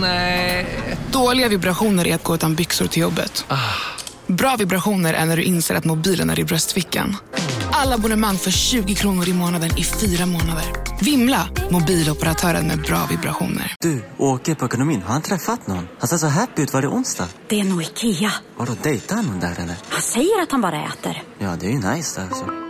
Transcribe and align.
Nej. 0.00 0.66
Dåliga 1.12 1.48
vibrationer 1.48 2.06
är 2.06 2.14
att 2.14 2.24
gå 2.24 2.34
utan 2.34 2.54
byxor 2.54 2.86
till 2.86 3.02
jobbet. 3.02 3.44
Bra 4.26 4.56
vibrationer 4.56 5.14
är 5.14 5.26
när 5.26 5.36
du 5.36 5.42
inser 5.42 5.74
att 5.74 5.84
mobilen 5.84 6.30
är 6.30 6.38
i 6.40 6.44
bröstfickan. 6.44 7.16
Alla 7.72 7.94
abonnemang 7.94 8.36
för 8.36 8.50
20 8.50 8.94
kronor 8.94 9.28
i 9.28 9.32
månaden 9.32 9.70
i 9.78 9.84
fyra 9.84 10.26
månader. 10.26 10.64
Vimla! 11.00 11.48
Mobiloperatören 11.70 12.66
med 12.66 12.82
bra 12.82 13.06
vibrationer. 13.10 13.74
Du, 13.80 14.04
åker 14.18 14.54
på 14.54 14.64
ekonomin. 14.66 15.02
Har 15.02 15.12
han 15.12 15.22
träffat 15.22 15.66
någon? 15.66 15.88
Han 15.98 16.08
ser 16.08 16.16
så 16.16 16.26
happy 16.26 16.62
ut. 16.62 16.72
Var 16.72 16.82
det 16.82 16.88
onsdag? 16.88 17.26
Det 17.48 17.60
är 17.60 17.64
nog 17.64 17.82
Ikea. 17.82 18.32
Har 18.56 18.66
du 18.66 18.72
dejtat 18.82 19.24
någon 19.24 19.40
där 19.40 19.54
eller? 19.58 19.76
Han 19.88 20.02
säger 20.02 20.42
att 20.42 20.50
han 20.52 20.60
bara 20.60 20.84
äter. 20.84 21.22
Ja, 21.38 21.56
det 21.60 21.66
är 21.66 21.70
ju 21.70 21.78
nice 21.78 22.22
alltså. 22.22 22.69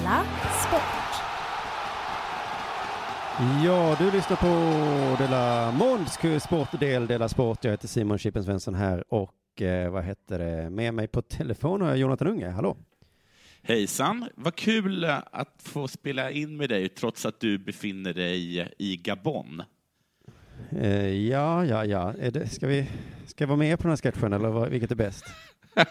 Della 0.00 0.24
Sport. 0.68 1.22
Ja, 3.64 3.96
du 3.98 4.10
lyssnar 4.10 4.36
på 4.36 5.22
Della 5.22 5.72
Månds 5.72 6.18
sportdel 6.44 7.06
Della 7.06 7.28
Sport. 7.28 7.64
Jag 7.64 7.70
heter 7.70 7.88
Simon 7.88 8.18
Chippen 8.18 8.44
Svensson 8.44 8.74
här 8.74 9.14
och 9.14 9.62
eh, 9.62 9.90
vad 9.90 10.04
heter 10.04 10.38
det? 10.38 10.70
Med 10.70 10.94
mig 10.94 11.08
på 11.08 11.22
telefon 11.22 11.80
har 11.80 11.88
jag 11.88 11.98
Jonathan 11.98 12.28
Unge. 12.28 12.48
Hallå! 12.48 12.76
Hejsan, 13.62 14.28
vad 14.34 14.54
kul 14.54 15.04
eh, 15.04 15.18
att 15.32 15.62
få 15.62 15.88
spela 15.88 16.30
in 16.30 16.56
med 16.56 16.68
dig 16.68 16.88
trots 16.88 17.26
att 17.26 17.40
du 17.40 17.58
befinner 17.58 18.14
dig 18.14 18.68
i 18.78 18.96
Gabon. 18.96 19.62
Eh, 20.70 21.28
ja, 21.28 21.64
ja, 21.64 21.84
ja. 21.84 22.14
Är 22.18 22.30
det, 22.30 22.48
ska, 22.48 22.66
vi, 22.66 22.90
ska 23.26 23.44
jag 23.44 23.48
vara 23.48 23.58
med 23.58 23.78
på 23.78 23.82
den 23.82 23.90
här 23.90 23.96
sketchen 23.96 24.32
eller 24.32 24.48
vad, 24.48 24.68
vilket 24.68 24.90
är 24.90 24.96
bäst? 24.96 25.24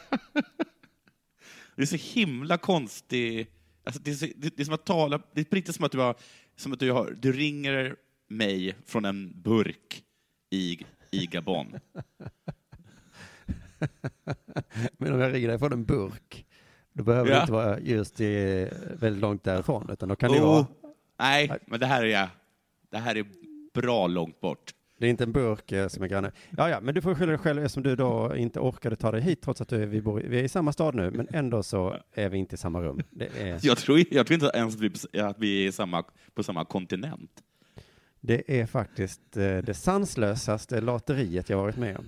Det 1.76 1.84
är 1.84 1.98
så 1.98 2.20
himla 2.20 2.58
konstigt. 2.58 3.59
Alltså 3.90 4.02
det, 4.04 4.12
är 4.12 4.16
så, 4.16 4.26
det, 4.36 4.58
det 4.58 4.64
är 4.64 4.66
som 4.66 4.74
att 4.74 4.86
tala, 4.86 5.22
det 5.34 5.42
är 5.42 5.46
på 5.46 5.56
riktigt 5.56 5.76
som 5.76 5.86
att 5.86 5.92
du, 5.92 5.98
har, 6.00 6.16
som 6.56 6.74
att 6.74 6.80
du, 6.80 6.92
har, 6.92 7.16
du 7.20 7.32
ringer 7.32 7.96
mig 8.28 8.76
från 8.86 9.06
en 9.06 9.42
burk 9.42 10.04
i, 10.50 10.86
i 11.12 11.26
Gabon. 11.26 11.68
Men 14.98 15.14
om 15.14 15.20
jag 15.20 15.34
ringer 15.34 15.48
dig 15.48 15.60
från 15.60 15.74
en 15.74 15.86
burk, 15.86 16.46
då 16.94 17.04
behöver 17.04 17.30
det 17.30 17.36
Ja. 17.36 17.42
inte 17.42 17.54
vara 17.54 17.80
just 17.80 18.22
i, 18.22 18.68
väldigt 19.00 19.22
långt 19.22 19.44
därifrån, 19.44 19.90
utan 19.92 20.10
då 20.10 20.16
kan 20.16 20.32
det 20.32 20.40
Oh, 20.40 20.46
vara, 20.46 20.66
nej, 21.20 21.52
men 21.66 21.80
det 21.80 21.86
här 21.86 22.06
är, 22.06 22.30
det 22.90 22.98
här 22.98 23.16
är 23.18 23.26
bra 23.74 24.08
långt 24.08 24.40
bort. 24.40 24.74
Det 25.00 25.06
är 25.08 25.10
inte 25.10 25.24
en 25.24 25.32
burk 25.32 25.72
eh, 25.72 25.88
som 25.88 26.04
är 26.04 26.08
granne. 26.08 26.32
Ja, 26.58 26.70
ja, 26.70 26.80
men 26.82 26.96
du 26.96 27.02
får 27.02 27.16
skylla 27.16 27.32
dig 27.32 27.38
själv 27.38 27.64
eftersom 27.64 27.84
du 27.84 27.96
då 27.96 28.36
inte 28.36 28.60
orkade 28.60 28.96
ta 28.96 29.12
dig 29.12 29.22
hit 29.22 29.42
trots 29.42 29.62
att 29.62 29.68
du 29.68 29.84
är, 29.84 29.86
vi, 29.86 30.02
bor, 30.02 30.20
vi 30.20 30.40
är 30.40 30.44
i 30.44 30.50
samma 30.50 30.74
stad 30.74 30.96
nu, 30.96 31.12
men 31.12 31.28
ändå 31.32 31.64
så 31.64 31.98
är 32.14 32.30
vi 32.30 32.38
inte 32.38 32.56
i 32.56 32.58
samma 32.58 32.82
rum. 32.82 33.02
Det 33.12 33.30
är, 33.42 33.60
Jag 33.62 33.78
tror, 33.78 34.04
jag 34.12 34.28
tror 34.28 34.34
inte 34.34 34.52
ens 34.58 34.76
att 34.76 34.82
vi, 34.82 35.20
att 35.20 35.40
vi 35.40 35.68
är 35.68 35.72
samma, 35.72 36.04
på 36.34 36.44
samma 36.44 36.66
kontinent. 36.66 37.32
det 38.22 38.60
är 38.60 38.66
faktiskt 38.66 39.38
eh, 39.38 39.58
det 39.58 39.74
sanslösaste 39.74 40.82
lateriet 40.82 41.50
jag 41.50 41.58
varit 41.58 41.78
med 41.78 41.98
om. 41.98 42.06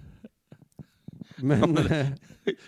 Men, 1.35 1.78
eh, 1.78 2.07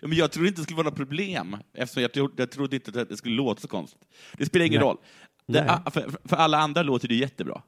Men 0.01 0.13
jag 0.13 0.31
tror 0.31 0.47
inte 0.47 0.62
det 0.62 0.63
skulle 0.63 0.78
vara 0.78 0.88
något 0.89 0.95
problem, 0.97 1.57
eftersom 1.73 2.01
jag, 2.01 2.13
trodde, 2.13 2.33
jag 2.38 2.51
trodde 2.51 2.75
inte 2.75 3.01
att 3.01 3.09
det 3.09 3.17
skulle 3.17 3.35
låta 3.35 3.62
så 3.62 3.67
konstigt. 3.67 4.01
Det 4.38 4.45
spelar 4.45 4.66
ingen 4.66 4.79
Nej. 4.79 4.89
roll. 4.89 4.97
Det, 5.45 5.66
ah, 5.85 5.91
för, 5.91 6.09
för 6.23 6.35
alla 6.35 6.57
andra 6.57 6.83
låter 6.83 7.07
det 7.07 7.16
jättebra. 7.16 7.62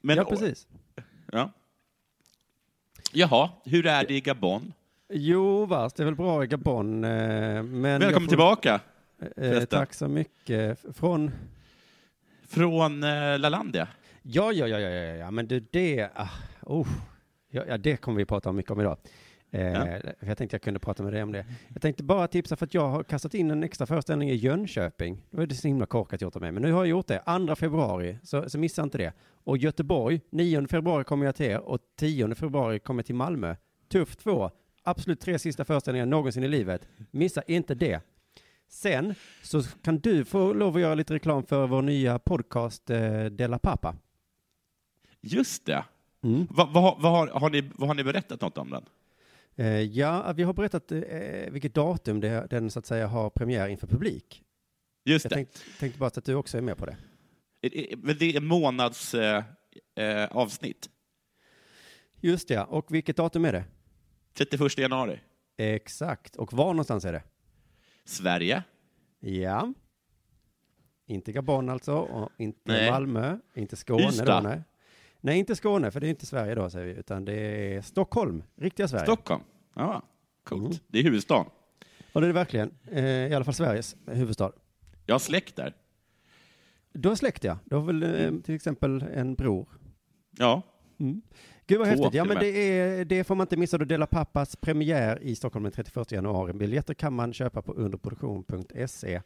Men, 0.00 0.16
ja, 0.16 0.24
precis. 0.24 0.66
Ja. 1.32 1.52
Jaha, 3.12 3.50
hur 3.64 3.86
är 3.86 4.04
det 4.06 4.14
i 4.14 4.20
Gabon? 4.20 4.72
Jo, 5.12 5.66
vars, 5.66 5.92
det 5.92 6.02
är 6.02 6.04
väl 6.04 6.14
bra 6.14 6.44
i 6.44 6.46
Gabon. 6.46 7.04
eh, 7.04 7.10
Men 7.62 7.82
Välkommen 7.82 8.20
får- 8.20 8.28
tillbaka, 8.28 8.80
Eh, 9.20 9.28
förresten. 9.34 9.66
tack 9.66 9.94
så 9.94 10.08
mycket. 10.08 10.78
Från... 10.94 11.30
från 12.48 13.02
eh, 13.04 13.38
Lalandia. 13.38 13.88
Ja, 14.22 14.52
ja, 14.52 14.66
ja, 14.68 14.78
ja, 14.80 14.88
ja, 14.90 15.14
ja, 15.16 15.30
men 15.30 15.46
du, 15.46 15.60
det... 15.70 16.08
Ah, 16.14 16.28
oh, 16.62 16.88
ja, 17.50 17.64
ja, 17.68 17.78
det 17.78 17.96
kommer 17.96 18.18
vi 18.18 18.24
prata 18.24 18.50
om 18.50 18.56
mycket 18.56 18.70
om 18.72 18.80
idag. 18.80 18.96
Eh, 19.54 19.72
Ja. 19.72 19.98
Jag 20.20 20.38
tänkte 20.38 20.54
jag 20.54 20.62
kunde 20.62 20.80
prata 20.80 21.02
med 21.02 21.12
dig 21.12 21.22
om 21.22 21.32
det. 21.32 21.46
Jag 21.72 21.82
tänkte 21.82 22.02
bara 22.02 22.28
tipsa 22.28 22.56
för 22.56 22.66
att 22.66 22.74
jag 22.74 22.88
har 22.88 23.02
kastat 23.04 23.34
in 23.34 23.50
en 23.50 23.62
extra 23.62 23.86
föreställning 23.86 24.30
i 24.30 24.34
Jönköping. 24.34 25.22
Det 25.30 25.36
var 25.36 25.46
det 25.46 25.54
så 25.54 25.68
himla 25.68 25.86
korkat 25.86 26.20
gjort 26.22 26.36
av 26.36 26.42
mig, 26.42 26.52
men 26.52 26.62
nu 26.62 26.72
har 26.72 26.78
jag 26.84 26.86
gjort 26.90 27.06
det. 27.06 27.22
2 27.48 27.54
februari, 27.56 28.18
så, 28.22 28.50
så 28.50 28.58
missa 28.58 28.82
inte 28.82 28.98
det. 28.98 29.12
Och 29.44 29.58
Göteborg, 29.58 30.20
9 30.30 30.66
februari 30.66 31.04
kommer 31.04 31.26
jag 31.26 31.34
till 31.34 31.46
er 31.46 31.58
och 31.60 31.80
10 31.96 32.34
februari 32.34 32.78
kommer 32.78 32.98
jag 33.02 33.06
till 33.06 33.14
Malmö. 33.14 33.54
Tufft 33.88 34.18
två. 34.20 34.50
Absolut 34.82 35.20
tre 35.20 35.38
sista 35.38 35.64
föreställningar 35.64 36.06
någonsin 36.06 36.44
i 36.44 36.48
livet. 36.48 36.88
Missa 37.10 37.42
inte 37.42 37.74
det. 37.74 38.00
Sen 38.68 39.14
så 39.42 39.62
kan 39.62 39.98
du 39.98 40.24
få 40.24 40.52
lov 40.52 40.74
att 40.76 40.80
göra 40.82 40.94
lite 40.94 41.14
reklam 41.14 41.42
för 41.46 41.66
vår 41.66 41.82
nya 41.82 42.18
podcast 42.18 42.90
eh, 42.90 43.24
Della 43.24 43.58
Pappa. 43.58 43.94
Just 45.20 45.66
det. 45.66 45.84
Mm. 46.24 46.46
Vad 46.50 46.68
har- 46.68 46.96
vad 47.00 47.12
har, 47.12 47.26
har, 47.26 47.50
ni, 47.50 47.70
har 47.86 47.94
ni 47.94 48.04
berättat 48.04 48.40
något 48.40 48.58
om 48.58 48.70
den? 48.70 48.84
Eh, 49.56 49.80
ja, 49.80 50.32
vi 50.36 50.42
har 50.42 50.52
berättat 50.52 50.92
eh, 50.92 51.00
vilket 51.50 51.74
datum 51.74 52.20
det, 52.20 52.46
den 52.50 52.70
så 52.70 52.78
att 52.78 52.86
säga 52.86 53.06
har 53.06 53.30
premiär 53.30 53.68
inför 53.68 53.86
publik. 53.86 54.42
Just 55.04 55.24
Jag 55.24 55.30
det. 55.30 55.34
tänkte, 55.34 55.60
tänkte 55.78 55.98
bara 55.98 56.06
att 56.06 56.24
du 56.24 56.34
också 56.34 56.58
är 56.58 56.62
med 56.62 56.76
på 56.76 56.86
det. 56.86 56.96
Men 57.96 58.18
det 58.18 58.36
är 58.36 58.40
månads 58.40 59.14
eh, 59.14 59.44
eh, 59.96 60.24
avsnitt. 60.36 60.90
Just 62.20 62.48
det, 62.48 62.60
och 62.64 62.94
vilket 62.94 63.16
datum 63.16 63.44
är 63.44 63.52
det? 63.52 63.64
31 64.34 64.78
januari. 64.78 65.20
Exakt, 65.56 66.36
och 66.36 66.52
var 66.52 66.66
någonstans 66.66 67.04
är 67.04 67.12
det? 67.12 67.22
Sverige. 68.04 68.62
Ja. 69.20 69.72
Inte 71.06 71.32
Gabon 71.32 71.68
alltså, 71.68 71.94
och 71.94 72.30
inte 72.38 72.60
Nej. 72.64 72.90
Malmö, 72.90 73.38
inte 73.54 73.76
Skåne 73.76 74.08
Ystad. 74.08 74.24
då, 74.42 74.48
nej. 74.48 74.62
Nej, 75.24 75.38
inte 75.38 75.56
Skåne, 75.56 75.90
för 75.90 76.00
det 76.00 76.06
är 76.06 76.10
inte 76.10 76.26
Sverige 76.26 76.54
då, 76.54 76.70
säger 76.70 76.86
vi, 76.86 76.92
utan 76.92 77.24
det 77.24 77.34
är 77.34 77.82
Stockholm, 77.82 78.42
riktiga 78.56 78.88
Sverige. 78.88 79.04
Stockholm. 79.04 79.42
Ja, 79.74 80.02
coolt. 80.44 80.62
Mm. 80.62 80.78
Det 80.88 80.98
är 80.98 81.02
huvudstaden. 81.02 81.46
Och 82.12 82.20
det 82.20 82.24
är 82.24 82.28
det 82.28 82.34
verkligen, 82.34 82.74
eh, 82.90 83.04
i 83.04 83.34
alla 83.34 83.44
fall 83.44 83.54
Sveriges 83.54 83.96
huvudstad. 84.06 84.52
Jag 85.06 85.14
har 85.14 85.20
släkt 85.20 85.56
där. 85.56 85.74
Du 86.92 87.08
har 87.08 87.16
släkt 87.16 87.44
ja, 87.44 87.58
du 87.64 87.76
har 87.76 87.82
väl 87.82 88.02
eh, 88.02 88.40
till 88.40 88.54
exempel 88.54 89.04
en 89.14 89.34
bror? 89.34 89.68
Ja. 90.38 90.62
Mm. 91.00 91.22
Gud 91.66 91.78
vad 91.78 91.86
Två, 91.86 91.90
häftigt. 91.94 92.14
Ja, 92.14 92.24
men 92.24 92.38
det, 92.38 92.48
är, 92.48 93.04
det 93.04 93.24
får 93.24 93.34
man 93.34 93.44
inte 93.44 93.56
missa. 93.56 93.78
Då 93.78 93.84
Dela 93.84 94.06
Pappas 94.06 94.56
premiär 94.56 95.22
i 95.22 95.36
Stockholm 95.36 95.62
den 95.62 95.72
31 95.72 96.12
januari. 96.12 96.52
Biljetter 96.52 96.94
kan 96.94 97.12
man 97.12 97.32
köpa 97.32 97.62
på 97.62 97.72
underproduktion.se. 97.72 99.20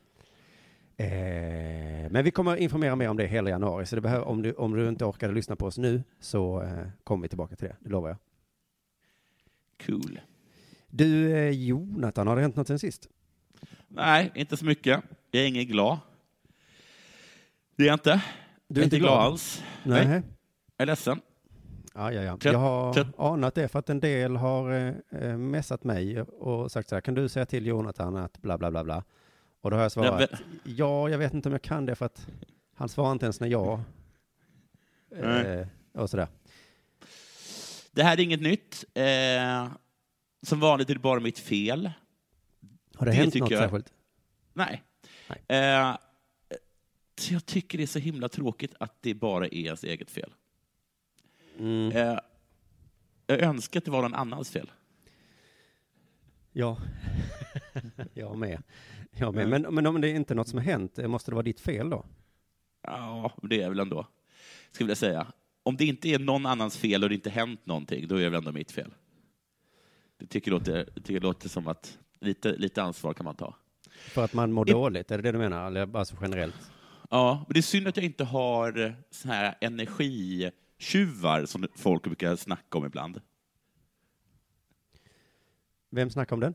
Eh, 0.99 2.11
men 2.11 2.25
vi 2.25 2.31
kommer 2.31 2.57
informera 2.57 2.97
mer 2.97 3.09
om 3.09 3.17
det 3.17 3.27
hela 3.27 3.51
januari, 3.51 3.87
så 3.87 3.95
det 3.97 4.01
behöver, 4.01 4.25
om, 4.29 4.43
du, 4.43 4.53
om 4.53 4.73
du 4.77 4.89
inte 4.89 5.05
orkade 5.05 5.35
lyssna 5.35 5.57
på 5.57 5.67
oss 5.67 5.79
nu 5.79 6.03
så 6.21 6.63
eh, 6.63 6.89
kommer 7.05 7.23
vi 7.23 7.29
tillbaka 7.29 7.57
till 7.57 7.69
det, 7.69 7.77
det 7.81 7.91
lovar 7.91 8.09
jag. 8.09 8.19
Cool. 9.87 10.21
Du, 10.89 11.33
eh, 11.33 11.51
Jonathan, 11.51 12.27
har 12.27 12.37
det 12.37 12.43
hänt 12.43 12.57
något 12.57 12.67
sen 12.67 12.79
sist? 12.79 13.09
Nej, 13.89 14.33
inte 14.35 14.57
så 14.57 14.65
mycket. 14.65 15.03
Jag 15.31 15.43
är 15.43 15.47
ingen 15.49 15.67
glad. 15.67 15.99
Det 17.77 17.83
är 17.83 17.87
jag 17.87 17.95
inte. 17.95 18.23
Du 18.69 18.81
är 18.81 18.85
inte 18.85 18.99
glad 18.99 19.19
alls. 19.19 19.63
Nej. 19.83 20.07
Jag 20.07 20.23
är 20.77 20.87
ledsen. 20.87 21.21
Ja, 21.95 22.13
ja, 22.13 22.23
ja. 22.23 22.39
Jag 22.43 22.59
har 22.59 22.93
trött- 22.95 23.19
anat 23.19 23.55
det 23.55 23.69
för 23.69 23.79
att 23.79 23.91
en 23.91 24.01
del 24.01 24.37
har 24.37 24.73
eh, 24.73 24.95
eh, 25.23 25.37
messat 25.37 25.85
mig 25.85 26.21
och 26.23 26.73
sagt 26.73 26.89
så 26.89 26.97
här, 26.97 27.01
kan 27.01 27.15
du 27.15 27.29
säga 27.29 27.47
till 27.47 27.67
Jonathan 27.67 28.17
att 28.17 28.43
bla 28.43 28.59
bla 28.59 28.71
bla 28.71 28.85
bla? 28.85 29.05
Och 29.67 29.71
då 29.71 29.77
har 29.77 29.83
jag 29.83 29.93
svarat, 29.93 30.31
Ja, 30.31 30.39
ja, 30.65 31.09
jag 31.09 31.19
vet 31.19 31.35
inte 31.35 31.49
om 31.49 31.53
jag 31.53 31.63
kan 31.63 31.87
det 31.87 31.95
för 31.95 32.07
att 32.07 32.27
han 32.75 32.89
svarar 32.89 33.13
inte 33.13 33.27
ens 33.27 33.41
när 33.41 33.49
jag, 33.49 33.81
Nej. 35.11 35.47
eh, 35.47 35.67
och 36.03 36.11
sådär. 36.11 36.29
Det 37.93 38.03
här 38.03 38.13
är 38.19 38.21
inget 38.21 38.41
nytt. 38.41 38.85
Eh, 38.95 39.69
som 40.43 40.61
vanligt 40.61 40.91
är 40.91 40.95
det 40.95 41.01
bara 41.01 41.21
mitt 41.21 41.39
fel. 41.39 41.91
Har 42.95 43.07
det, 43.07 43.13
hänt 43.13 43.33
tycker 43.33 43.41
något 43.45 43.51
jag- 43.51 43.61
särskilt? 43.63 43.93
Nej. 44.53 44.83
Eh, 45.49 45.97
så 47.19 47.35
jag 47.35 47.47
tycker 47.47 47.79
det 47.79 47.85
är 47.85 47.89
så 47.89 47.99
himla 47.99 48.29
tråkigt 48.29 48.75
att 48.81 48.97
det 49.03 49.15
bara 49.15 49.47
är 49.47 49.55
ens 49.55 49.85
eget 49.85 50.11
fel. 50.11 50.33
Mm. 51.59 51.93
Eh, 51.97 52.19
jag 53.27 53.41
önskar 53.41 53.81
att 53.81 53.85
det 53.85 53.91
var 53.91 54.03
någon 54.03 54.15
annans 54.15 54.51
fel. 54.51 54.71
Ja, 56.53 56.79
jag 58.15 58.39
med. 58.39 58.63
Jag 59.11 59.35
med. 59.35 59.49
Men, 59.49 59.63
men 59.75 59.87
om 59.87 60.01
det 60.01 60.11
är 60.11 60.15
inte 60.15 60.35
något 60.35 60.49
som 60.49 60.59
har 60.59 60.65
hänt, 60.65 60.99
eh, 60.99 61.09
måste 61.09 61.31
det 61.31 61.35
vara 61.35 61.43
ditt 61.43 61.61
fel 61.61 61.91
då? 61.91 62.07
Ja, 62.83 63.33
det 63.43 63.63
är 63.63 63.69
väl 63.69 63.81
ändå, 63.81 64.07
ska 64.71 64.85
jag 64.85 64.97
säga. 64.97 65.27
Om 65.63 65.77
det 65.77 65.85
inte 65.85 66.09
är 66.09 66.19
någon 66.19 66.47
annans 66.47 66.77
fel 66.77 67.03
och 67.03 67.09
det 67.09 67.15
inte 67.15 67.31
hänt 67.31 67.67
någonting, 67.67 68.09
då 68.09 68.15
är 68.15 68.21
det 68.21 68.29
väl 68.29 68.39
ändå 68.39 68.53
mitt 68.53 68.73
fel. 68.73 68.95
Det 70.19 70.27
tycker 70.27 70.51
låter, 70.51 70.89
det 70.95 71.01
tycker 71.01 71.15
jag 71.15 71.23
låter 71.23 71.49
som 71.49 71.69
att 71.69 71.99
lite, 72.21 72.57
lite 72.57 72.83
ansvar 72.83 73.15
kan 73.15 73.25
man 73.25 73.35
ta. 73.35 73.55
För 73.91 74.25
att 74.25 74.33
man 74.33 74.53
mår 74.53 74.65
dåligt, 74.65 75.11
är 75.11 75.17
det 75.17 75.23
det 75.23 75.33
du 75.33 75.39
menar? 75.39 75.67
Eller 75.67 75.97
alltså 75.97 76.17
generellt? 76.21 76.71
Ja, 77.11 77.45
men 77.47 77.55
det 77.55 77.61
är 77.61 77.63
synd 77.63 77.89
att 77.89 77.97
jag 77.97 78.07
inte 78.07 78.25
har 78.25 78.95
så 79.11 79.29
här 79.29 79.55
energitjuvar 79.61 81.47
som 81.47 81.69
folk 81.77 82.03
brukar 82.03 82.37
snacka 82.37 82.79
om 82.79 82.87
ibland. 82.87 83.21
Vem 85.91 86.11
snackar 86.11 86.37
om 86.37 86.41
den? 86.41 86.55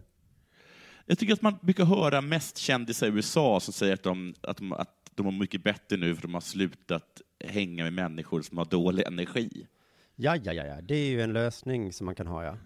Jag 1.05 1.17
tycker 1.17 1.33
att 1.33 1.41
man 1.41 1.57
brukar 1.61 1.85
höra 1.85 2.21
mest 2.21 2.57
kändisar 2.57 3.07
i 3.07 3.09
USA 3.09 3.59
som 3.59 3.73
säger 3.73 3.93
att 3.93 4.03
de, 4.03 4.33
att 4.41 4.57
de, 4.57 4.73
att 4.73 5.11
de 5.15 5.23
mår 5.23 5.31
mycket 5.31 5.63
bättre 5.63 5.97
nu 5.97 6.15
för 6.15 6.21
de 6.21 6.33
har 6.33 6.41
slutat 6.41 7.21
hänga 7.45 7.83
med 7.83 7.93
människor 7.93 8.41
som 8.41 8.57
har 8.57 8.65
dålig 8.65 9.03
energi. 9.07 9.67
Ja, 10.15 10.35
ja, 10.35 10.53
ja, 10.53 10.65
ja. 10.65 10.81
det 10.81 10.95
är 10.95 11.09
ju 11.09 11.21
en 11.21 11.33
lösning 11.33 11.93
som 11.93 12.05
man 12.05 12.15
kan 12.15 12.27
ha, 12.27 12.43
ja. 12.43 12.57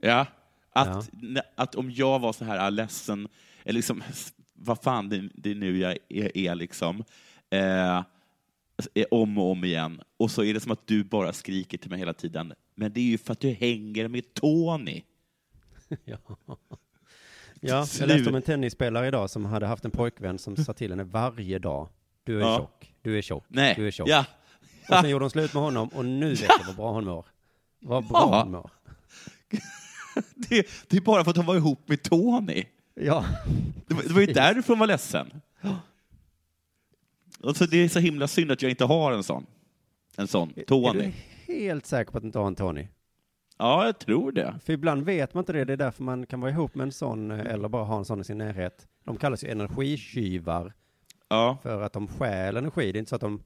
Ja, 0.00 0.26
att, 0.70 1.12
ne- 1.12 1.40
att 1.54 1.74
om 1.74 1.90
jag 1.90 2.18
var 2.18 2.32
så 2.32 2.44
här 2.44 2.58
ah, 2.58 2.70
ledsen, 2.70 3.28
eller 3.64 3.76
liksom, 3.76 4.02
vad 4.52 4.82
fan 4.82 5.08
det, 5.08 5.28
det 5.34 5.50
är 5.50 5.54
nu 5.54 5.78
jag 5.78 5.98
är, 6.08 6.38
är 6.38 6.54
liksom, 6.54 7.04
eh, 7.50 8.04
är 8.94 9.14
om 9.14 9.38
och 9.38 9.50
om 9.50 9.64
igen, 9.64 10.00
och 10.16 10.30
så 10.30 10.44
är 10.44 10.54
det 10.54 10.60
som 10.60 10.72
att 10.72 10.86
du 10.86 11.04
bara 11.04 11.32
skriker 11.32 11.78
till 11.78 11.90
mig 11.90 11.98
hela 11.98 12.14
tiden, 12.14 12.52
men 12.74 12.92
det 12.92 13.00
är 13.00 13.04
ju 13.04 13.18
för 13.18 13.32
att 13.32 13.40
du 13.40 13.50
hänger 13.50 14.08
med 14.08 14.34
Tony. 14.34 15.02
ja. 16.04 16.18
Ja, 17.60 17.86
jag 18.00 18.08
läste 18.08 18.28
om 18.28 18.34
en 18.34 18.42
tennisspelare 18.42 19.08
idag 19.08 19.30
som 19.30 19.44
hade 19.44 19.66
haft 19.66 19.84
en 19.84 19.90
pojkvän 19.90 20.38
som 20.38 20.56
sa 20.56 20.72
till 20.72 20.90
henne 20.90 21.04
varje 21.04 21.58
dag, 21.58 21.88
du 22.24 22.36
är 22.36 22.40
Ja. 22.40 22.56
tjock, 22.56 22.94
du 23.02 23.18
är 23.18 23.22
tjock, 23.22 23.44
Nej. 23.48 23.74
du 23.76 23.86
är 23.86 23.90
tjock. 23.90 24.08
Ja. 24.08 24.24
Och 24.88 24.94
sen 24.94 25.10
gjorde 25.10 25.24
hon 25.24 25.30
slut 25.30 25.54
med 25.54 25.62
honom 25.62 25.88
och 25.88 26.04
nu 26.04 26.28
vet 26.30 26.40
jag 26.40 26.66
vad 26.66 26.76
bra 26.76 26.92
hon 26.92 27.04
mår. 27.04 27.26
Vad 27.80 28.04
bra 28.08 28.28
Ja. 28.32 28.42
hon 28.42 28.52
mår. 28.52 28.70
Det, 30.34 30.66
det 30.88 30.96
är 30.96 31.00
bara 31.00 31.24
för 31.24 31.30
att 31.30 31.36
hon 31.36 31.46
var 31.46 31.56
ihop 31.56 31.88
med 31.88 32.02
Tony. 32.02 32.64
Ja. 32.94 33.24
Det 33.86 33.94
var, 33.94 34.02
det 34.02 34.12
var 34.12 34.20
ju 34.20 34.26
därför 34.26 34.68
hon 34.72 34.78
var 34.78 34.86
ledsen. 34.86 35.40
Och 37.40 37.56
så 37.56 37.66
det 37.66 37.76
är 37.76 37.88
så 37.88 37.98
himla 37.98 38.28
synd 38.28 38.50
att 38.52 38.62
jag 38.62 38.70
inte 38.70 38.84
har 38.84 39.12
en 39.12 39.22
sån. 39.22 39.46
En 40.16 40.28
sån, 40.28 40.52
Är 40.56 40.64
Tony. 40.64 41.12
du 41.46 41.52
helt 41.54 41.86
säker 41.86 42.12
på 42.12 42.18
att 42.18 42.22
du 42.22 42.26
inte 42.26 42.38
har 42.38 42.46
en 42.46 42.54
Tony? 42.54 42.88
Ja, 43.58 43.86
jag 43.86 43.98
tror 43.98 44.32
det. 44.32 44.54
För 44.64 44.72
ibland 44.72 45.04
vet 45.04 45.34
man 45.34 45.42
inte 45.42 45.52
det, 45.52 45.64
det 45.64 45.72
är 45.72 45.76
därför 45.76 46.02
man 46.02 46.26
kan 46.26 46.40
vara 46.40 46.50
ihop 46.50 46.74
med 46.74 46.84
en 46.84 46.92
sån 46.92 47.30
eh, 47.30 47.46
eller 47.46 47.68
bara 47.68 47.84
ha 47.84 47.98
en 47.98 48.04
sån 48.04 48.20
i 48.20 48.24
sin 48.24 48.38
närhet. 48.38 48.88
De 49.04 49.16
kallas 49.16 49.44
ju 49.44 49.48
energitjuvar. 49.48 50.72
Ja. 51.28 51.58
För 51.62 51.82
att 51.82 51.92
de 51.92 52.08
stjäl 52.08 52.56
energi, 52.56 52.92
det 52.92 52.98
är 52.98 53.00
inte 53.00 53.08
så 53.08 53.14
att 53.14 53.20
de 53.20 53.42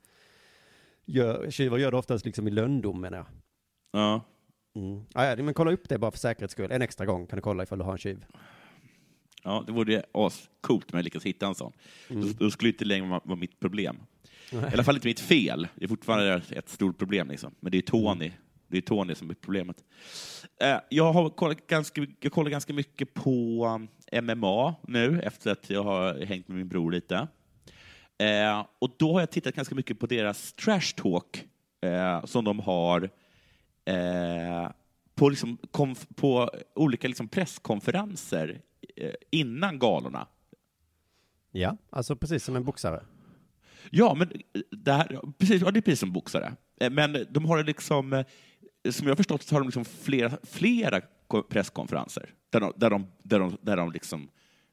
gör, 1.05 1.51
tjuvar 1.51 1.79
gör 1.79 1.91
det 1.91 1.97
oftast 1.97 2.25
liksom 2.25 2.49
i 2.49 2.51
lönndom 2.51 3.01
menar 3.01 3.19
jag. 3.19 3.27
Ja. 3.93 4.21
Mm. 4.75 5.05
Ah, 5.13 5.25
ja, 5.25 5.37
men 5.37 5.55
kolla 5.55 5.73
upp 5.73 5.89
det 5.89 5.99
bara 5.99 6.11
för 6.11 6.19
säkerhets 6.19 6.53
skull. 6.53 6.71
En 6.71 6.83
extra 6.83 7.07
gång 7.07 7.27
kan 7.27 7.37
du 7.37 7.41
kolla 7.41 7.63
ifall 7.63 7.79
du 7.79 7.85
har 7.85 7.93
en 7.93 7.99
tjuv. 7.99 8.25
Ja, 9.45 9.65
det 9.67 9.73
vore 9.73 10.03
ascoolt 10.13 10.93
om 10.93 10.99
jag 10.99 11.05
lyckas 11.05 11.25
hitta 11.27 11.47
en 11.47 11.55
sån. 11.55 11.73
Mm. 12.11 12.23
Då, 12.23 12.33
då 12.45 12.51
skulle 12.51 12.71
det 12.71 12.75
inte 12.75 12.85
längre 12.85 13.09
vara, 13.09 13.21
vara 13.25 13.37
mitt 13.37 13.61
problem. 13.61 13.97
Nej. 14.53 14.63
I 14.63 14.73
alla 14.73 14.85
fall 14.85 14.95
inte 14.95 15.09
mitt 15.09 15.21
fel. 15.21 15.69
Det 15.75 15.85
är 15.85 15.89
fortfarande 15.89 16.43
ett 16.51 16.69
stort 16.69 16.99
problem. 16.99 17.29
Liksom. 17.29 17.55
Men 17.61 17.73
det 17.73 17.79
är 17.79 17.83
Tony. 17.83 18.33
Det 18.73 18.79
är 18.79 18.83
Tony 18.83 19.15
som 19.15 19.31
är 19.31 19.35
problemet. 19.35 19.85
Eh, 20.61 20.77
Jag 20.89 21.13
har 21.13 21.31
kollat 21.31 21.67
ganska, 21.67 22.07
jag 22.21 22.33
kollar 22.33 22.51
ganska 22.51 22.73
mycket 22.73 23.15
på 23.15 23.67
um, 23.67 23.89
MMA 24.25 24.75
nu, 24.89 25.21
efter 25.21 25.51
att 25.53 25.71
jag 25.71 25.83
har 25.83 26.25
hängt 26.25 26.49
med 26.49 26.57
min 26.57 26.69
bror 26.69 26.93
lite. 26.93 27.29
Eh, 28.19 28.67
och 28.79 28.95
då 28.99 29.13
har 29.13 29.21
jag 29.21 29.31
tittat 29.31 29.55
ganska 29.55 29.75
mycket 29.75 29.99
på 30.01 30.07
deras 30.07 30.53
trash 30.53 30.95
talk 30.97 31.45
eh, 31.81 32.25
som 32.25 32.45
de 32.45 32.61
har 32.61 33.11
eh, 33.85 34.71
på, 35.15 35.29
liksom, 35.29 35.59
på 36.15 36.51
olika 36.75 37.09
liksom, 37.09 37.29
presskonferenser 37.29 38.61
eh, 38.97 39.13
innan 39.31 39.79
galorna. 39.79 40.27
Ja, 41.51 41.77
alltså 41.91 42.17
precis 42.17 42.45
som 42.45 42.57
en 42.57 42.65
boxare. 42.65 43.03
Ja, 43.91 44.15
men 44.15 44.33
det, 44.71 44.93
här, 44.93 45.21
precis, 45.39 45.63
ja, 45.63 45.71
det 45.71 45.79
är 45.79 45.83
precis 45.83 46.01
som 46.01 46.13
boxare. 46.13 46.53
Eh, 46.81 46.91
Men 46.91 47.27
de 47.31 47.45
har 47.45 47.65
liksom, 47.65 48.13
eh, 48.13 48.27
som 48.91 49.09
jag 49.09 49.17
förstått, 49.17 49.43
så 49.43 49.55
har 49.55 49.61
de 49.61 49.69
liksom 49.69 49.85
flera, 49.85 50.39
flera 50.43 51.01
ko- 51.27 51.43
presskonferenser 51.43 52.35
där 52.51 52.61
de, 52.61 52.73
där 52.77 52.91
de, 52.91 53.07
där 53.23 53.39
de, 53.39 53.57
där 53.63 53.77
de, 53.77 53.93
liksom, 53.93 54.29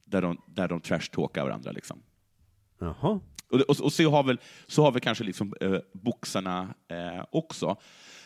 där 0.06 0.22
de, 0.22 0.42
där 0.48 0.68
de 0.68 0.82
trashtalkar 0.82 1.44
varandra. 1.44 1.72
Liksom. 1.72 2.02
Jaha. 2.80 3.20
Och, 3.50 3.62
och, 3.62 3.80
och 3.80 3.94
så, 3.94 4.10
har 4.10 4.24
väl, 4.24 4.40
så 4.68 4.84
har 4.84 4.92
väl 4.92 5.02
kanske 5.02 5.24
liksom, 5.24 5.54
eh, 5.62 5.78
boxarna 5.94 6.74
eh, 6.88 7.26
också. 7.32 7.78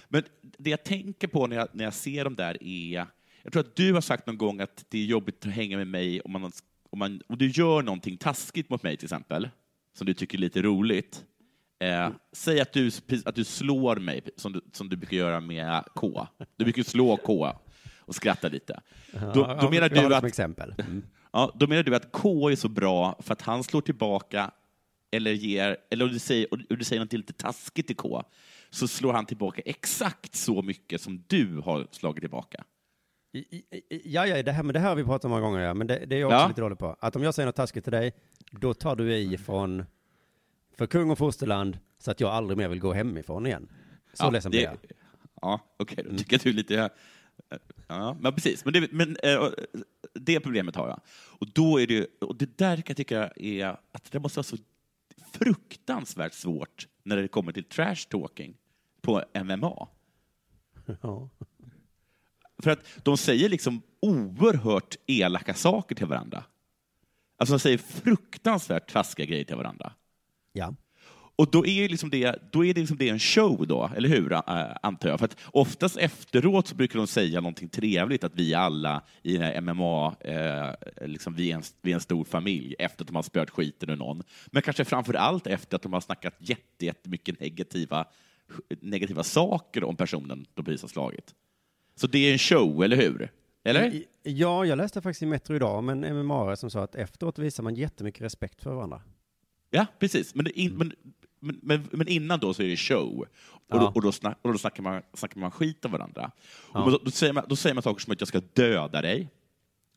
Men 0.07 0.23
det 0.57 0.69
jag 0.69 0.83
tänker 0.83 1.27
på 1.27 1.47
när 1.47 1.55
jag, 1.55 1.67
när 1.71 1.83
jag 1.83 1.93
ser 1.93 2.23
dem 2.23 2.35
där 2.35 2.63
är... 2.63 3.05
Jag 3.43 3.53
tror 3.53 3.59
att 3.59 3.75
du 3.75 3.93
har 3.93 4.01
sagt 4.01 4.27
någon 4.27 4.37
gång 4.37 4.59
att 4.59 4.85
det 4.89 4.97
är 4.97 5.05
jobbigt 5.05 5.45
att 5.45 5.51
hänga 5.51 5.77
med 5.77 5.87
mig 5.87 6.21
om, 6.21 6.31
man, 6.31 6.51
om, 6.89 6.99
man, 6.99 7.21
om 7.27 7.37
du 7.37 7.49
gör 7.49 7.81
någonting 7.81 8.17
taskigt 8.17 8.69
mot 8.69 8.83
mig, 8.83 8.97
till 8.97 9.05
exempel, 9.05 9.49
som 9.93 10.07
du 10.07 10.13
tycker 10.13 10.37
är 10.37 10.41
lite 10.41 10.61
roligt. 10.61 11.25
Eh, 11.83 12.11
säg 12.31 12.59
att 12.59 12.73
du, 12.73 12.91
att 13.25 13.35
du 13.35 13.43
slår 13.43 13.95
mig, 13.95 14.21
som 14.35 14.53
du, 14.53 14.61
som 14.71 14.89
du 14.89 14.95
brukar 14.95 15.17
göra 15.17 15.39
med 15.39 15.83
K. 15.95 16.27
Du 16.57 16.63
brukar 16.63 16.83
slå 16.83 17.17
K 17.17 17.49
och 17.99 18.15
skratta 18.15 18.47
lite. 18.47 18.81
Då, 19.11 19.57
då, 19.61 19.69
menar 19.69 19.89
du 19.89 20.15
att, 20.15 20.23
exempel. 20.23 20.75
Mm. 20.79 21.03
Ja, 21.31 21.51
då 21.55 21.67
menar 21.67 21.83
du 21.83 21.95
att 21.95 22.11
K 22.11 22.49
är 22.49 22.55
så 22.55 22.69
bra 22.69 23.19
för 23.19 23.33
att 23.33 23.41
han 23.41 23.63
slår 23.63 23.81
tillbaka 23.81 24.51
eller 25.11 25.31
ger, 25.31 25.77
eller 25.91 26.05
om 26.05 26.11
du 26.11 26.19
säger, 26.19 26.53
om 26.53 26.65
du 26.69 26.83
säger 26.83 27.01
något 27.01 27.13
lite 27.13 27.33
taskigt 27.33 27.87
till 27.87 27.95
K, 27.95 28.23
så 28.69 28.87
slår 28.87 29.13
han 29.13 29.25
tillbaka 29.25 29.61
exakt 29.65 30.35
så 30.35 30.61
mycket 30.61 31.01
som 31.01 31.23
du 31.27 31.61
har 31.65 31.87
slagit 31.91 32.21
tillbaka. 32.21 32.63
Ja, 33.89 34.27
ja, 34.27 34.43
det 34.43 34.51
här, 34.51 34.63
men 34.63 34.73
det 34.73 34.79
här 34.79 34.89
har 34.89 34.95
vi 34.95 35.03
pratat 35.03 35.25
om 35.25 35.31
många 35.31 35.41
gånger, 35.41 35.59
ja. 35.59 35.73
men 35.73 35.87
det, 35.87 36.05
det 36.05 36.15
är 36.15 36.19
jag 36.19 36.27
också 36.27 36.37
Ja. 36.37 36.47
lite 36.47 36.61
dålig 36.61 36.79
på. 36.79 36.95
Att 36.99 37.15
om 37.15 37.23
jag 37.23 37.33
säger 37.33 37.45
något 37.45 37.55
taskigt 37.55 37.83
till 37.83 37.91
dig, 37.91 38.13
då 38.51 38.73
tar 38.73 38.95
du 38.95 39.15
i 39.15 39.37
från, 39.37 39.85
för 40.77 40.85
kung 40.85 41.11
och 41.11 41.17
fosterland, 41.17 41.77
så 41.99 42.11
att 42.11 42.19
jag 42.19 42.31
aldrig 42.31 42.57
mer 42.57 42.67
vill 42.67 42.79
gå 42.79 42.93
hemifrån 42.93 43.45
igen. 43.45 43.67
Så 44.13 44.23
ja, 44.23 44.29
ledsen 44.29 44.49
blir 44.49 44.63
jag. 44.63 44.77
Ja, 45.41 45.59
okej, 45.77 46.05
då 46.09 46.17
tycker 46.17 46.33
jag 46.33 46.37
att 46.37 46.43
du 46.43 46.49
är 46.49 46.53
lite... 46.53 46.89
Ja, 47.87 48.17
men 48.19 48.33
precis. 48.33 48.65
Men, 48.65 48.73
det, 48.73 48.91
men 48.91 49.17
eh, 49.23 49.49
det 50.13 50.39
problemet 50.39 50.75
har 50.75 50.87
jag. 50.87 50.99
Och, 51.39 51.47
då 51.53 51.81
är 51.81 51.87
det, 51.87 52.07
och 52.21 52.35
det 52.35 52.57
där 52.57 52.75
kan 52.75 52.83
jag 52.87 52.97
tycka 52.97 53.31
är 53.35 53.65
att 53.91 54.11
det 54.11 54.19
måste 54.19 54.37
vara 54.37 54.43
så 54.43 54.57
fruktansvärt 55.31 56.33
svårt 56.33 56.87
när 57.03 57.17
det 57.17 57.27
kommer 57.27 57.51
till 57.51 57.63
trash 57.63 57.95
talking 58.09 58.57
på 59.01 59.23
MMA. 59.43 59.87
Ja. 61.01 61.29
För 62.57 62.71
att 62.71 62.79
de 63.03 63.17
säger 63.17 63.49
liksom 63.49 63.81
oerhört 63.99 64.95
elaka 65.07 65.53
saker 65.53 65.95
till 65.95 66.05
varandra. 66.05 66.43
Alltså 67.37 67.53
de 67.53 67.59
säger 67.59 67.77
fruktansvärt 67.77 68.91
taskiga 68.91 69.25
grejer 69.25 69.45
till 69.45 69.55
varandra. 69.55 69.93
Ja. 70.53 70.75
Och 71.35 71.51
då 71.51 71.65
är, 71.65 71.71
ju 71.71 71.87
liksom 71.87 72.09
det, 72.09 72.51
då 72.51 72.65
är 72.65 72.73
det 72.73 72.79
liksom 72.79 72.97
det 72.97 73.09
en 73.09 73.19
show 73.19 73.67
då, 73.67 73.91
eller 73.95 74.09
hur? 74.09 74.33
antar 74.85 75.09
jag. 75.09 75.19
För 75.19 75.25
att 75.25 75.37
oftast 75.45 75.97
efteråt 75.97 76.67
så 76.67 76.75
brukar 76.75 76.97
de 76.97 77.07
säga 77.07 77.41
någonting 77.41 77.69
trevligt, 77.69 78.23
att 78.23 78.35
vi 78.35 78.53
alla 78.53 79.01
i 79.23 79.61
MMA, 79.61 80.15
eh, 80.19 80.73
liksom 81.07 81.33
vi, 81.33 81.51
är 81.51 81.55
en, 81.55 81.63
vi 81.81 81.91
är 81.91 81.95
en 81.95 82.01
stor 82.01 82.23
familj, 82.23 82.75
efter 82.79 83.03
att 83.03 83.07
de 83.07 83.15
har 83.15 83.23
spöat 83.23 83.49
skiten 83.49 83.89
ur 83.89 83.95
någon. 83.95 84.23
Men 84.51 84.61
kanske 84.61 84.85
framför 84.85 85.13
allt 85.13 85.47
efter 85.47 85.75
att 85.75 85.81
de 85.81 85.93
har 85.93 86.01
snackat 86.01 86.35
jätte, 86.39 86.85
jättemycket 86.85 87.39
negativa, 87.39 88.05
negativa 88.81 89.23
saker 89.23 89.83
om 89.83 89.95
personen 89.95 90.45
de 90.53 90.65
precis 90.65 90.81
har 90.81 90.89
slagit. 90.89 91.33
Så 91.95 92.07
det 92.07 92.19
är 92.19 92.31
en 92.31 92.39
show, 92.39 92.83
eller 92.83 92.97
hur? 92.97 93.31
Eller? 93.63 94.03
Ja, 94.23 94.65
jag 94.65 94.77
läste 94.77 95.01
faktiskt 95.01 95.23
i 95.23 95.25
Metro 95.25 95.55
idag 95.55 95.77
om 95.77 95.89
en 95.89 96.17
MMA 96.17 96.55
som 96.55 96.69
sa 96.69 96.83
att 96.83 96.95
efteråt 96.95 97.39
visar 97.39 97.63
man 97.63 97.75
jättemycket 97.75 98.21
respekt 98.21 98.63
för 98.63 98.73
varandra. 98.73 99.01
Ja, 99.75 99.85
precis. 99.99 100.35
Men, 100.35 100.47
in, 100.55 100.77
men, 100.77 100.93
men, 101.39 101.59
men, 101.61 101.87
men 101.91 102.07
innan 102.07 102.39
då 102.39 102.53
så 102.53 102.63
är 102.63 102.67
det 102.67 102.77
show. 102.77 103.19
Och, 103.19 103.27
Ja. 103.69 103.77
då, 103.79 103.85
och, 103.95 104.01
då, 104.01 104.11
snack, 104.11 104.37
och 104.41 104.51
då 104.51 104.57
snackar, 104.57 104.83
man, 104.83 105.01
snackar 105.13 105.39
man 105.39 105.51
skit 105.51 105.85
om 105.85 105.91
varandra. 105.91 106.31
Ja. 106.73 106.83
Och 106.83 106.91
då, 106.91 106.99
då, 107.03 107.11
säger 107.11 107.33
man, 107.33 107.43
då 107.49 107.55
säger 107.55 107.73
man 107.73 107.83
saker 107.83 108.01
som 108.03 108.13
att 108.13 108.21
jag 108.21 108.27
ska 108.27 108.41
döda 108.53 109.01
dig. 109.01 109.29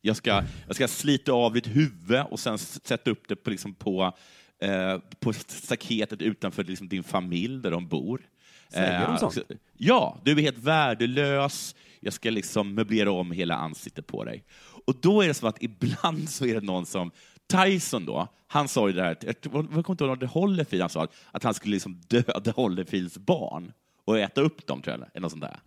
Jag 0.01 0.15
ska, 0.15 0.43
jag 0.67 0.75
ska 0.75 0.87
slita 0.87 1.31
av 1.31 1.53
ditt 1.53 1.67
huvud 1.67 2.21
och 2.31 2.39
sen 2.39 2.57
sätta 2.57 3.11
upp 3.11 3.27
det 3.27 3.35
på, 3.35 3.49
liksom 3.49 3.73
på, 3.73 4.17
eh, 4.61 4.97
på 5.19 5.33
staketet 5.33 6.21
utanför 6.21 6.63
liksom 6.63 6.87
din 6.89 7.03
familj 7.03 7.61
där 7.61 7.71
de 7.71 7.87
bor. 7.87 8.21
Säger 8.69 8.99
de 9.05 9.11
Eh, 9.13 9.17
sånt? 9.17 9.33
så- 9.33 9.41
Ja, 9.77 10.21
du 10.23 10.31
är 10.31 10.35
helt 10.41 10.57
värdelös. 10.57 11.75
jag 11.99 12.13
ska 12.13 12.29
liksom 12.29 12.73
möblera 12.73 13.11
om 13.11 13.31
hela 13.31 13.55
ansiktet 13.55 14.07
på 14.07 14.23
dig. 14.23 14.43
Och 14.85 14.95
då 15.01 15.21
är 15.21 15.27
det 15.27 15.33
som 15.33 15.49
att 15.49 15.63
ibland 15.63 16.29
så 16.29 16.45
är 16.45 16.53
det 16.53 16.61
någon 16.61 16.85
som, 16.85 17.11
Tyson 17.47 18.05
då, 18.05 18.27
han 18.47 18.67
sa 18.67 18.87
ju 18.87 18.93
det 18.93 19.01
här, 19.03 19.17
jag 19.21 19.41
kommer 19.41 19.89
inte 19.91 20.03
ihåg 20.03 20.11
om 20.13 20.19
det 20.19 20.25
Holyfield 20.27 20.81
han 20.81 20.89
sa, 20.89 21.07
att 21.31 21.43
han 21.43 21.53
skulle 21.53 21.73
liksom 21.73 22.01
döda 22.07 22.51
Holyfields 22.51 23.17
barn 23.17 23.73
och 24.05 24.19
äta 24.19 24.41
upp 24.41 24.67
dem, 24.67 24.81
tror 24.81 24.97
jag, 24.97 25.07
eller 25.13 25.21
något 25.21 25.31
sånt 25.31 25.43
där. 25.43 25.59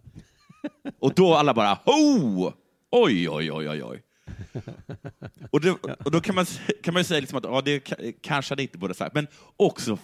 Och 0.99 1.15
då 1.15 1.35
alla 1.35 1.55
bara, 1.55 1.79
ho! 1.85 2.53
Oj, 2.91 3.29
oj, 3.31 3.53
oj, 3.53 3.69
oj, 3.69 3.85
oj. 3.85 4.03
Och, 5.51 5.61
det, 5.61 5.71
och 6.05 6.11
då 6.11 6.21
kan 6.21 6.35
man, 6.35 6.47
kan 6.83 6.95
man 6.95 7.01
ju 7.01 7.05
säga 7.05 7.21
liksom 7.21 7.39
att 7.39 7.45
ja, 7.45 7.61
det 7.65 7.79
ka- 7.89 8.15
kanske 8.21 8.53
hade 8.53 8.63
inte 8.63 8.79
borde 8.79 8.95
sagt, 8.95 9.15
men 9.15 9.27
också 9.57 9.99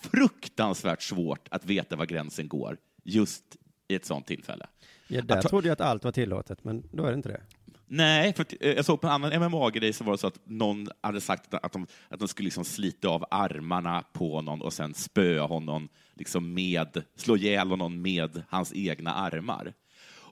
fruktansvärt 0.00 1.02
svårt 1.02 1.48
att 1.50 1.64
veta 1.64 1.96
var 1.96 2.06
gränsen 2.06 2.48
går 2.48 2.76
just 3.04 3.44
i 3.88 3.94
ett 3.94 4.04
sånt 4.06 4.26
tillfälle. 4.26 4.66
Ja, 5.08 5.22
där 5.22 5.36
Att- 5.36 5.48
trodde 5.48 5.68
jag 5.68 5.72
att 5.72 5.80
allt 5.80 6.04
var 6.04 6.12
tillåtet, 6.12 6.64
men 6.64 6.88
då 6.92 7.04
är 7.04 7.08
det 7.10 7.14
inte 7.16 7.28
det. 7.28 7.40
Nej, 7.88 8.32
för 8.32 8.42
att, 8.42 8.54
eh, 8.60 8.72
jag 8.72 8.84
såg 8.84 9.00
på 9.00 9.06
en 9.06 9.12
annan 9.12 9.40
MMA-grej 9.42 9.92
så 9.92 10.04
var 10.04 10.12
det 10.12 10.18
så 10.18 10.26
att 10.26 10.40
någon 10.44 10.88
hade 11.00 11.20
sagt 11.20 11.54
att 11.54 11.72
de, 11.72 11.86
att 12.08 12.18
de 12.18 12.28
skulle 12.28 12.44
liksom 12.46 12.64
slita 12.64 13.08
av 13.08 13.24
armarna 13.30 14.04
på 14.12 14.42
någon 14.42 14.62
och 14.62 14.72
sen 14.72 14.94
spöa 14.94 15.46
honom, 15.46 15.88
liksom 16.14 16.54
med, 16.54 17.02
slå 17.16 17.36
ihjäl 17.36 17.70
honom 17.70 18.02
med 18.02 18.42
hans 18.48 18.72
egna 18.74 19.14
armar. 19.14 19.72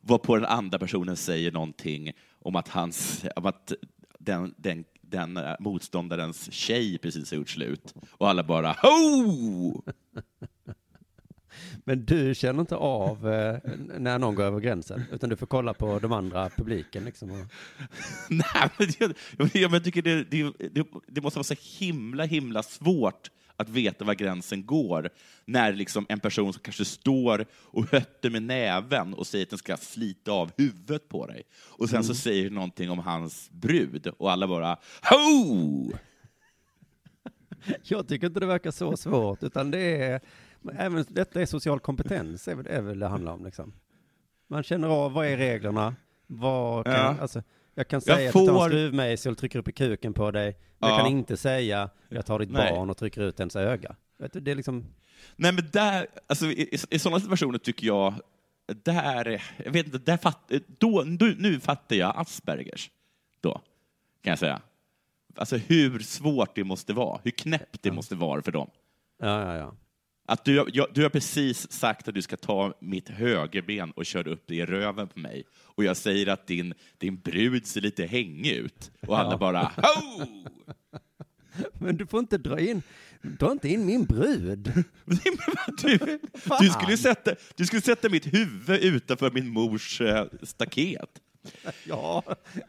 Varpå 0.00 0.36
den 0.36 0.44
andra 0.44 0.78
personen 0.78 1.16
säger 1.16 1.52
någonting 1.52 2.12
om 2.38 2.56
att, 2.56 2.68
hans, 2.68 3.24
om 3.36 3.46
att 3.46 3.72
den, 4.18 4.54
den, 4.56 4.84
den 5.00 5.36
eh, 5.36 5.54
motståndarens 5.60 6.52
tjej 6.52 6.98
precis 6.98 7.30
har 7.30 7.38
gjort 7.38 7.48
slut. 7.48 7.94
Och 8.10 8.28
alla 8.28 8.42
bara 8.42 8.72
ho! 8.72 9.82
Men 11.84 12.04
du 12.04 12.34
känner 12.34 12.60
inte 12.60 12.76
av 12.76 13.28
eh, 13.28 13.58
när 13.98 14.18
någon 14.18 14.34
går 14.34 14.44
över 14.44 14.60
gränsen, 14.60 15.02
utan 15.12 15.30
du 15.30 15.36
får 15.36 15.46
kolla 15.46 15.74
på 15.74 15.98
de 15.98 16.12
andra 16.12 16.50
publiken 16.50 17.04
liksom. 17.04 17.30
Och... 17.30 17.36
Nej, 18.30 18.70
men 18.78 18.88
jag, 18.98 19.12
jag, 19.38 19.72
jag 19.72 19.84
tycker 19.84 20.02
det, 20.02 20.24
det, 20.24 20.86
det, 21.06 21.20
måste 21.20 21.38
vara 21.38 21.44
så 21.44 21.54
himla, 21.78 22.24
himla 22.24 22.62
svårt 22.62 23.30
att 23.56 23.68
veta 23.68 24.04
var 24.04 24.14
gränsen 24.14 24.66
går 24.66 25.10
när 25.44 25.72
liksom 25.72 26.06
en 26.08 26.20
person 26.20 26.52
som 26.52 26.62
kanske 26.62 26.84
står 26.84 27.46
och 27.52 27.92
hötter 27.92 28.30
med 28.30 28.42
näven 28.42 29.14
och 29.14 29.26
säger 29.26 29.44
att 29.44 29.50
den 29.50 29.58
ska 29.58 29.76
slita 29.76 30.32
av 30.32 30.50
huvudet 30.56 31.08
på 31.08 31.26
dig. 31.26 31.42
Och 31.54 31.88
sen 31.88 32.04
så 32.04 32.14
säger 32.14 32.50
någonting 32.50 32.90
om 32.90 32.98
hans 32.98 33.50
brud 33.50 34.06
och 34.06 34.32
alla 34.32 34.48
bara 34.48 34.76
ho! 35.10 35.92
Jag 37.82 38.08
tycker 38.08 38.26
inte 38.26 38.40
det 38.40 38.46
verkar 38.46 38.70
så 38.70 38.96
svårt, 38.96 39.42
utan 39.42 39.70
det 39.70 39.78
är, 39.78 40.20
även 40.78 41.04
detta 41.08 41.40
är 41.42 41.46
social 41.46 41.80
kompetens, 41.80 42.48
är 42.48 42.54
väl, 42.54 42.82
väl 42.84 42.98
det 42.98 43.06
handlar 43.06 43.32
om 43.32 43.44
liksom. 43.44 43.72
Man 44.48 44.62
känner 44.62 44.88
av, 44.88 45.12
vad 45.12 45.26
är 45.26 45.36
reglerna? 45.36 45.94
Vad 46.26 46.84
kan, 46.84 46.94
Ja. 46.94 47.16
alltså, 47.20 47.42
jag 47.74 47.88
kan 47.88 47.96
Jag 48.06 48.16
säga 48.16 48.28
att 48.28 48.34
du 48.34 48.46
tar 48.46 48.54
får- 48.54 48.64
en 48.64 48.70
skruvmejsel 48.70 49.32
och 49.32 49.38
trycker 49.38 49.58
upp 49.58 49.68
i 49.68 49.72
kuken 49.72 50.12
på 50.12 50.30
dig. 50.30 50.56
Jag 50.78 50.90
Ja. 50.90 50.96
kan 50.98 51.06
inte 51.06 51.36
säga, 51.36 51.90
jag 52.08 52.26
tar 52.26 52.38
ditt 52.38 52.50
Nej. 52.50 52.72
barn 52.72 52.90
och 52.90 52.96
trycker 52.96 53.20
ut 53.22 53.40
ens 53.40 53.56
öga. 53.56 53.96
Vet 54.18 54.32
du, 54.32 54.40
det 54.40 54.50
är 54.50 54.54
liksom, 54.54 54.84
Nej, 55.36 55.52
men 55.52 55.68
där, 55.72 56.06
alltså, 56.26 56.46
i, 56.46 56.62
i, 56.62 56.78
i 56.90 56.98
sådana 56.98 57.20
situationer 57.20 57.58
tycker 57.58 57.86
jag, 57.86 58.14
där, 58.82 59.42
jag 59.64 59.72
vet 59.72 59.86
inte, 59.86 59.98
där 59.98 60.16
fatt, 60.16 60.52
då, 60.78 61.02
nu, 61.06 61.36
nu 61.38 61.60
fattar 61.60 61.96
jag 61.96 62.12
Aspergers. 62.16 62.90
Då, 63.40 63.52
kan 64.22 64.30
jag 64.30 64.38
säga. 64.38 64.60
Alltså 65.36 65.56
hur 65.56 65.98
svårt 65.98 66.54
det 66.54 66.64
måste 66.64 66.92
vara, 66.92 67.20
hur 67.24 67.30
knäppt 67.30 67.82
det 67.82 67.92
måste 67.92 68.14
vara 68.14 68.42
för 68.42 68.52
dem. 68.52 68.70
ja, 69.20 69.42
ja, 69.42 69.56
ja. 69.56 69.74
Att 70.26 70.44
du, 70.44 70.58
har- 70.58 70.70
jag, 70.72 70.86
du 70.94 71.02
har 71.02 71.08
precis 71.10 71.72
sagt 71.72 72.08
att 72.08 72.14
du 72.14 72.22
ska 72.22 72.36
ta 72.36 72.74
mitt 72.80 73.08
högerben 73.08 73.90
och 73.90 74.06
köra 74.06 74.30
upp 74.30 74.44
det 74.46 74.54
i 74.54 74.66
röven 74.66 75.08
på 75.08 75.18
mig. 75.18 75.44
Och 75.62 75.84
jag 75.84 75.96
säger 75.96 76.26
att 76.26 76.46
din, 76.46 76.74
din 76.98 77.16
brud 77.20 77.66
ser 77.66 77.80
lite 77.80 78.06
hängig 78.06 78.52
ut. 78.52 78.90
Och 79.06 79.18
alla 79.18 79.30
Ja. 79.30 79.36
bara 79.38 79.62
ho! 79.76 80.26
Men 81.80 81.96
du 81.96 82.06
får 82.06 82.20
inte 82.20 82.38
dra 82.38 82.60
in, 82.60 82.82
dra 83.22 83.52
inte 83.52 83.68
in 83.68 83.86
min 83.86 84.04
brud. 84.04 84.72
Du, 85.82 85.98
du, 86.60 86.68
skulle 86.68 86.96
sätta, 86.96 87.34
du 87.56 87.66
skulle 87.66 87.82
sätta 87.82 88.08
mitt 88.08 88.34
huvud 88.34 88.80
utanför 88.84 89.30
min 89.30 89.48
mors 89.48 90.00
eh, 90.00 90.26
staket. 90.42 91.10
Ja, 91.86 92.22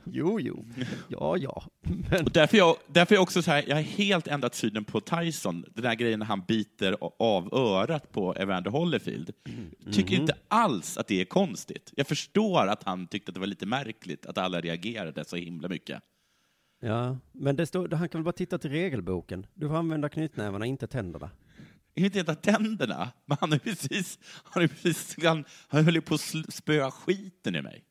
jo, 0.03 0.39
jo, 0.39 0.65
ja, 1.07 1.38
ja. 1.38 1.63
Men, 2.10 2.25
Och 2.25 2.31
därför, 2.31 2.57
jag, 2.57 2.77
därför 2.88 3.15
är 3.15 3.17
jag 3.17 3.24
också 3.24 3.41
så 3.41 3.51
här, 3.51 3.63
jag 3.67 3.75
har 3.75 3.81
helt 3.84 4.27
ändrat 4.27 4.55
synen 4.55 4.84
på 4.86 5.01
Tyson. 5.01 5.65
Den 5.75 5.84
där 5.84 5.96
grejen 5.96 6.19
när 6.19 6.25
han 6.25 6.41
biter 6.48 6.96
av 7.19 7.53
örat 7.53 8.12
på 8.12 8.36
Evander 8.36 8.72
Holyfield. 8.72 9.31
Tycker 9.91 10.13
Mhm. 10.13 10.22
inte 10.22 10.36
alls 10.48 10.98
att 10.98 11.07
det 11.07 11.22
är 11.22 11.25
konstigt. 11.25 11.93
Jag 11.96 12.07
förstår 12.07 12.67
att 12.67 12.84
han 12.84 13.07
tyckte 13.07 13.29
att 13.29 13.34
det 13.34 13.39
var 13.39 13.48
lite 13.48 13.65
märkligt 13.65 14.25
att 14.25 14.38
alla 14.38 14.62
reagerade 14.62 15.25
så 15.25 15.36
himla 15.36 15.67
mycket. 15.67 16.01
ja, 16.81 17.17
men 17.31 17.55
det 17.55 17.65
står, 17.65 17.89
han 17.89 18.10
kan 18.10 18.19
väl 18.22 18.25
bara 18.25 18.31
titta 18.31 18.57
till 18.57 18.69
regelboken. 18.72 19.48
Du 19.53 19.67
får 19.67 19.75
använda 19.75 20.10
knytnävarna, 20.10 20.65
inte 20.65 20.88
tänderna. 20.88 21.29
Inte 21.96 22.17
heta 22.19 22.36
tänderna, 22.36 23.12
men 23.25 23.38
han 23.41 23.53
är 23.53 23.57
precis, 23.60 24.19
han, 24.43 24.63
är 24.63 24.67
precis, 24.67 25.15
han, 25.24 25.46
han 25.67 25.86
höll 25.86 25.96
ju 25.96 26.01
på 26.01 26.15
att 26.15 26.36
spöa 26.53 26.91
skiten 26.91 27.55
i 27.55 27.62
mig. 27.62 27.84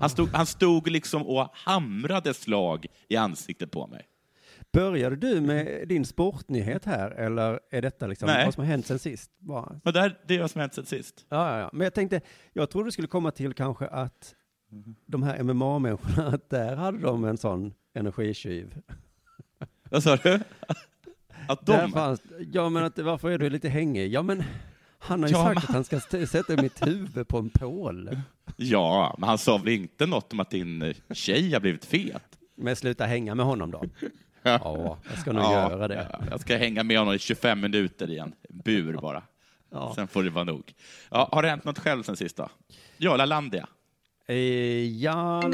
Han, 0.00 0.10
stod, 0.10 0.28
han 0.28 0.46
stod 0.46 0.88
liksom 0.90 1.26
och 1.26 1.48
hamrade 1.52 2.34
slag 2.34 2.86
i 3.08 3.16
ansiktet 3.16 3.70
på 3.70 3.86
mig. 3.86 4.06
Började 4.72 5.16
du 5.16 5.40
med 5.40 5.88
din 5.88 6.04
sportnyhet 6.04 6.84
här, 6.84 7.10
eller 7.10 7.60
är 7.70 7.82
detta 7.82 8.06
liksom 8.06 8.26
Nej. 8.26 8.44
vad 8.44 8.54
som 8.54 8.60
har 8.62 8.68
hänt 8.68 8.86
sen 8.86 8.98
sist? 8.98 9.30
Bara. 9.38 9.80
Men 9.84 9.92
där, 9.92 10.18
det 10.26 10.34
är 10.36 10.40
vad 10.40 10.50
som 10.50 10.60
hänt 10.60 10.74
sen 10.74 10.86
sist. 10.86 11.26
Ja, 11.28 11.52
ja, 11.52 11.58
ja. 11.58 11.70
Men 11.72 11.84
jag 11.84 11.94
tänkte, 11.94 12.20
jag 12.52 12.70
trodde 12.70 12.86
du 12.88 12.92
skulle 12.92 13.08
komma 13.08 13.30
till 13.30 13.54
kanske 13.54 13.86
att 13.86 14.34
de 15.06 15.22
här 15.22 15.42
MMA-människorna, 15.42 16.26
att 16.34 16.50
där 16.50 16.76
hade 16.76 16.98
de 16.98 17.24
en 17.24 17.36
sån 17.36 17.74
energitjuv. 17.94 18.74
Vad 19.90 20.02
sa 20.02 20.16
du? 20.16 20.40
Att 21.48 21.66
Där 21.66 21.82
de... 21.82 21.92
fanns, 21.92 22.22
ja, 22.52 22.68
men 22.68 22.84
att, 22.84 22.98
varför 22.98 23.30
är 23.30 23.38
du 23.38 23.50
lite 23.50 23.68
hängig? 23.68 24.12
Ja, 24.12 24.22
men 24.22 24.42
han 24.98 25.22
har 25.22 25.28
ju 25.28 25.34
Ja, 25.34 25.44
sagt 25.44 25.54
men- 25.54 25.62
att 25.78 25.90
han 25.90 26.00
ska 26.00 26.26
sätta 26.26 26.62
mitt 26.62 26.86
huvud 26.86 27.28
på 27.28 27.38
en 27.38 27.50
pål. 27.50 28.20
Ja, 28.56 29.14
men 29.18 29.28
han 29.28 29.38
sa 29.38 29.58
väl 29.58 29.68
inte 29.68 30.06
något 30.06 30.32
om 30.32 30.40
att 30.40 30.50
din 30.50 30.82
eh, 30.82 30.96
tjej 31.14 31.52
har 31.52 31.60
blivit 31.60 31.84
fet? 31.84 32.22
Men 32.56 32.76
sluta 32.76 33.04
hänga 33.06 33.34
med 33.34 33.46
honom 33.46 33.70
då. 33.70 33.84
Ja, 34.42 34.98
jag 35.10 35.18
ska 35.18 35.32
nog 35.32 35.42
göra 35.42 35.88
det. 35.88 36.08
ja, 36.12 36.20
Jag 36.30 36.40
ska 36.40 36.56
hänga 36.56 36.82
med 36.82 36.98
honom 36.98 37.14
i 37.14 37.18
25 37.18 37.60
minuter 37.60 38.10
i 38.10 38.18
en 38.18 38.32
bur 38.48 38.92
bara. 38.94 39.22
Ja. 39.72 39.92
Sen 39.94 40.08
får 40.08 40.22
det 40.22 40.30
vara 40.30 40.44
nog. 40.44 40.72
Ja, 41.10 41.28
har 41.32 41.42
det 41.42 41.48
hänt 41.48 41.64
något 41.64 41.78
själv 41.78 42.02
sen 42.02 42.16
sist 42.16 42.36
då? 42.36 42.48
Ja, 42.96 43.16
Lalandia. 43.16 43.66
Eh, 44.28 44.36
ja, 45.02 45.42
ja, 45.42 45.48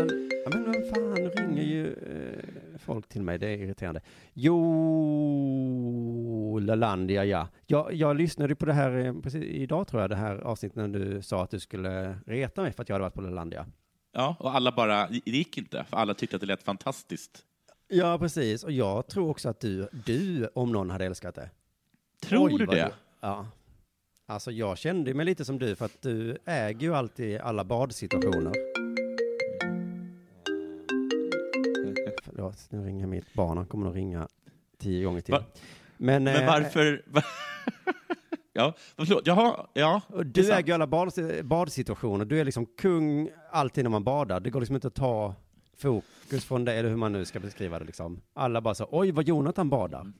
men 0.50 0.64
vem 0.64 0.82
fan 0.94 1.16
ringer 1.16 1.62
ju 1.62 1.86
eh, 1.86 2.51
folk 2.82 3.08
till 3.08 3.22
mig? 3.22 3.38
Det 3.38 3.46
är 3.46 3.56
irriterande. 3.56 4.00
Jo, 4.34 4.58
Lalandia, 6.58 7.24
ja. 7.24 7.48
Jag, 7.66 7.94
jag 7.94 8.16
lyssnade 8.16 8.54
på 8.54 8.66
det 8.66 8.72
här 8.72 9.06
eh, 9.06 9.14
precis 9.20 9.44
idag 9.44 9.88
tror 9.88 10.02
jag, 10.02 10.10
det 10.10 10.16
här 10.16 10.36
avsnittet 10.36 10.76
när 10.76 10.88
du 10.88 11.22
sa 11.22 11.42
att 11.42 11.50
du 11.50 11.60
skulle 11.60 12.18
reta 12.26 12.62
mig 12.62 12.72
för 12.72 12.82
att 12.82 12.88
jag 12.88 12.94
hade 12.94 13.02
varit 13.02 13.14
på 13.14 13.20
Lalandia. 13.20 13.66
Ja, 14.12 14.36
och 14.38 14.54
alla 14.54 14.72
bara, 14.72 15.08
det 15.08 15.30
gick 15.30 15.58
inte, 15.58 15.84
för 15.84 15.96
alla 15.96 16.14
tyckte 16.14 16.36
att 16.36 16.40
det 16.40 16.46
lät 16.46 16.62
fantastiskt. 16.62 17.44
Ja, 17.88 18.18
precis. 18.18 18.64
Och 18.64 18.72
jag 18.72 19.06
tror 19.06 19.30
också 19.30 19.48
att 19.48 19.60
du, 19.60 19.88
du 19.92 20.48
om 20.54 20.72
någon 20.72 20.90
hade 20.90 21.06
älskat 21.06 21.34
det. 21.34 21.50
Tror 22.22 22.48
Oj, 22.52 22.58
du 22.58 22.66
det? 22.66 22.92
Ja. 23.20 23.46
Alltså 24.26 24.50
jag 24.50 24.78
kände 24.78 25.14
mig 25.14 25.26
lite 25.26 25.44
som 25.44 25.58
du 25.58 25.76
för 25.76 25.84
att 25.84 26.02
du 26.02 26.38
äger 26.44 26.80
ju 26.80 26.94
alltid 26.94 27.40
alla 27.40 27.64
badsituationer. 27.64 28.71
Nu 32.70 32.84
ringer 32.84 33.06
mitt 33.06 33.34
barn. 33.34 33.56
Han 33.56 33.66
kommer 33.66 33.84
nog 33.84 33.96
ringa 33.96 34.28
tio 34.78 35.04
gånger 35.04 35.20
till. 35.20 35.34
Va- 35.34 35.44
Men, 35.96 36.24
Men 36.24 36.36
eh, 36.42 36.46
varför... 36.46 37.04
ja, 38.52 38.74
förlåt, 38.96 39.26
jaha, 39.26 39.66
ja. 39.72 40.00
du 40.24 40.52
äger 40.52 40.74
alla 40.74 40.86
bad, 40.86 41.12
badsituationer. 41.44 42.24
Du 42.24 42.40
är 42.40 42.44
liksom 42.44 42.66
kung 42.66 43.30
alltid 43.50 43.84
när 43.84 43.90
man 43.90 44.04
badar. 44.04 44.40
Det 44.40 44.50
går 44.50 44.60
liksom 44.60 44.76
inte 44.76 44.88
att 44.88 44.94
ta 44.94 45.34
fokus 45.76 46.44
från 46.44 46.64
det, 46.64 46.72
eller 46.74 46.88
hur 46.88 46.96
man 46.96 47.12
nu 47.12 47.24
ska 47.24 47.40
beskriva 47.40 47.78
det 47.78 47.84
liksom. 47.84 48.20
Alla 48.34 48.60
bara 48.60 48.74
så, 48.74 48.88
oj 48.90 49.10
vad 49.10 49.24
Jonathan 49.28 49.70
badar. 49.70 50.12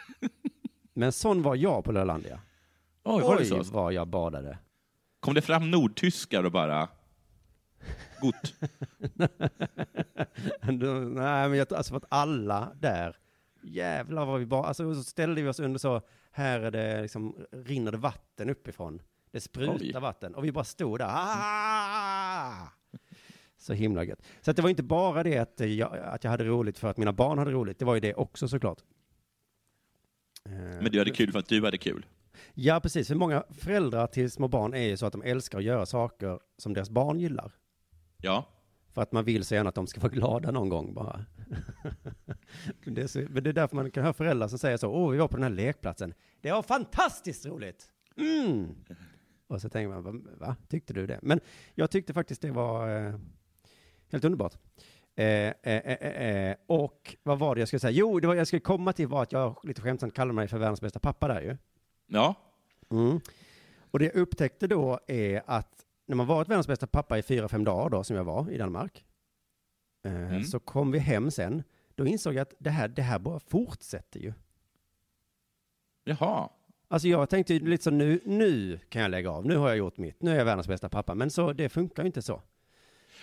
Men 0.94 1.12
sån 1.12 1.42
var 1.42 1.54
jag 1.56 1.84
på 1.84 1.92
Lölandia. 1.92 2.40
Oj, 3.04 3.22
var 3.22 3.36
det 3.36 3.42
Oj, 3.54 3.64
så? 3.64 3.72
vad 3.72 3.92
jag 3.92 4.08
badade. 4.08 4.58
Kom 5.20 5.34
det 5.34 5.42
fram 5.42 5.70
nordtyskar 5.70 6.44
och 6.44 6.52
bara... 6.52 6.88
Gott. 8.20 8.54
Nej, 10.62 11.48
men 11.48 11.54
jag, 11.54 11.72
alltså 11.72 11.90
för 11.90 11.96
att 11.96 12.06
alla 12.08 12.72
där, 12.80 13.16
jävlar 13.62 14.26
vad 14.26 14.40
vi 14.40 14.46
bara, 14.46 14.64
alltså 14.64 14.94
så 14.94 15.02
ställde 15.02 15.42
vi 15.42 15.48
oss 15.48 15.60
under 15.60 15.78
så, 15.78 16.02
här 16.30 16.60
är 16.60 16.70
det 16.70 17.02
liksom, 17.02 17.46
rinner 17.52 17.92
det 17.92 17.98
vatten 17.98 18.50
uppifrån. 18.50 19.02
Det 19.30 19.40
sprutar 19.40 20.00
vatten 20.00 20.34
och 20.34 20.44
vi 20.44 20.52
bara 20.52 20.64
stod 20.64 20.98
där. 20.98 21.06
Ah! 21.08 22.68
Så 23.58 23.72
himla 23.72 24.04
gött. 24.04 24.22
Så 24.40 24.52
det 24.52 24.62
var 24.62 24.70
inte 24.70 24.82
bara 24.82 25.22
det 25.22 25.38
att 25.38 25.60
jag, 25.60 25.98
att 25.98 26.24
jag 26.24 26.30
hade 26.30 26.44
roligt 26.44 26.78
för 26.78 26.88
att 26.88 26.96
mina 26.96 27.12
barn 27.12 27.38
hade 27.38 27.50
roligt, 27.50 27.78
det 27.78 27.84
var 27.84 27.94
ju 27.94 28.00
det 28.00 28.14
också 28.14 28.48
såklart. 28.48 28.82
Men 30.80 30.92
du 30.92 30.98
hade 30.98 31.10
kul 31.10 31.32
för 31.32 31.38
att 31.38 31.48
du 31.48 31.64
hade 31.64 31.78
kul. 31.78 32.06
Ja, 32.54 32.80
precis. 32.80 33.08
För 33.08 33.14
många 33.14 33.44
föräldrar 33.50 34.06
till 34.06 34.30
små 34.30 34.48
barn 34.48 34.74
är 34.74 34.86
ju 34.86 34.96
så 34.96 35.06
att 35.06 35.12
de 35.12 35.22
älskar 35.22 35.58
att 35.58 35.64
göra 35.64 35.86
saker 35.86 36.40
som 36.58 36.74
deras 36.74 36.90
barn 36.90 37.20
gillar. 37.20 37.52
Ja. 38.26 38.44
För 38.92 39.02
att 39.02 39.12
man 39.12 39.24
vill 39.24 39.44
så 39.44 39.54
gärna 39.54 39.68
att 39.68 39.74
de 39.74 39.86
ska 39.86 40.00
vara 40.00 40.12
glada 40.12 40.50
någon 40.50 40.68
gång 40.68 40.94
bara. 40.94 41.24
men, 42.84 42.94
det 42.94 43.02
är 43.02 43.06
så, 43.06 43.18
men 43.18 43.42
det 43.42 43.50
är 43.50 43.54
därför 43.54 43.76
man 43.76 43.90
kan 43.90 44.02
höra 44.02 44.12
föräldrar 44.12 44.48
som 44.48 44.58
säger 44.58 44.76
så, 44.76 44.90
åh, 44.90 45.10
vi 45.10 45.18
var 45.18 45.28
på 45.28 45.36
den 45.36 45.42
här 45.42 45.50
lekplatsen. 45.50 46.14
Det 46.40 46.52
var 46.52 46.62
fantastiskt 46.62 47.46
roligt! 47.46 47.92
Mm. 48.16 48.74
Och 49.46 49.60
så 49.60 49.68
tänker 49.68 49.88
man, 49.88 50.28
va, 50.38 50.56
tyckte 50.68 50.92
du 50.92 51.06
det? 51.06 51.18
Men 51.22 51.40
jag 51.74 51.90
tyckte 51.90 52.14
faktiskt 52.14 52.42
det 52.42 52.50
var 52.50 53.06
eh, 53.06 53.14
helt 54.12 54.24
underbart. 54.24 54.54
Eh, 55.14 55.26
eh, 55.26 55.52
eh, 55.62 56.28
eh, 56.28 56.56
och 56.66 57.16
vad 57.22 57.38
var 57.38 57.54
det 57.54 57.58
jag 57.58 57.68
skulle 57.68 57.80
säga? 57.80 57.90
Jo, 57.90 58.20
det 58.20 58.26
var, 58.26 58.34
jag 58.34 58.46
skulle 58.46 58.60
komma 58.60 58.92
till 58.92 59.06
var 59.06 59.22
att 59.22 59.32
jag 59.32 59.58
lite 59.62 59.82
skämtsamt 59.82 60.14
kallade 60.14 60.34
mig 60.34 60.48
för 60.48 60.58
världens 60.58 60.80
bästa 60.80 60.98
pappa 60.98 61.28
där 61.28 61.40
ju. 61.40 61.56
Ja. 62.06 62.34
Mm. 62.90 63.20
Och 63.90 63.98
det 63.98 64.04
jag 64.04 64.14
upptäckte 64.14 64.66
då 64.66 65.00
är 65.06 65.42
att 65.46 65.75
när 66.06 66.16
man 66.16 66.26
varit 66.26 66.48
världens 66.48 66.66
bästa 66.66 66.86
pappa 66.86 67.18
i 67.18 67.22
fyra, 67.22 67.48
fem 67.48 67.64
dagar 67.64 67.90
då, 67.90 68.04
som 68.04 68.16
jag 68.16 68.24
var 68.24 68.50
i 68.50 68.58
Danmark, 68.58 69.04
eh, 70.04 70.12
Mm. 70.14 70.44
så 70.44 70.60
kom 70.60 70.90
vi 70.92 70.98
hem 70.98 71.30
sen. 71.30 71.62
Då 71.94 72.06
insåg 72.06 72.34
jag 72.34 72.40
att 72.42 72.54
det 72.58 72.70
här, 72.70 72.88
det 72.88 73.02
här 73.02 73.18
bara 73.18 73.40
fortsätter 73.40 74.20
ju. 74.20 74.32
Jaha. 76.04 76.48
Alltså 76.88 77.08
jag 77.08 77.28
tänkte 77.30 77.54
ju 77.54 77.68
lite 77.68 77.84
så 77.84 77.90
nu, 77.90 78.20
nu 78.24 78.80
kan 78.88 79.02
jag 79.02 79.10
lägga 79.10 79.30
av, 79.30 79.46
nu 79.46 79.56
har 79.56 79.68
jag 79.68 79.76
gjort 79.78 79.96
mitt, 79.96 80.22
nu 80.22 80.30
är 80.30 80.36
jag 80.36 80.44
världens 80.44 80.68
bästa 80.68 80.88
pappa. 80.88 81.14
Men 81.14 81.30
så, 81.30 81.52
det 81.52 81.68
funkar 81.68 82.02
ju 82.02 82.06
inte 82.06 82.22
så. 82.22 82.42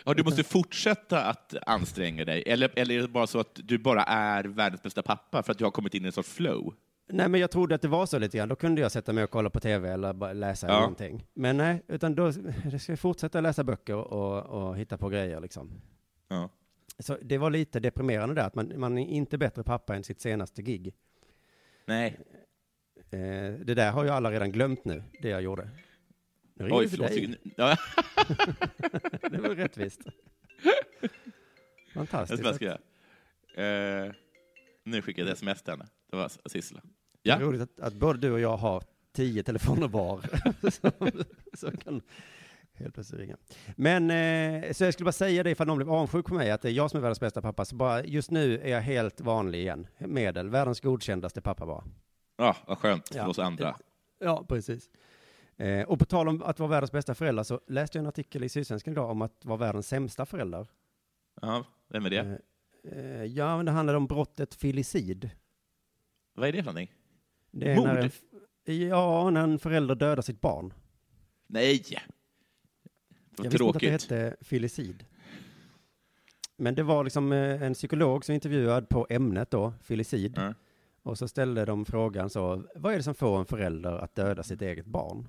Ja, 0.05 0.13
du 0.13 0.23
måste 0.23 0.43
fortsätta 0.43 1.23
att 1.23 1.55
anstränga 1.65 2.25
dig, 2.25 2.43
eller, 2.47 2.71
eller 2.75 2.95
är 2.97 3.01
det 3.01 3.07
bara 3.07 3.27
så 3.27 3.39
att 3.39 3.59
du 3.63 3.77
bara 3.77 4.03
är 4.03 4.43
världens 4.43 4.83
bästa 4.83 5.01
pappa 5.01 5.43
för 5.43 5.51
att 5.51 5.57
du 5.57 5.63
har 5.63 5.71
kommit 5.71 5.93
in 5.93 6.03
i 6.03 6.05
en 6.07 6.11
sorts 6.11 6.29
flow? 6.29 6.73
Nej, 7.13 7.29
men 7.29 7.41
jag 7.41 7.51
trodde 7.51 7.75
att 7.75 7.81
det 7.81 7.87
var 7.87 8.05
så 8.05 8.19
lite 8.19 8.37
grann. 8.37 8.49
Då 8.49 8.55
kunde 8.55 8.81
jag 8.81 8.91
sätta 8.91 9.13
mig 9.13 9.23
och 9.23 9.29
kolla 9.29 9.49
på 9.49 9.59
tv 9.59 9.89
eller 9.91 10.13
bara 10.13 10.33
läsa 10.33 10.67
Ja. 10.67 10.79
någonting. 10.79 11.25
Men 11.33 11.57
nej, 11.57 11.81
utan 11.87 12.15
då 12.15 12.31
jag 12.71 12.81
ska 12.81 12.91
jag 12.91 12.99
fortsätta 12.99 13.41
läsa 13.41 13.63
böcker 13.63 13.95
och, 13.95 14.45
och 14.67 14.77
hitta 14.77 14.97
på 14.97 15.09
grejer 15.09 15.39
liksom. 15.39 15.81
Ja. 16.27 16.49
Så 16.99 17.17
det 17.21 17.37
var 17.37 17.49
lite 17.49 17.79
deprimerande 17.79 18.35
där, 18.35 18.43
att 18.47 18.55
man, 18.55 18.73
man 18.79 18.97
är 18.97 19.07
inte 19.07 19.37
bättre 19.37 19.63
pappa 19.63 19.95
än 19.95 20.03
sitt 20.03 20.21
senaste 20.21 20.61
gig. 20.61 20.93
Nej. 21.85 22.19
Eh, 23.11 23.53
det 23.65 23.73
där 23.75 23.91
har 23.91 24.03
ju 24.03 24.09
alla 24.09 24.31
redan 24.31 24.51
glömt 24.51 24.85
nu, 24.85 25.03
det 25.21 25.29
jag 25.29 25.41
gjorde. 25.41 25.69
Nu 26.53 26.69
Oj, 26.71 26.87
förlåt. 26.89 27.07
dig. 27.07 27.37
Ja. 27.55 27.77
det 29.31 29.37
var 29.41 29.49
rättvist. 29.55 30.01
Jag 31.93 32.09
Fantastiskt. 32.09 32.39
ska 32.39 32.49
bara 32.49 32.55
skriva. 32.55 32.77
Eh, 33.55 34.11
nu 34.83 35.01
skickar 35.01 35.21
jag 35.23 35.29
ett 35.31 35.37
sms 35.37 35.61
till 35.61 35.71
henne. 35.73 35.87
Det 36.09 36.15
var 36.17 36.31
Sissela. 36.49 36.81
Ja. 37.23 37.39
roligt 37.39 37.61
att, 37.61 37.79
att 37.79 37.93
både 37.93 38.19
du 38.19 38.31
och 38.31 38.39
jag 38.39 38.57
har 38.57 38.83
tio 39.13 39.43
telefoner 39.43 39.87
var. 39.87 40.21
som, 40.71 40.91
som 41.53 41.77
kan 41.77 42.01
helt 42.73 42.93
plötsligt 42.93 43.19
ringa. 43.21 43.37
Men, 43.75 44.11
eh, 44.11 44.71
så 44.73 44.83
jag 44.83 44.93
skulle 44.93 45.05
bara 45.05 45.11
säga 45.11 45.43
det 45.43 45.51
ifall 45.51 45.67
någon 45.67 45.77
blev 45.77 45.91
avundsjuk 45.91 46.25
på 46.25 46.33
mig, 46.33 46.51
att 46.51 46.61
det 46.61 46.69
är 46.69 46.71
jag 46.73 46.91
som 46.91 46.97
är 46.97 47.01
världens 47.01 47.19
bästa 47.19 47.41
pappa. 47.41 47.65
Så 47.65 47.75
bara, 47.75 48.03
just 48.03 48.31
nu 48.31 48.59
är 48.59 48.69
jag 48.69 48.81
helt 48.81 49.21
vanlig 49.21 49.59
igen. 49.59 49.87
Medel, 49.97 50.49
världens 50.49 50.81
godkändaste 50.81 51.41
pappa 51.41 51.65
bara. 51.65 51.83
ja, 52.37 52.55
vad 52.67 52.77
skönt 52.77 53.07
för 53.07 53.15
Ja. 53.17 53.27
oss 53.27 53.39
andra. 53.39 53.75
Ja, 54.19 54.45
precis. 54.49 54.89
Eh, 55.57 55.81
och 55.89 55.99
på 55.99 56.05
tal 56.05 56.27
om 56.27 56.43
att 56.43 56.59
vara 56.59 56.69
världens 56.69 56.91
bästa 56.91 57.15
förälder 57.15 57.43
så 57.43 57.61
läste 57.67 57.97
jag 57.97 58.03
en 58.03 58.07
artikel 58.07 58.43
i 58.43 58.49
Sydsvenskan 58.49 58.93
idag 58.93 59.09
om 59.09 59.21
att 59.21 59.45
vara 59.45 59.57
världens 59.57 59.87
sämsta 59.87 60.25
förälder. 60.25 60.67
Ja, 61.41 61.65
vem 61.89 62.05
är 62.05 62.09
det? 62.09 62.39
Eh, 62.91 62.99
eh, 62.99 63.23
ja, 63.23 63.57
men 63.57 63.65
det 63.65 63.71
handlar 63.71 63.93
om 63.93 64.07
brottet 64.07 64.53
filicid. 64.55 65.29
Vad 66.35 66.47
är 66.47 66.51
det 66.51 66.57
för 66.57 66.65
någonting? 66.65 66.91
Det 67.53 67.71
är 67.71 67.75
Mord? 67.75 67.85
när 67.87 68.11
en, 68.65 68.87
ja, 68.87 69.29
när 69.29 69.43
en 69.43 69.59
förälder 69.59 69.95
dödar 69.95 70.21
sitt 70.21 70.41
barn. 70.41 70.73
Nej! 71.47 71.83
Jag 71.89 72.01
Vad 73.37 73.45
visste 73.45 73.45
inte 73.45 73.47
att 73.47 73.51
det 73.51 73.57
tråkigt. 73.57 73.91
hette 73.91 74.35
filicid. 74.41 75.05
Men 76.57 76.75
det 76.75 76.83
var 76.83 77.03
liksom 77.03 77.31
eh, 77.31 77.61
en 77.63 77.73
psykolog 77.73 78.25
som 78.25 78.35
intervjuad 78.35 78.89
på 78.89 79.07
ämnet 79.09 79.51
då, 79.51 79.73
filicid. 79.81 80.33
Ja. 80.35 80.53
Och 81.03 81.17
så 81.17 81.27
ställde 81.27 81.65
de 81.65 81.85
frågan 81.85 82.29
så, 82.29 82.63
vad 82.75 82.93
är 82.93 82.97
det 82.97 83.03
som 83.03 83.15
får 83.15 83.39
en 83.39 83.45
förälder 83.45 83.91
att 83.91 84.15
döda 84.15 84.43
sitt 84.43 84.61
eget 84.61 84.85
barn? 84.85 85.27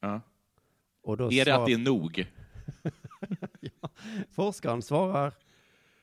Ja. 0.00 0.20
Och 1.02 1.16
då 1.16 1.24
Är 1.32 1.44
det 1.44 1.50
svar- 1.50 1.60
att 1.60 1.66
det 1.66 1.72
är 1.72 1.78
nog? 1.78 2.26
ja, 3.60 3.88
forskaren 4.30 4.82
svarar, 4.82 5.32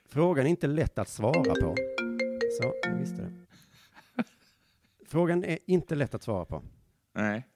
frågan 0.05 0.45
är 0.45 0.49
inte 0.49 0.67
lätt 0.67 0.97
att 0.97 1.09
svara 1.09 1.53
på. 1.61 1.75
Så, 2.61 2.73
jag 2.83 2.95
visste 2.99 3.21
det. 3.21 3.31
Frågan 5.09 5.43
är 5.43 5.59
inte 5.65 5.95
lätt 5.95 6.15
att 6.15 6.23
svara 6.23 6.45
på. 6.45 6.63
Nej. 7.13 7.47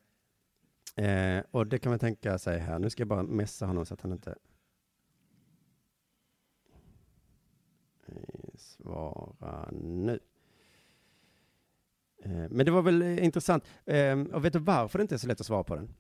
Eh, 0.96 1.44
och 1.52 1.68
det 1.68 1.80
kan 1.80 1.90
man 1.90 2.00
tänka 2.00 2.38
sig 2.38 2.60
här. 2.60 2.80
Nu 2.80 2.90
ska 2.90 3.02
jag 3.02 3.08
bara 3.08 3.24
messa 3.24 3.66
honom 3.66 3.86
så 3.86 3.94
att 3.94 4.02
han 4.02 4.12
inte... 4.12 4.36
Eh, 8.06 8.16
Svara 8.56 9.72
nu. 9.72 10.20
Eh, 12.24 12.50
men 12.50 12.66
det 12.66 12.72
var 12.72 12.82
väl 12.82 13.02
eh, 13.02 13.26
intressant. 13.26 13.64
Eh, 13.86 14.20
och 14.22 14.46
vet 14.46 14.54
du 14.54 14.60
varför 14.60 15.00
det 15.00 15.02
inte 15.02 15.16
är 15.16 15.18
så 15.18 15.28
lätt 15.28 15.40
att 15.40 15.46
svara 15.46 15.64
på 15.64 15.76
den? 15.76 15.94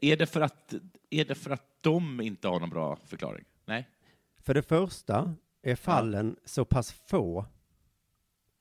Är 0.00 0.16
det, 0.16 0.26
för 0.26 0.40
att, 0.40 0.74
är 1.10 1.24
det 1.24 1.34
för 1.34 1.50
att 1.50 1.82
de 1.82 2.20
inte 2.20 2.48
har 2.48 2.60
någon 2.60 2.70
bra 2.70 2.96
förklaring? 2.96 3.44
Nej? 3.64 3.88
För 4.38 4.54
det 4.54 4.62
första 4.62 5.34
är 5.62 5.76
fallen 5.76 6.36
så 6.44 6.64
pass 6.64 6.92
få. 6.92 7.46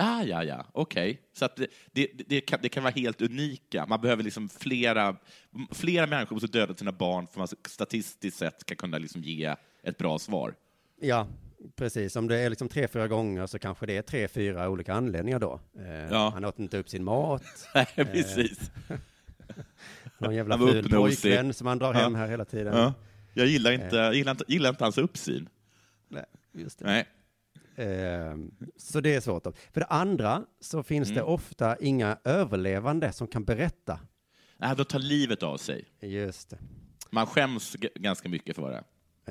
Ah, 0.03 0.23
ja, 0.23 0.43
ja, 0.43 0.65
okej. 0.73 1.21
Så 1.33 1.45
att 1.45 1.55
det, 1.55 1.67
det, 1.91 2.07
det, 2.27 2.41
kan, 2.41 2.59
det 2.61 2.69
kan 2.69 2.83
vara 2.83 2.93
helt 2.93 3.21
unika. 3.21 3.85
Man 3.85 4.01
behöver 4.01 4.23
liksom 4.23 4.49
flera, 4.49 5.15
flera 5.71 6.07
människor 6.07 6.35
måste 6.35 6.47
döda 6.47 6.73
sina 6.75 6.91
barn 6.91 7.27
för 7.27 7.43
att 7.43 7.51
man 7.51 7.59
statistiskt 7.69 8.37
sett 8.37 8.61
ska 8.61 8.75
kunna 8.75 8.97
liksom 8.97 9.21
ge 9.21 9.55
ett 9.83 9.97
bra 9.97 10.19
svar. 10.19 10.53
Ja, 11.01 11.27
precis. 11.75 12.15
Om 12.15 12.27
det 12.27 12.37
är 12.39 12.49
liksom 12.49 12.69
tre, 12.69 12.87
fyra 12.87 13.07
gånger 13.07 13.47
så 13.47 13.59
kanske 13.59 13.85
det 13.85 13.97
är 13.97 14.01
tre, 14.01 14.27
fyra 14.27 14.69
olika 14.69 14.93
anledningar 14.93 15.39
då. 15.39 15.59
Eh, 15.79 15.91
Ja. 16.11 16.29
Han 16.33 16.45
åt 16.45 16.59
inte 16.59 16.77
upp 16.77 16.89
sin 16.89 17.03
mat. 17.03 17.43
Nej, 17.75 17.87
Eh, 17.95 18.07
precis. 18.07 18.71
Någon 20.17 20.35
jävla 20.35 20.57
ful 20.57 20.89
pojkvän 20.89 21.53
som 21.53 21.67
han 21.67 21.79
drar 21.79 21.93
hem 21.93 22.13
Ja. 22.13 22.19
här 22.19 22.27
hela 22.27 22.45
tiden. 22.45 22.77
Ja. 22.77 22.93
Jag 23.33 23.47
gillar 23.47 23.71
inte, 23.71 23.95
jag 23.95 24.15
gillar 24.15 24.31
inte, 24.31 24.43
gillar 24.47 24.69
inte 24.69 24.83
hans 24.83 24.97
uppsyn. 24.97 25.49
Nej, 26.07 26.25
just 26.53 26.79
det. 26.79 26.85
Nej. 26.85 27.05
Eh, 27.75 28.36
så 28.77 28.99
det 28.99 29.15
är 29.15 29.21
svårt. 29.21 29.43
Då. 29.43 29.53
För 29.71 29.81
det 29.81 29.86
andra 29.88 30.45
så 30.60 30.84
finns 30.84 31.07
det 31.10 31.19
Mm. 31.19 31.25
ofta 31.34 31.77
inga 31.77 32.17
överlevande 32.23 33.12
som 33.12 33.27
kan 33.27 33.43
berätta. 33.45 33.99
Nej, 34.57 34.75
de 34.75 34.86
tar 34.86 34.99
livet 34.99 35.43
av 35.43 35.57
sig. 35.57 35.86
Just 36.01 36.49
det. 36.49 36.57
Man 37.10 37.27
skäms 37.27 37.75
ganska 37.95 38.29
mycket 38.29 38.55
för 38.55 38.71
det. 38.71 38.84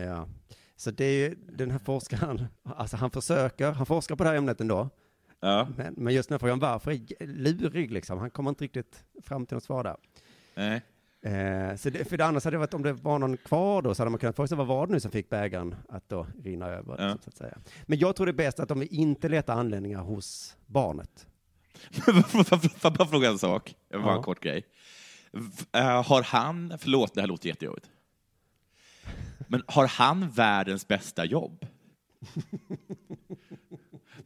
Ja. 0.03 0.29
Så 0.77 0.91
det 0.91 1.05
är 1.05 1.29
ju 1.29 1.35
den 1.35 1.71
här 1.71 1.79
forskaren, 1.79 2.47
alltså 2.63 2.97
han 2.97 3.11
försöker, 3.11 3.73
han 3.73 3.87
forskar 3.87 4.17
på 4.17 4.23
det 4.25 4.31
här 4.31 4.37
ämnet 4.37 4.61
ändå. 4.61 4.89
Ja. 5.41 5.69
Men, 5.77 5.95
men 5.97 6.15
just 6.15 6.29
den 6.29 6.35
här 6.35 6.39
frågan 6.39 6.59
varför 6.59 6.91
är 6.91 7.27
lurig 7.27 7.91
liksom. 7.91 8.19
Han 8.19 8.31
kommer 8.31 8.51
inte 8.51 8.65
riktigt 8.65 9.05
fram 9.23 9.47
till 9.47 9.55
något 9.57 9.65
svar 9.65 9.85
där. 9.85 9.97
Nej. 10.55 10.83
Eh, 11.23 11.77
så 11.77 11.91
det, 11.91 12.05
för 12.05 12.17
det 12.17 12.41
så 12.41 12.47
hade 12.47 12.51
det 12.51 12.59
varit, 12.59 12.75
om 12.75 12.83
det 12.83 12.93
var 12.93 13.19
någon 13.19 13.37
kvar 13.37 13.83
då, 13.83 13.95
så 13.95 14.03
hade 14.03 14.11
man 14.11 14.19
kunnat 14.21 14.37
fråga 14.37 14.47
sig 14.49 14.57
vad 14.57 14.67
var 14.67 14.87
det 14.87 14.93
nu 14.93 15.01
som 15.01 15.11
fick 15.11 15.29
bägaren 15.31 15.75
att 15.89 16.09
då 16.09 16.27
rinna 16.45 16.67
över, 16.67 16.97
Ja. 17.09 17.17
så 17.25 17.29
att 17.31 17.37
säga. 17.37 17.59
Men 17.87 17.99
jag 17.99 18.17
tror 18.17 18.27
det 18.27 18.31
är 18.31 18.35
bäst 18.35 18.61
att 18.61 18.71
om 18.71 18.81
vi 18.81 18.87
inte 18.87 19.29
letar 19.29 19.55
anledningar 19.57 20.01
hos 20.01 20.57
barnet. 20.67 21.27
Får 22.29 22.45
jag 22.83 22.93
bara 22.93 23.09
fråga 23.09 23.29
en 23.29 23.39
sak? 23.39 23.75
Var 23.91 24.01
Ja. 24.01 24.17
en 24.17 24.23
kort 24.23 24.41
grej. 24.41 24.65
Eh, 25.73 26.03
har 26.07 26.23
han, 26.23 26.75
förlåt 26.79 27.15
det 27.15 27.21
här 27.21 27.29
låter 27.29 27.49
jättejobbigt, 27.49 27.91
men 29.49 29.63
har 29.67 29.87
han 29.87 30.31
världens 30.31 30.89
bästa 30.89 31.25
jobb? 31.25 31.67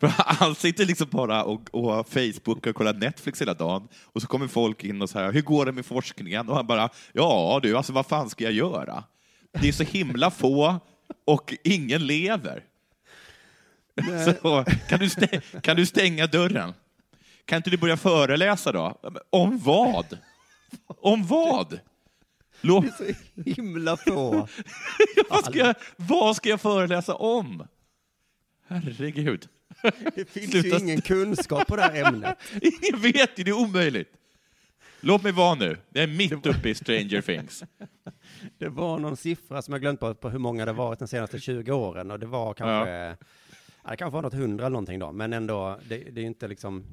Han 0.16 0.54
sitter 0.54 0.86
liksom 0.86 1.08
bara 1.10 1.44
och, 1.44 1.68
och 1.74 2.08
Facebook 2.08 2.66
och 2.66 2.74
kollar 2.74 2.94
Netflix 2.94 3.40
hela 3.40 3.54
dagen 3.54 3.88
och 4.04 4.22
så 4.22 4.28
kommer 4.28 4.48
folk 4.48 4.84
in 4.84 5.02
och 5.02 5.10
så 5.10 5.18
här, 5.18 5.32
hur 5.32 5.42
går 5.42 5.66
det 5.66 5.72
med 5.72 5.86
forskningen? 5.86 6.48
Och 6.48 6.56
han 6.56 6.66
bara, 6.66 6.88
ja 7.12 7.60
du, 7.62 7.76
alltså 7.76 7.92
vad 7.92 8.06
fan 8.06 8.30
ska 8.30 8.44
jag 8.44 8.52
göra? 8.52 9.04
Det 9.60 9.68
är 9.68 9.72
så 9.72 9.82
himla 9.84 10.30
få 10.30 10.80
och 11.24 11.54
ingen 11.64 12.06
lever. 12.06 12.62
Så, 14.24 14.64
kan, 14.88 14.98
du 14.98 15.06
stä- 15.06 15.60
kan 15.60 15.76
du 15.76 15.86
stänga 15.86 16.26
dörren? 16.26 16.72
Kan 17.44 17.56
inte 17.56 17.70
du 17.70 17.76
börja 17.76 17.96
föreläsa 17.96 18.72
då? 18.72 18.98
Om 19.30 19.58
vad? 19.58 20.18
Om 20.86 21.26
vad? 21.26 21.78
Lå- 22.60 23.14
Himla 23.46 23.96
få. 23.96 24.48
vad, 25.30 25.44
ska 25.44 25.58
jag, 25.58 25.74
vad 25.96 26.36
ska 26.36 26.48
jag 26.48 26.60
föreläsa 26.60 27.14
om? 27.14 27.66
Herregud. 28.68 29.48
Det 30.14 30.30
finns 30.30 30.50
Sluta 30.50 30.68
ju 30.68 30.78
ingen 30.78 31.00
kunskap 31.00 31.66
på 31.68 31.76
det 31.76 31.82
här 31.82 32.04
ämnet. 32.08 32.38
Ingen 32.62 33.00
vet 33.00 33.38
ju, 33.38 33.44
det 33.44 33.50
är 33.50 33.58
omöjligt. 33.60 34.12
Låt 35.00 35.22
mig 35.22 35.32
vara 35.32 35.54
nu. 35.54 35.76
Jag 35.92 36.02
är 36.04 36.08
mitt 36.08 36.46
uppe 36.46 36.68
i 36.68 36.74
Stranger 36.74 37.20
Things. 37.26 37.64
Det 38.58 38.68
var 38.68 38.98
någon 38.98 39.16
siffra 39.16 39.62
som 39.62 39.72
jag 39.72 39.80
glömt 39.80 40.00
på, 40.00 40.14
på 40.14 40.28
hur 40.30 40.38
många 40.38 40.64
det 40.64 40.72
varit 40.72 40.98
de 40.98 41.08
senaste 41.08 41.38
20 41.38 41.72
åren 41.72 42.10
och 42.10 42.18
det 42.18 42.26
var 42.26 42.54
kanske, 42.54 42.90
ja. 42.90 43.16
det 43.90 43.96
kanske 43.96 44.14
var 44.14 44.22
något 44.22 44.34
hundra 44.34 44.66
eller 44.66 44.72
någonting 44.72 44.98
då, 44.98 45.12
men 45.12 45.32
ändå, 45.32 45.78
det, 45.88 45.96
det 45.98 46.20
är 46.20 46.24
inte 46.24 46.48
liksom, 46.48 46.84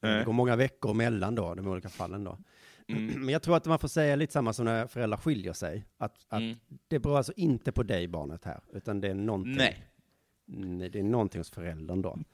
det 0.00 0.14
Nej. 0.14 0.24
går 0.24 0.32
många 0.32 0.56
veckor 0.56 0.94
mellan 0.94 1.34
då, 1.34 1.54
de 1.54 1.66
olika 1.68 1.88
fallen 1.88 2.24
då. 2.24 2.38
Mm. 2.88 3.06
Men 3.06 3.28
jag 3.28 3.42
tror 3.42 3.56
att 3.56 3.64
man 3.66 3.78
får 3.78 3.88
säga 3.88 4.16
lite 4.16 4.32
samma 4.32 4.52
som 4.52 4.64
när 4.64 4.86
föräldrar 4.86 5.18
skiljer 5.18 5.52
sig. 5.52 5.84
Att, 5.98 6.16
att 6.28 6.40
Mm. 6.40 6.56
det 6.88 6.98
beror 6.98 7.16
alltså 7.16 7.32
inte 7.36 7.72
på 7.72 7.82
dig 7.82 8.08
barnet 8.08 8.44
här, 8.44 8.60
utan 8.72 9.00
det 9.00 9.08
är 9.08 9.14
någonting. 9.14 9.56
Nej. 9.56 9.84
Nej, 10.46 10.90
det 10.90 10.98
är 10.98 11.02
någonting 11.02 11.40
hos 11.40 11.50
föräldern 11.50 12.02
då. 12.02 12.18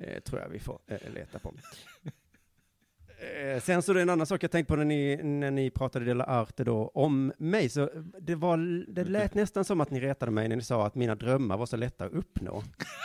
Eh, 0.00 0.20
tror 0.20 0.40
jag 0.40 0.48
vi 0.48 0.58
får 0.58 0.78
eh, 0.86 1.12
leta 1.14 1.38
på. 1.38 1.54
Eh, 3.22 3.60
sen 3.60 3.82
så 3.82 3.92
är 3.92 3.94
det 3.94 4.02
en 4.02 4.10
annan 4.10 4.26
sak 4.26 4.42
jag 4.42 4.50
tänkte 4.50 4.72
på 4.72 4.76
när 4.76 4.84
ni, 4.84 5.16
när 5.16 5.50
ni 5.50 5.70
pratade 5.70 6.04
Dela 6.04 6.24
Arte 6.24 6.64
då 6.64 6.90
om 6.94 7.32
mig. 7.38 7.68
Så 7.68 7.90
det, 8.20 8.34
var, 8.34 8.86
det 8.92 9.04
lät 9.04 9.34
nästan 9.34 9.64
som 9.64 9.80
att 9.80 9.90
ni 9.90 10.00
retade 10.00 10.32
mig 10.32 10.48
när 10.48 10.56
ni 10.56 10.62
sa 10.62 10.86
att 10.86 10.94
mina 10.94 11.14
drömmar 11.14 11.56
var 11.56 11.66
så 11.66 11.76
lätta 11.76 12.04
att 12.04 12.12
uppnå. 12.12 12.62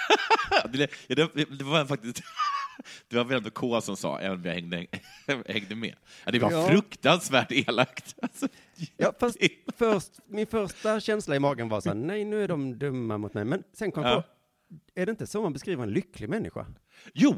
det, 0.73 0.91
det, 1.07 1.57
det 1.59 1.63
var 1.63 1.85
faktiskt... 1.85 2.23
Det 3.08 3.15
var 3.15 3.23
väl 3.23 3.38
ändå 3.38 3.50
K 3.50 3.82
som 3.82 3.97
sa, 3.97 4.19
även 4.19 4.38
om 4.39 4.45
jag 4.45 4.54
hängde, 4.54 4.86
hängde 5.47 5.76
med. 5.76 5.95
Ja, 6.26 6.32
det 6.32 6.39
var 6.39 6.52
Ja. 6.52 6.67
fruktansvärt 6.67 7.52
elakt. 7.52 8.15
Alltså, 8.21 8.47
Ja, 8.97 9.13
fast 9.19 9.38
först, 9.78 10.12
min 10.28 10.47
första 10.47 11.00
känsla 11.00 11.36
i 11.36 11.39
magen 11.39 11.69
var 11.69 11.82
så 11.82 11.89
här, 11.89 11.95
nej 11.95 12.26
nu 12.26 12.43
är 12.43 12.47
de 12.47 12.80
dumma 12.80 13.17
mot 13.17 13.34
mig. 13.34 13.45
Men 13.45 13.63
sen 13.73 13.91
kom 13.91 14.04
jag 14.04 14.12
Ja. 14.13 14.21
på, 14.21 14.28
är 15.02 15.06
det 15.06 15.10
inte 15.10 15.28
så 15.28 15.41
man 15.41 15.54
beskriver 15.54 15.84
en 15.84 15.91
lycklig 15.93 16.30
människa? 16.30 16.65
Jo, 17.13 17.36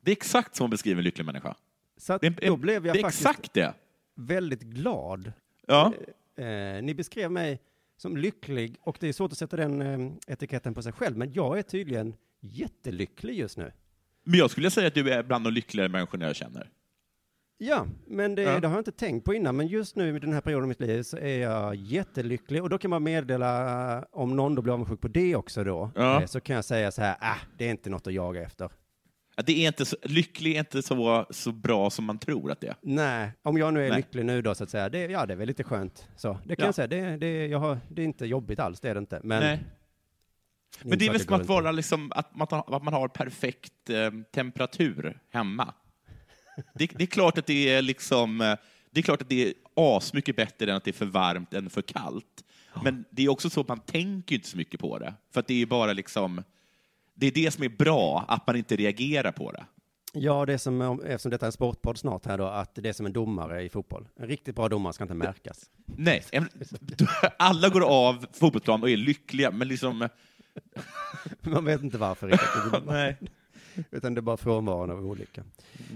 det 0.00 0.10
är 0.10 0.12
exakt 0.12 0.56
som 0.56 0.64
man 0.64 0.70
beskriver 0.70 0.98
en 0.98 1.04
lycklig 1.04 1.24
människa. 1.24 1.54
Så 1.96 2.18
Det 2.18 2.30
då 2.30 2.56
blev 2.56 2.86
jag 2.86 3.00
faktiskt 3.00 3.58
väldigt 4.16 4.62
glad. 4.62 5.32
Ja. 5.66 5.92
Eh, 6.36 6.82
ni 6.82 6.94
beskrev 6.94 7.30
mig 7.30 7.60
som 7.96 8.16
lycklig 8.16 8.76
och 8.80 8.96
det 9.00 9.08
är 9.08 9.12
svårt 9.12 9.32
att 9.32 9.38
sätta 9.38 9.56
den 9.56 9.82
eh, 9.82 10.12
etiketten 10.26 10.74
på 10.74 10.82
sig 10.82 10.92
själv, 10.92 11.16
men 11.16 11.32
jag 11.32 11.58
är 11.58 11.62
tydligen 11.62 12.14
jättelycklig 12.40 13.38
just 13.38 13.56
nu. 13.56 13.72
Men 14.30 14.38
jag 14.38 14.50
skulle 14.50 14.70
säga 14.70 14.86
att 14.86 14.94
du 14.94 15.10
är 15.10 15.22
bland 15.22 15.44
de 15.44 15.52
lyckligare 15.52 15.88
människorna 15.88 16.26
jag 16.26 16.36
känner. 16.36 16.70
Ja, 17.58 17.86
men 18.06 18.34
det, 18.34 18.42
Ja. 18.42 18.60
det 18.60 18.68
har 18.68 18.74
jag 18.74 18.80
inte 18.80 18.92
tänkt 18.92 19.24
på 19.24 19.34
innan, 19.34 19.56
men 19.56 19.66
just 19.66 19.96
nu 19.96 20.16
i 20.16 20.18
den 20.18 20.32
här 20.32 20.40
perioden 20.40 20.64
i 20.64 20.68
mitt 20.68 20.80
liv 20.80 21.02
så 21.02 21.16
är 21.16 21.38
jag 21.38 21.74
jättelycklig 21.74 22.62
och 22.62 22.70
då 22.70 22.78
kan 22.78 22.90
man 22.90 23.02
meddela, 23.02 23.96
eh, 23.98 24.04
om 24.12 24.36
någon 24.36 24.54
då 24.54 24.62
blir 24.62 24.72
avundsjuk 24.72 25.00
på 25.00 25.08
det 25.08 25.36
också 25.36 25.64
då, 25.64 25.90
Ja. 25.94 26.20
eh, 26.20 26.26
så 26.26 26.40
kan 26.40 26.56
jag 26.56 26.64
säga 26.64 26.90
så 26.90 27.02
här, 27.02 27.16
ah, 27.20 27.36
det 27.58 27.66
är 27.66 27.70
inte 27.70 27.90
något 27.90 28.06
att 28.06 28.12
jaga 28.12 28.42
efter. 28.42 28.70
Det 29.46 29.52
är 29.52 29.66
inte 29.66 29.84
så, 29.84 29.96
lycklig 30.02 30.54
är 30.54 30.58
inte 30.58 30.82
så, 30.82 31.26
så 31.30 31.52
bra 31.52 31.90
som 31.90 32.04
man 32.04 32.18
tror 32.18 32.50
att 32.50 32.60
det 32.60 32.66
är. 32.66 32.74
Nej, 32.82 33.30
om 33.42 33.58
jag 33.58 33.74
nu 33.74 33.84
är 33.84 33.88
Nej. 33.88 33.96
lycklig 33.96 34.24
nu 34.26 34.42
då 34.42 34.54
så 34.54 34.64
att 34.64 34.70
säga, 34.70 34.88
det, 34.88 35.04
ja 35.06 35.26
det 35.26 35.32
är 35.34 35.36
väl 35.36 35.46
lite 35.48 35.64
skönt. 35.64 36.08
Så, 36.16 36.38
det 36.44 36.56
kan 36.56 36.62
Ja. 36.62 36.66
jag 36.68 36.74
säga, 36.74 36.86
det, 36.86 37.16
det, 37.16 37.46
jag 37.46 37.58
har, 37.58 37.78
det 37.88 38.02
är 38.02 38.06
inte 38.06 38.26
jobbigt 38.26 38.58
alls, 38.60 38.80
det 38.80 38.90
är 38.90 38.94
det 38.94 38.98
inte. 39.00 39.20
Men, 39.24 39.40
Nej. 39.42 39.64
Men 40.82 40.98
det 40.98 41.06
är 41.06 41.10
väl 41.12 41.20
som 41.20 41.34
att, 41.34 41.46
vara 41.46 41.72
liksom, 41.72 42.12
att, 42.14 42.34
man, 42.36 42.46
har- 42.50 42.76
att 42.76 42.82
man 42.82 42.94
har 42.94 43.08
perfekt 43.08 43.90
eh, 43.90 44.10
temperatur 44.34 45.18
hemma. 45.30 45.74
Det, 46.74 46.86
det 46.86 47.02
är 47.02 47.06
klart 47.06 47.38
att 47.38 47.46
det 47.46 47.68
är 47.74 47.82
liksom, 47.82 48.40
eh, 48.40 48.56
det 48.90 49.00
är 49.00 49.02
klart 49.02 49.22
att 49.22 49.28
det 49.28 49.46
är 49.48 49.52
asmycket 49.76 50.36
bättre 50.36 50.70
än 50.70 50.76
att 50.76 50.84
det 50.84 50.90
är 50.90 50.92
för 50.92 51.06
varmt 51.06 51.54
än 51.54 51.70
för 51.70 51.82
kallt. 51.82 52.44
Men 52.84 53.04
det 53.10 53.22
är 53.24 53.28
också 53.28 53.50
så 53.50 53.60
att 53.60 53.68
man 53.68 53.80
tänker 53.80 54.34
inte 54.34 54.48
så 54.48 54.56
mycket 54.56 54.80
på 54.80 54.98
det. 54.98 55.14
För 55.32 55.40
att 55.40 55.46
det 55.46 55.62
är 55.62 55.66
bara 55.66 55.92
liksom, 55.92 56.42
det 57.14 57.26
är 57.26 57.30
det 57.30 57.50
som 57.50 57.64
är 57.64 57.68
bra, 57.68 58.24
att 58.28 58.46
man 58.46 58.56
inte 58.56 58.76
reagerar 58.76 59.32
på 59.32 59.52
det. 59.52 59.64
Ja, 60.12 60.46
det 60.46 60.52
är 60.52 60.58
som, 60.58 60.80
om- 60.80 61.00
eftersom 61.04 61.30
detta 61.30 61.46
är 61.46 61.48
en 61.48 61.52
sportpodd 61.52 61.98
snart 61.98 62.26
här 62.26 62.38
då, 62.38 62.46
att 62.46 62.74
det 62.74 62.88
är 62.88 62.92
som 62.92 63.06
en 63.06 63.12
domare 63.12 63.62
i 63.62 63.68
fotboll. 63.68 64.08
En 64.16 64.26
riktigt 64.28 64.54
bra 64.56 64.68
domare 64.68 64.92
ska 64.92 65.04
inte 65.04 65.14
märkas. 65.14 65.70
Nej, 65.86 66.24
alla 67.38 67.68
går 67.68 67.80
av 67.80 68.26
fotbollsplan 68.32 68.82
och 68.82 68.90
är 68.90 68.96
lyckliga, 68.96 69.50
men 69.50 69.68
liksom... 69.68 70.08
Man 71.40 71.64
vet 71.64 71.82
inte 71.82 71.98
varför 71.98 72.28
riktigt. 72.28 72.86
Nej. 72.86 73.16
Utan 73.90 74.14
det 74.14 74.18
är 74.18 74.22
bara 74.22 74.36
frånvaron 74.36 74.90
av 74.90 75.06
olycka. 75.06 75.44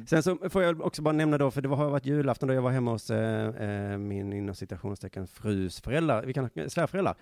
Sen 0.07 0.23
så 0.23 0.37
får 0.51 0.63
jag 0.63 0.81
också 0.81 1.03
bara 1.03 1.13
nämna 1.13 1.39
då, 1.39 1.51
för 1.51 1.63
det 1.63 1.69
har 1.69 1.91
varit 1.91 2.07
julafton 2.07 2.49
då 2.49 2.55
jag 2.55 2.63
var 2.63 2.71
hemma 2.71 2.91
hos 2.91 3.11
eh, 3.11 3.49
eh, 3.93 3.99
min 3.99 4.33
inom 4.33 4.55
citationstecken 4.55 5.27
frus 5.27 5.81
föräldrar, 5.81 6.23
vi 6.23 6.33
kan 6.35 6.51
svärföräldrar. 6.69 7.15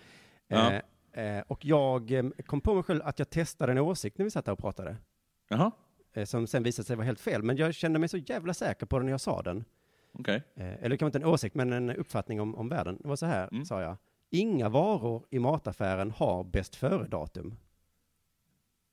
Ja. 0.49 0.73
Eh, 1.13 1.37
eh, 1.37 1.45
och 1.49 1.65
jag 1.65 2.11
eh, 2.11 2.25
kom 2.47 2.61
på 2.61 2.75
mig 2.75 2.83
själv 2.83 3.01
att 3.05 3.19
jag 3.19 3.31
testade 3.31 3.73
en 3.73 3.79
åsikt 3.79 4.19
när 4.19 4.25
vi 4.25 4.31
satt 4.31 4.45
där 4.45 4.53
och 4.53 4.59
pratade. 4.59 4.97
Jaha, 5.49 5.71
Eh, 6.15 6.25
som 6.25 6.47
sen 6.47 6.63
visade 6.63 6.87
sig 6.87 6.97
vara 6.97 7.05
helt 7.07 7.21
fel, 7.21 7.43
men 7.43 7.57
jag 7.57 7.75
kände 7.75 7.99
mig 7.99 8.09
så 8.09 8.17
jävla 8.17 8.55
säker 8.55 8.87
på 8.87 8.99
den 8.99 9.07
när 9.07 9.13
jag 9.13 9.21
sa 9.21 9.43
den. 9.43 9.65
Eh, 10.55 10.73
eller 10.85 10.97
kanske 10.97 11.07
inte 11.07 11.19
en 11.19 11.33
åsikt, 11.35 11.55
men 11.55 11.73
en 11.73 11.91
uppfattning 11.91 12.41
om, 12.41 12.55
om 12.55 12.69
världen. 12.69 12.99
Det 13.03 13.09
var 13.09 13.17
så 13.17 13.27
här, 13.27 13.49
Mm. 13.53 13.65
sa 13.65 13.83
jag. 13.83 13.97
Inga 14.35 14.69
varor 14.69 15.27
i 15.31 15.39
mataffären 15.39 16.11
har 16.11 16.45
bäst 16.45 16.77
före-datum. 16.77 17.55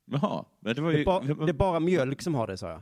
Jaha, 0.06 0.46
men 0.60 0.76
det 0.76 0.82
var 0.82 0.92
Det, 0.92 0.96
ju... 0.98 1.02
är 1.02 1.06
ba- 1.06 1.20
det 1.46 1.52
är 1.52 1.54
bara 1.54 1.80
mjölk 1.80 2.22
som 2.22 2.36
har 2.36 2.48
det, 2.48 2.58
sa 2.58 2.70
jag. 2.70 2.82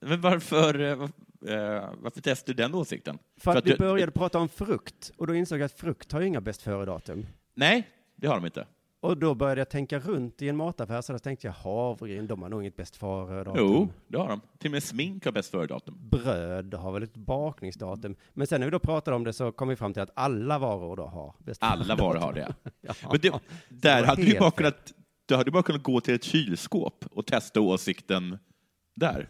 Men 0.00 0.20
varför, 0.20 0.80
eh, 0.80 0.96
varför, 0.96 1.14
eh, 1.48 1.90
varför 2.00 2.20
testade 2.20 2.52
du 2.56 2.62
den 2.62 2.74
åsikten? 2.74 3.18
För 3.36 3.56
att, 3.56 3.66
vi 3.66 3.70
du- 3.70 3.76
började 3.76 4.12
prata 4.12 4.38
om 4.38 4.48
frukt, 4.48 5.12
och 5.16 5.26
då 5.26 5.34
insåg 5.34 5.58
jag 5.58 5.64
att 5.64 5.72
frukt 5.72 6.12
har 6.12 6.20
ju 6.20 6.26
inga 6.26 6.40
bäst 6.40 6.62
före-datum. 6.62 7.26
Nej, 7.54 7.88
det 8.16 8.26
har 8.26 8.34
de 8.36 8.44
inte. 8.46 8.66
Och 9.06 9.16
då 9.16 9.34
började 9.34 9.60
jag 9.60 9.68
tänka 9.68 9.98
runt 9.98 10.42
i 10.42 10.48
en 10.48 10.56
mataffär, 10.56 11.02
så 11.02 11.12
då 11.12 11.18
tänkte 11.18 11.46
jag 11.46 11.54
havregryn, 11.54 12.26
de 12.26 12.42
har 12.42 12.48
nog 12.48 12.62
inget 12.62 12.76
bäst 12.76 12.96
före-datum. 12.96 13.66
Jo, 13.66 13.88
det 14.08 14.18
har 14.18 14.28
de. 14.28 14.40
Till 14.58 14.68
och 14.68 14.72
med 14.72 14.82
smink 14.82 15.24
har 15.24 15.32
bäst 15.32 15.50
före-datum. 15.50 15.98
Bröd 16.10 16.74
har 16.74 16.92
väl 16.92 17.02
ett 17.02 17.16
bakningsdatum. 17.16 18.16
Men 18.32 18.46
sen 18.46 18.60
när 18.60 18.66
vi 18.66 18.70
då 18.70 18.78
pratade 18.78 19.16
om 19.16 19.24
det 19.24 19.32
så 19.32 19.52
kom 19.52 19.68
vi 19.68 19.76
fram 19.76 19.92
till 19.92 20.02
att 20.02 20.10
alla 20.14 20.58
varor 20.58 20.96
då 20.96 21.06
har 21.06 21.34
bäst 21.38 21.62
Alla 21.62 21.96
varor 21.96 22.18
har 22.18 22.32
det. 22.32 22.54
ja. 22.80 22.94
Men 23.10 23.20
det, 23.20 23.40
där 23.68 24.04
hade 24.04 24.22
du 24.22 24.38
bara 24.38 24.50
kunnat, 24.50 24.92
du 25.26 25.36
hade 25.36 25.50
bara 25.50 25.62
kunnat 25.62 25.82
gå 25.82 26.00
till 26.00 26.14
ett 26.14 26.24
kylskåp 26.24 27.04
och 27.10 27.26
testa 27.26 27.60
åsikten 27.60 28.38
där. 28.96 29.28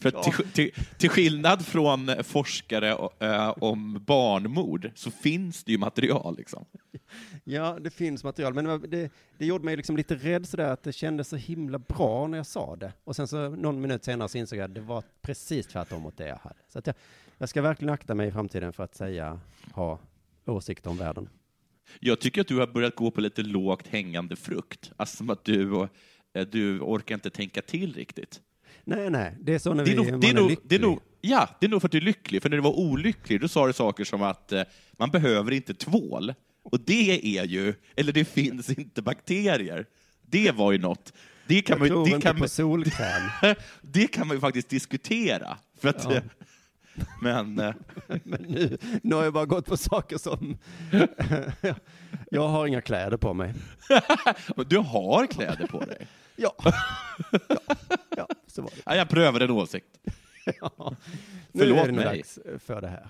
För 0.00 0.08
att 0.08 0.22
till, 0.22 0.46
till, 0.52 0.70
till 0.98 1.10
skillnad 1.10 1.66
från 1.66 2.10
forskare 2.24 2.90
eh, 3.18 3.48
om 3.48 4.04
barnmord 4.06 4.90
så 4.94 5.10
finns 5.10 5.64
det 5.64 5.72
ju 5.72 5.78
material. 5.78 6.36
Liksom. 6.36 6.64
Ja, 7.44 7.78
det 7.80 7.90
finns 7.90 8.24
material, 8.24 8.54
men 8.54 8.90
det, 8.90 9.10
det, 9.38 9.46
gjorde 9.46 9.64
mig 9.64 9.76
liksom 9.76 9.96
lite 9.96 10.14
rädd 10.14 10.48
sådär 10.48 10.72
att 10.72 10.82
det 10.82 10.92
kändes 10.92 11.28
så 11.28 11.36
himla 11.36 11.78
bra 11.78 12.26
när 12.26 12.38
jag 12.38 12.46
sa 12.46 12.76
det. 12.76 12.92
Och 13.04 13.16
sen 13.16 13.28
så 13.28 13.48
någon 13.48 13.80
minut 13.80 14.04
senare 14.04 14.28
så 14.28 14.38
insåg 14.38 14.58
jag 14.58 14.64
att 14.64 14.74
det 14.74 14.80
var 14.80 15.02
precis 15.22 15.66
tvärtom 15.66 16.02
mot 16.02 16.16
det 16.16 16.28
jag 16.28 16.36
hade. 16.36 16.56
Så 16.68 16.80
jag, 16.84 16.94
jag 17.38 17.48
ska 17.48 17.62
verkligen 17.62 17.94
akta 17.94 18.14
mig 18.14 18.28
i 18.28 18.32
framtiden 18.32 18.72
för 18.72 18.84
att 18.84 18.94
säga, 18.94 19.40
ha 19.72 19.98
åsikter 20.44 20.90
om 20.90 20.96
världen. 20.96 21.28
Jag 22.00 22.20
tycker 22.20 22.40
att 22.40 22.48
du 22.48 22.58
har 22.58 22.66
börjat 22.66 22.94
gå 22.94 23.10
på 23.10 23.20
lite 23.20 23.42
lågt 23.42 23.86
hängande 23.86 24.36
frukt. 24.36 24.92
Alltså 24.96 25.32
att 25.32 25.44
du, 25.44 25.88
eh, 26.32 26.46
du 26.46 26.80
orkar 26.80 27.14
inte 27.14 27.30
tänka 27.30 27.62
till 27.62 27.94
riktigt. 27.94 28.40
Nej, 28.84 29.10
nej, 29.10 29.36
det 29.40 29.54
är 29.54 29.58
så 29.58 29.74
när 29.74 29.84
Det 29.84 29.90
vi, 29.90 29.96
är, 29.96 29.96
nog, 29.96 30.10
man 30.10 30.20
det, 30.20 30.26
är 30.26 30.30
är 30.30 30.34
nog, 30.34 30.50
lycklig. 30.50 30.68
det, 30.68 30.74
är 30.74 30.80
nog, 30.80 31.00
ja, 31.20 31.48
det 31.60 31.66
är 31.66 31.70
nog 31.70 31.80
för 31.80 31.88
att 31.88 31.92
du 31.92 31.98
är 31.98 32.02
lycklig. 32.02 32.42
För 32.42 32.48
när 32.50 32.56
du 32.56 32.62
var 32.62 32.78
olycklig, 32.78 33.40
då 33.40 33.48
sa 33.48 33.66
du 33.66 33.72
saker 33.72 34.04
som 34.04 34.22
att 34.22 34.52
eh, 34.52 34.62
man 34.92 35.10
behöver 35.10 35.52
inte 35.52 35.74
tvål. 35.74 36.34
Och 36.62 36.80
det 36.80 37.38
är 37.38 37.44
ju, 37.44 37.74
eller 37.96 38.12
det 38.12 38.24
finns 38.24 38.70
inte 38.70 39.02
bakterier. 39.02 39.86
Det 40.22 40.50
var 40.50 40.72
ju 40.72 40.78
något. 40.78 41.12
Det 41.46 41.62
kan 41.62 41.78
man, 41.78 41.88
det 42.04 42.20
kan, 42.20 42.38
man- 42.38 42.48
det 43.82 44.06
kan 44.06 44.26
man 44.26 44.36
ju 44.36 44.40
faktiskt 44.40 44.68
diskutera. 44.68 45.58
För 45.80 45.88
att, 45.88 46.04
Ja. 46.10 46.20
Men 47.22 47.58
eh, 47.58 47.74
Men 48.24 48.42
nu, 48.48 48.78
nu 49.02 49.14
har 49.14 49.24
jag 49.24 49.32
bara 49.32 49.46
gått 49.46 49.66
på 49.66 49.76
saker 49.76 50.18
som... 50.18 50.58
jag 52.30 52.48
har 52.48 52.66
inga 52.66 52.80
kläder 52.80 53.16
på 53.16 53.34
mig. 53.34 53.54
du 54.66 54.78
har 54.78 55.26
kläder 55.26 55.66
på 55.66 55.80
dig. 55.80 56.06
Ja. 56.36 56.54
ja, 57.48 57.58
ja 58.16 58.28
så 58.54 58.62
var 58.62 58.70
det. 58.70 58.82
Ja, 58.86 58.96
jag 58.96 59.08
prövar 59.08 59.40
en 59.40 59.50
åsikt. 59.50 59.98
Ja. 60.60 60.96
Nu 61.52 61.60
Förlåt 61.60 61.78
är 61.78 61.86
det 61.86 61.92
nog 61.92 62.04
mig. 62.04 62.16
dags 62.16 62.38
för 62.58 62.80
det 62.80 62.88
här. 62.88 63.08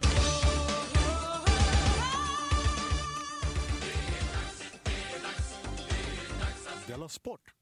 Sport! 7.09 7.55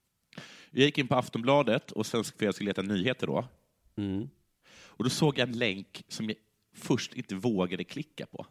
Jag 0.71 0.85
gick 0.85 0.99
in 0.99 1.09
på 1.09 1.15
Aftonbladet 1.15 1.93
och 1.93 2.07
sen 2.07 2.25
för 2.25 2.45
jag 2.45 2.55
skulle 2.55 2.71
leta 2.71 2.83
nyheter 2.83 3.27
då. 3.27 3.45
Mm. 3.97 4.29
Och 4.73 5.05
då 5.05 5.11
såg 5.11 5.39
jag 5.39 5.49
en 5.49 5.59
länk 5.59 6.05
som 6.09 6.29
jag 6.29 6.37
först 6.75 7.15
inte 7.15 7.35
vågade 7.35 7.85
klicka 7.85 8.27
på. 8.27 8.47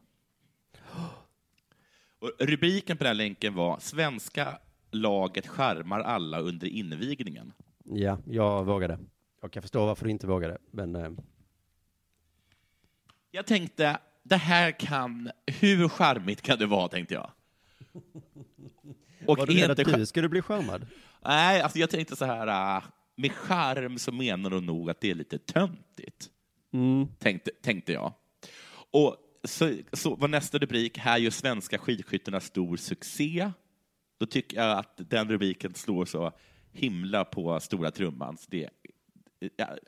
Och 2.20 2.32
rubriken 2.40 2.98
på 2.98 3.04
den 3.04 3.18
länken 3.18 3.54
var 3.54 3.80
Svenska 3.80 4.58
laget 4.92 5.48
skärmar 5.48 6.00
alla 6.00 6.40
under 6.40 6.68
invigningen. 6.68 7.54
Ja, 7.84 8.18
jag 8.26 8.64
vågade. 8.64 9.00
Jag 9.42 9.52
kan 9.52 9.62
förstå 9.62 9.86
varför 9.86 10.06
du 10.06 10.12
inte 10.12 10.28
vågade, 10.28 10.58
men... 10.72 10.96
Eh, 10.96 11.12
Jag 13.32 13.46
tänkte, 13.48 14.00
det 14.24 14.36
här 14.36 14.72
kan, 14.72 15.32
hur 15.46 15.90
charmigt 15.90 16.42
kan 16.42 16.60
det 16.60 16.66
vara, 16.66 16.88
tänkte 16.88 17.14
jag. 17.14 17.32
Och 19.28 19.38
var 19.38 19.46
du 19.46 19.54
rädd 19.54 19.72
att 19.72 19.98
du 19.98 20.06
skulle 20.06 20.30
bli 20.30 20.42
skärmad? 20.42 20.88
Nej, 21.24 21.62
alltså 21.62 21.80
jag 21.80 21.90
tänkte 21.90 22.16
så 22.16 22.26
här, 22.26 22.78
äh, 22.78 22.84
med 23.16 23.32
charm 23.32 24.00
så 24.00 24.12
menar 24.12 24.50
de 24.50 24.66
nog 24.66 24.90
att 24.90 25.02
det 25.02 25.12
är 25.12 25.16
lite 25.16 25.38
töntigt. 25.38 26.30
Mm. 26.74 27.08
Tänkte, 27.20 27.52
tänkte 27.62 27.94
jag. 27.94 28.14
Och 28.92 29.18
så, 29.44 29.78
så 29.94 30.16
var 30.16 30.28
nästa 30.28 30.58
rubrik, 30.58 30.98
här 30.98 31.18
gör 31.18 31.32
svenska 31.32 31.78
skidskyttarna 31.78 32.40
stor 32.40 32.78
succé. 32.78 33.52
Då 34.18 34.26
tycker 34.26 34.58
jag 34.58 34.78
att 34.78 34.94
den 35.10 35.30
rubriken 35.30 35.74
slår 35.74 36.06
så 36.06 36.32
himla 36.72 37.26
på 37.26 37.60
stora 37.60 37.92
trumman. 37.92 38.38
Så 38.38 38.46
det, 38.50 38.70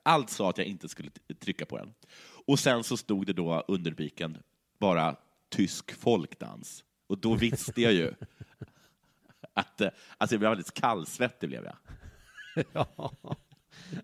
allt 0.04 0.30
sa 0.30 0.50
att 0.50 0.58
jag 0.58 0.68
inte 0.68 0.90
skulle 0.90 1.10
trycka 1.40 1.66
på 1.66 1.78
den. 1.78 1.94
Och 2.48 2.60
sen 2.60 2.84
så 2.84 2.98
stod 2.98 3.26
det 3.26 3.34
då 3.34 3.64
under 3.68 3.92
rubriken 3.92 4.38
bara 4.80 5.16
tysk 5.50 5.92
folkdans. 5.92 6.84
Och 7.08 7.18
då 7.18 7.36
visste 7.36 7.82
jag 7.82 7.94
ju 7.94 8.14
att 9.54 9.82
eh, 9.82 9.90
alltså 10.18 10.34
jag 10.34 10.40
blev 10.40 10.52
alldeles 10.52 10.72
kallsvettig 10.72 11.50
blev 11.50 11.66
jag. 11.66 11.76
ja. 12.74 13.12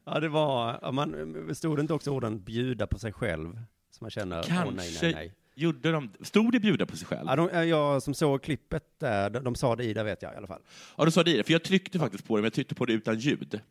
ja, 0.04 0.20
det 0.20 0.30
var, 0.30 0.92
man, 0.92 1.56
stod 1.56 1.78
det 1.78 1.82
inte 1.82 1.94
också 1.94 2.12
orden 2.12 2.44
bjuda 2.44 2.88
på 2.88 3.00
sig 3.00 3.14
själv? 3.14 3.62
Så 3.92 4.04
man 4.04 4.12
känner, 4.12 4.44
Kanske 4.44 4.68
åh 4.68 4.74
nej, 4.74 4.98
nej, 5.02 5.14
nej. 5.14 5.34
gjorde 5.56 5.92
de, 5.92 6.12
stod 6.22 6.52
det 6.52 6.60
bjuda 6.60 6.86
på 6.86 6.98
sig 6.98 7.08
själv? 7.08 7.28
Ja, 7.28 7.36
de, 7.36 7.68
jag 7.68 8.04
som 8.04 8.14
såg 8.14 8.44
klippet 8.44 9.00
där, 9.00 9.30
de, 9.30 9.44
de 9.44 9.56
sa 9.56 9.76
det 9.76 9.84
i 9.84 9.94
det 9.94 10.04
vet 10.04 10.22
jag 10.22 10.34
i 10.34 10.36
alla 10.36 10.48
fall. 10.48 10.62
Ja, 10.98 11.06
du 11.06 11.12
sa 11.12 11.24
det 11.24 11.32
i 11.32 11.38
det, 11.38 11.44
för 11.44 11.54
jag 11.54 11.64
tryckte 11.64 12.00
faktiskt 12.00 12.28
på 12.28 12.36
det, 12.36 12.42
men 12.42 12.46
jag 12.46 12.54
tryckte 12.54 12.76
på 12.76 12.86
det 12.86 12.94
utan 12.94 13.20
ljud. 13.20 13.62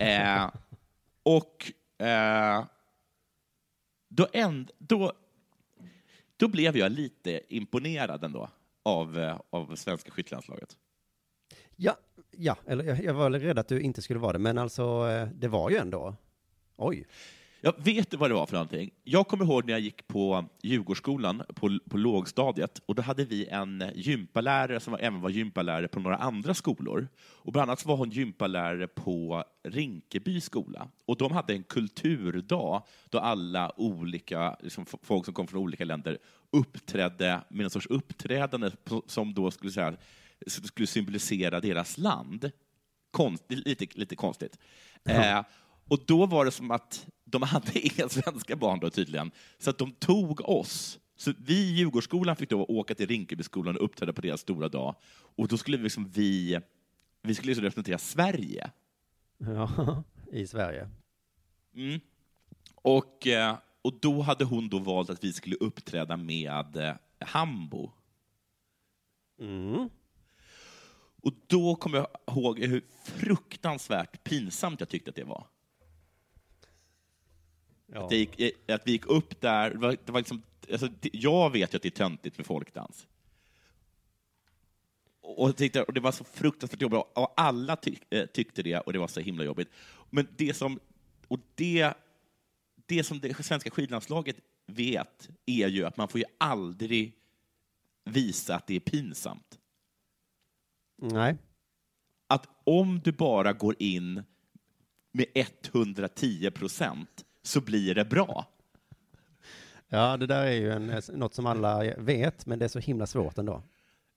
Eh, 0.00 0.50
och 1.22 1.72
eh, 2.06 2.64
då, 4.08 4.28
änd, 4.32 4.70
då, 4.78 5.12
då 6.36 6.48
blev 6.48 6.76
jag 6.76 6.92
lite 6.92 7.40
imponerad 7.48 8.24
ändå 8.24 8.50
av, 8.82 9.18
eh, 9.18 9.40
av 9.50 9.76
svenska 9.76 10.10
skyttelandslaget. 10.10 10.76
Ja, 11.76 11.96
ja, 12.30 12.56
eller 12.66 12.84
jag, 12.84 13.04
jag 13.04 13.14
var 13.14 13.30
väl 13.30 13.40
rädd 13.40 13.58
att 13.58 13.68
du 13.68 13.80
inte 13.80 14.02
skulle 14.02 14.20
vara 14.20 14.32
det, 14.32 14.38
men 14.38 14.58
alltså 14.58 15.08
eh, 15.10 15.28
det 15.28 15.48
var 15.48 15.70
ju 15.70 15.76
ändå, 15.76 16.16
oj. 16.76 17.06
Jag 17.64 17.74
vet 17.84 18.14
vad 18.14 18.30
det 18.30 18.34
var 18.34 18.46
för 18.46 18.54
någonting? 18.54 18.90
Jag 19.04 19.28
kommer 19.28 19.44
ihåg 19.44 19.64
när 19.64 19.72
jag 19.72 19.80
gick 19.80 20.08
på 20.08 20.44
Djurgårdsskolan 20.62 21.42
på, 21.54 21.78
på 21.90 21.96
lågstadiet 21.96 22.78
och 22.86 22.94
då 22.94 23.02
hade 23.02 23.24
vi 23.24 23.46
en 23.46 23.84
gympalärare 23.94 24.80
som 24.80 24.90
var, 24.90 25.00
även 25.00 25.20
var 25.20 25.30
gympalärare 25.30 25.88
på 25.88 26.00
några 26.00 26.16
andra 26.16 26.54
skolor. 26.54 27.08
Och 27.18 27.52
bland 27.52 27.70
annat 27.70 27.86
var 27.86 27.96
hon 27.96 28.10
gympalärare 28.10 28.86
på 28.86 29.44
Rinkeby 29.64 30.40
skola. 30.40 30.88
Och 31.06 31.16
de 31.16 31.32
hade 31.32 31.52
en 31.52 31.64
kulturdag 31.64 32.82
då 33.10 33.18
alla 33.18 33.80
olika, 33.80 34.56
liksom 34.60 34.86
folk 35.02 35.24
som 35.24 35.34
kom 35.34 35.46
från 35.46 35.60
olika 35.60 35.84
länder 35.84 36.18
uppträdde 36.50 37.40
med 37.48 37.64
en 37.64 37.70
sorts 37.70 37.86
uppträdande 37.86 38.70
som 39.06 39.34
då 39.34 39.50
skulle, 39.50 39.72
säga, 39.72 39.96
skulle 40.46 40.86
symbolisera 40.86 41.60
deras 41.60 41.98
land. 41.98 42.50
Konst, 43.10 43.44
lite, 43.48 43.86
lite 43.94 44.16
konstigt. 44.16 44.58
Mm. 45.04 45.38
Eh, 45.38 45.44
och 45.92 46.00
då 46.06 46.26
var 46.26 46.44
det 46.44 46.50
som 46.50 46.70
att 46.70 47.06
de 47.24 47.42
hade 47.42 47.78
inga 47.78 48.08
svenska 48.08 48.56
barn 48.56 48.80
då 48.80 48.90
tydligen, 48.90 49.30
så 49.58 49.70
att 49.70 49.78
de 49.78 49.92
tog 49.92 50.48
oss. 50.48 50.98
Så 51.16 51.32
vi 51.38 51.54
i 51.54 51.72
Djurgårdsskolan 51.72 52.36
fick 52.36 52.50
då 52.50 52.64
åka 52.64 52.94
till 52.94 53.06
Rinkebyskolan 53.06 53.76
och 53.76 53.84
uppträda 53.84 54.12
på 54.12 54.20
deras 54.20 54.40
stora 54.40 54.68
dag. 54.68 54.94
Och 55.36 55.48
då 55.48 55.56
skulle 55.56 55.76
vi, 55.76 55.82
liksom 55.82 56.08
vi, 56.08 56.60
vi 57.22 57.34
skulle 57.34 57.50
liksom 57.50 57.64
representera 57.64 57.98
Sverige. 57.98 58.70
Ja, 59.38 60.02
i 60.32 60.46
Sverige. 60.46 60.88
Mm. 61.74 62.00
Och, 62.74 63.26
eh, 63.26 63.56
och 63.82 63.94
då 64.00 64.20
hade 64.20 64.44
hon 64.44 64.68
då 64.68 64.78
valt 64.78 65.10
att 65.10 65.24
vi 65.24 65.32
skulle 65.32 65.56
uppträda 65.56 66.16
med 66.16 66.76
eh, 66.76 66.94
Hambo. 67.18 67.90
Mm. 69.40 69.88
Och 71.22 71.32
då 71.46 71.74
kommer 71.74 71.98
jag 71.98 72.36
ihåg 72.36 72.58
hur 72.58 72.84
fruktansvärt 73.04 74.24
pinsamt 74.24 74.80
jag 74.80 74.88
tyckte 74.88 75.10
att 75.10 75.16
det 75.16 75.24
var. 75.24 75.46
Ja. 77.94 78.06
Att, 78.06 78.12
gick, 78.12 78.40
eh, 78.40 78.74
att 78.74 78.86
vi 78.86 78.92
gick 78.92 79.06
upp 79.06 79.40
där, 79.40 79.70
det 79.70 79.78
var, 79.78 79.96
det 80.04 80.12
var 80.12 80.20
liksom, 80.20 80.42
alltså, 80.72 80.88
jag 81.12 81.50
vet 81.50 81.74
ju 81.74 81.76
att 81.76 81.82
det 81.82 81.88
är 81.88 81.90
töntigt 81.90 82.38
med 82.38 82.46
folkdans. 82.46 83.06
Och, 85.20 85.56
tyckte, 85.56 85.82
och 85.82 85.92
det 85.92 86.00
var 86.00 86.12
så 86.12 86.24
fruktansvärt 86.24 86.82
jobbigt, 86.82 87.00
och 87.14 87.34
alla 87.36 87.76
tyck, 87.76 88.14
eh, 88.14 88.26
tyckte 88.26 88.62
det, 88.62 88.78
och 88.78 88.92
det 88.92 88.98
var 88.98 89.08
så 89.08 89.20
himla 89.20 89.44
jobbigt. 89.44 89.68
Men 90.10 90.28
det 90.36 90.54
som, 90.54 90.80
och 91.28 91.38
det, 91.54 91.94
det 92.86 93.04
som 93.04 93.20
det 93.20 93.42
svenska 93.42 93.70
skidlandslaget 93.70 94.36
vet 94.66 95.28
är 95.46 95.68
ju 95.68 95.84
att 95.84 95.96
man 95.96 96.08
får 96.08 96.20
ju 96.20 96.26
aldrig 96.38 97.16
visa 98.04 98.56
att 98.56 98.66
det 98.66 98.76
är 98.76 98.80
pinsamt. 98.80 99.58
Nej. 100.96 101.36
Att 102.26 102.48
om 102.64 103.00
du 103.04 103.12
bara 103.12 103.52
går 103.52 103.76
in 103.78 104.22
med 105.12 105.26
110 105.34 106.50
procent 106.50 107.24
så 107.42 107.60
blir 107.60 107.94
det 107.94 108.04
bra. 108.04 108.46
Ja, 109.88 110.16
det 110.16 110.26
där 110.26 110.42
är 110.42 110.52
ju 110.52 110.72
en, 110.72 111.02
något 111.12 111.34
som 111.34 111.46
alla 111.46 111.94
vet, 111.98 112.46
men 112.46 112.58
det 112.58 112.64
är 112.64 112.68
så 112.68 112.78
himla 112.78 113.06
svårt 113.06 113.38
ändå. 113.38 113.62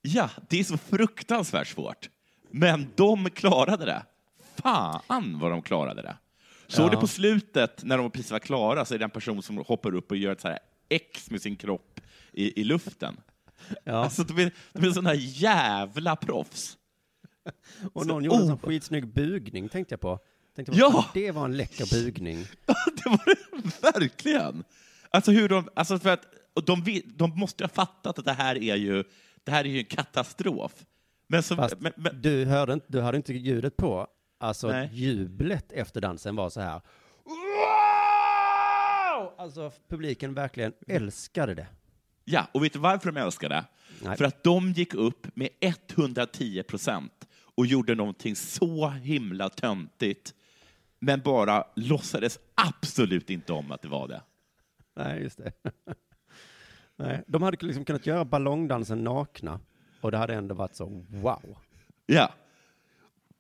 Ja, 0.02 0.30
det 0.50 0.60
är 0.60 0.64
så 0.64 0.78
fruktansvärt 0.78 1.68
svårt. 1.68 2.10
Men 2.52 2.88
de 2.96 3.30
klarade 3.30 3.86
det. 3.86 4.04
Fan 4.56 5.40
vad 5.40 5.52
de 5.52 5.62
klarade 5.62 6.02
det. 6.02 6.18
Såg 6.68 6.86
Ja. 6.86 6.90
du 6.90 6.98
på 6.98 7.08
slutet, 7.08 7.84
när 7.84 7.98
de 7.98 8.12
precis 8.12 8.32
var 8.32 8.40
klara, 8.40 8.86
så 8.86 8.94
är 8.94 9.00
det 9.00 9.04
en 9.06 9.10
person 9.12 9.42
som 9.42 9.58
hoppar 9.58 9.96
upp 9.96 10.12
och 10.12 10.18
gör 10.18 10.32
ett 10.32 10.42
så 10.42 10.48
här 10.48 10.60
X 10.90 11.32
med 11.32 11.42
sin 11.42 11.56
kropp 11.56 12.02
i, 12.32 12.62
i 12.62 12.64
luften. 12.64 13.18
Ja. 13.84 13.94
Alltså, 13.94 14.24
de 14.24 14.40
är, 14.44 14.52
de 14.74 14.88
är 14.88 14.92
sådana 14.92 15.14
jävla 15.16 16.16
proffs. 16.16 16.78
Och 17.94 18.02
Så- 18.02 18.08
någon 18.08 18.24
gjorde 18.24 18.38
en 18.44 18.52
oh. 18.52 18.58
skitsnygg 18.58 19.08
bugning, 19.08 19.70
tänkte 19.70 19.94
jag 19.94 20.02
på. 20.02 20.20
Tänkte 20.56 20.74
Ja! 20.76 21.06
Det 21.14 21.32
var 21.32 21.46
en 21.46 21.58
läcker 21.58 22.04
bugning. 22.04 22.38
det 22.66 23.10
var 23.10 23.26
det 23.26 24.00
verkligen. 24.00 24.64
Alltså 25.10 25.32
hur 25.32 25.50
de, 25.50 25.70
alltså 25.74 26.00
för 26.00 26.10
att, 26.10 26.26
och 26.54 26.66
de, 26.66 27.02
de 27.06 27.40
måste 27.40 27.64
ha 27.64 27.70
fattat 27.70 28.20
att 28.20 28.26
det 28.26 28.34
här 28.34 28.64
är 28.64 28.76
ju, 28.76 29.04
det 29.44 29.52
här 29.52 29.66
är 29.66 29.70
ju 29.70 29.80
en 29.80 29.86
katastrof. 29.86 30.86
Men 31.28 31.44
så, 31.44 31.56
Fast 31.56 31.80
men, 31.80 31.94
men, 31.96 32.22
du, 32.22 32.46
hörde 32.46 32.74
inte, 32.74 32.86
du 32.90 33.02
hörde 33.02 33.18
inte 33.18 33.34
ljudet 33.34 33.78
på. 33.78 34.08
Alltså 34.40 34.68
Nej. 34.68 34.90
jublet 34.94 35.72
efter 35.72 36.02
dansen 36.02 36.36
var 36.36 36.50
så 36.50 36.62
här. 36.62 36.82
Alltså 39.38 39.72
publiken 39.90 40.34
verkligen 40.34 40.74
älskade 40.88 41.54
det. 41.56 41.68
ja, 42.24 42.48
och 42.52 42.64
vet 42.64 42.74
du 42.74 42.80
varför 42.80 43.12
de 43.12 43.22
älskar 43.22 43.50
det? 43.50 43.66
Nej. 44.02 44.18
För 44.18 44.26
att 44.26 44.44
de 44.44 44.72
gick 44.72 44.94
upp 44.94 45.28
med 45.36 45.50
110 45.60 46.64
procent 46.64 47.28
och 47.56 47.66
gjorde 47.66 47.96
någonting 47.96 48.36
så 48.36 48.90
himla 48.90 49.50
töntigt, 49.50 50.34
men 51.06 51.22
bara 51.22 51.64
låtsades 51.76 52.40
absolut 52.56 53.30
inte 53.30 53.54
om 53.54 53.72
att 53.72 53.82
det 53.82 53.88
var 53.88 54.08
det. 54.08 54.22
Nej, 54.96 55.24
just 55.24 55.38
det. 55.38 55.52
Nej, 56.96 57.24
de 57.28 57.42
hade 57.42 57.66
liksom 57.66 57.86
kunnat 57.86 58.06
göra 58.06 58.26
ballongdansen 58.26 59.04
nakna 59.04 59.60
och 60.02 60.12
det 60.12 60.18
hade 60.18 60.34
ändå 60.34 60.56
varit 60.56 60.76
så 60.76 60.86
wow. 61.10 61.58
Ja. 62.06 62.34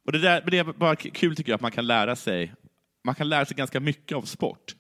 Och 0.06 0.12
det, 0.12 0.19
där, 0.19 0.41
men 0.41 0.51
det 0.51 0.58
är 0.58 0.63
bara 0.63 0.95
kul 0.95 1.36
tycker 1.36 1.51
jag 1.51 1.56
att 1.56 1.62
man 1.62 1.71
kan 1.71 1.88
lära 1.88 2.15
sig, 2.15 2.54
man 3.04 3.15
kan 3.15 3.30
lära 3.30 3.45
sig 3.45 3.56
ganska 3.58 3.80
mycket 3.80 4.17
av 4.17 4.21
sport. 4.21 4.75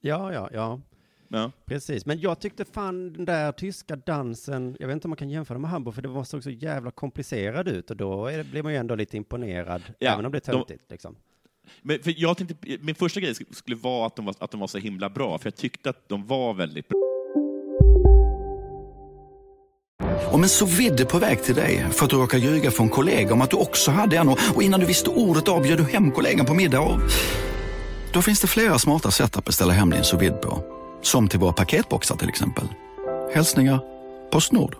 Ja, 0.00 0.32
ja, 0.32 0.48
ja. 0.52 0.80
Ja. 1.32 1.50
Precis, 1.66 2.06
men 2.06 2.20
jag 2.20 2.40
tyckte 2.40 2.64
fan 2.64 3.12
den 3.12 3.24
där 3.24 3.52
tyska 3.52 3.96
dansen, 3.96 4.76
jag 4.80 4.86
vet 4.86 4.94
inte 4.94 5.06
om 5.06 5.10
man 5.10 5.16
kan 5.16 5.30
jämföra 5.30 5.58
med 5.58 5.70
Hamburg, 5.70 5.94
för 5.94 6.02
det 6.02 6.08
var 6.08 6.24
såg 6.24 6.42
så 6.42 6.50
jävla 6.50 6.90
komplicerad 6.90 7.68
ut 7.68 7.90
och 7.90 7.96
då 7.96 8.26
är 8.26 8.42
blir 8.44 8.62
man 8.62 8.72
ju 8.72 8.78
ändå 8.78 8.94
lite 8.94 9.16
imponerad, 9.16 9.82
Ja, 9.98 10.12
även 10.12 10.26
om 10.26 10.32
det 10.32 10.48
är 10.48 10.52
de- 10.52 10.58
töntigt 10.58 10.90
liksom. 10.90 11.16
Men 11.82 11.98
för 12.02 12.14
jag 12.16 12.36
tänkte, 12.36 12.54
min 12.80 12.94
första 12.94 13.20
grej 13.20 13.32
sk- 13.32 13.54
skulle 13.54 13.76
vara 13.76 14.06
att 14.06 14.16
de, 14.16 14.24
var, 14.24 14.34
att 14.38 14.50
de 14.50 14.60
var 14.60 14.66
så 14.66 14.78
himla 14.78 15.10
bra, 15.10 15.38
för 15.38 15.46
jag 15.46 15.56
tyckte 15.56 15.90
att 15.90 16.08
de 16.08 16.26
var 16.26 16.54
väldigt 16.54 16.88
bra. 16.88 16.98
Om 20.32 20.42
en 20.42 20.48
så 20.48 20.66
vidde 20.66 21.04
på 21.04 21.18
väg 21.18 21.42
till 21.42 21.54
dig 21.54 21.86
för 21.92 22.04
att 22.04 22.10
du 22.10 22.16
råkar 22.16 22.38
ljuga 22.38 22.70
från 22.70 22.88
kollega 22.88 23.32
om 23.32 23.42
att 23.42 23.50
du 23.50 23.56
också 23.56 23.90
hade 23.90 24.16
en 24.16 24.28
och 24.28 24.38
och 24.54 24.62
innan 24.62 24.80
du 24.80 24.86
visste 24.86 25.10
ordet 25.10 25.48
av 25.48 25.62
du 25.62 25.82
hem 25.84 26.10
kollegan 26.10 26.46
på 26.46 26.54
middag 26.54 26.80
och... 26.80 26.98
Då 28.12 28.22
finns 28.22 28.40
det 28.40 28.46
flera 28.46 28.78
smarta 28.78 29.10
sätt 29.10 29.36
att 29.36 29.44
beställa 29.44 29.72
hem 29.72 29.90
din 29.90 30.04
sous 30.04 30.20
på. 30.42 30.79
Som 31.02 31.28
till 31.28 31.38
våra 31.38 31.52
paketboxar 31.52 32.16
till 32.16 32.28
exempel. 32.28 32.68
Hälsningar 33.34 33.80
Postnord. 34.32 34.76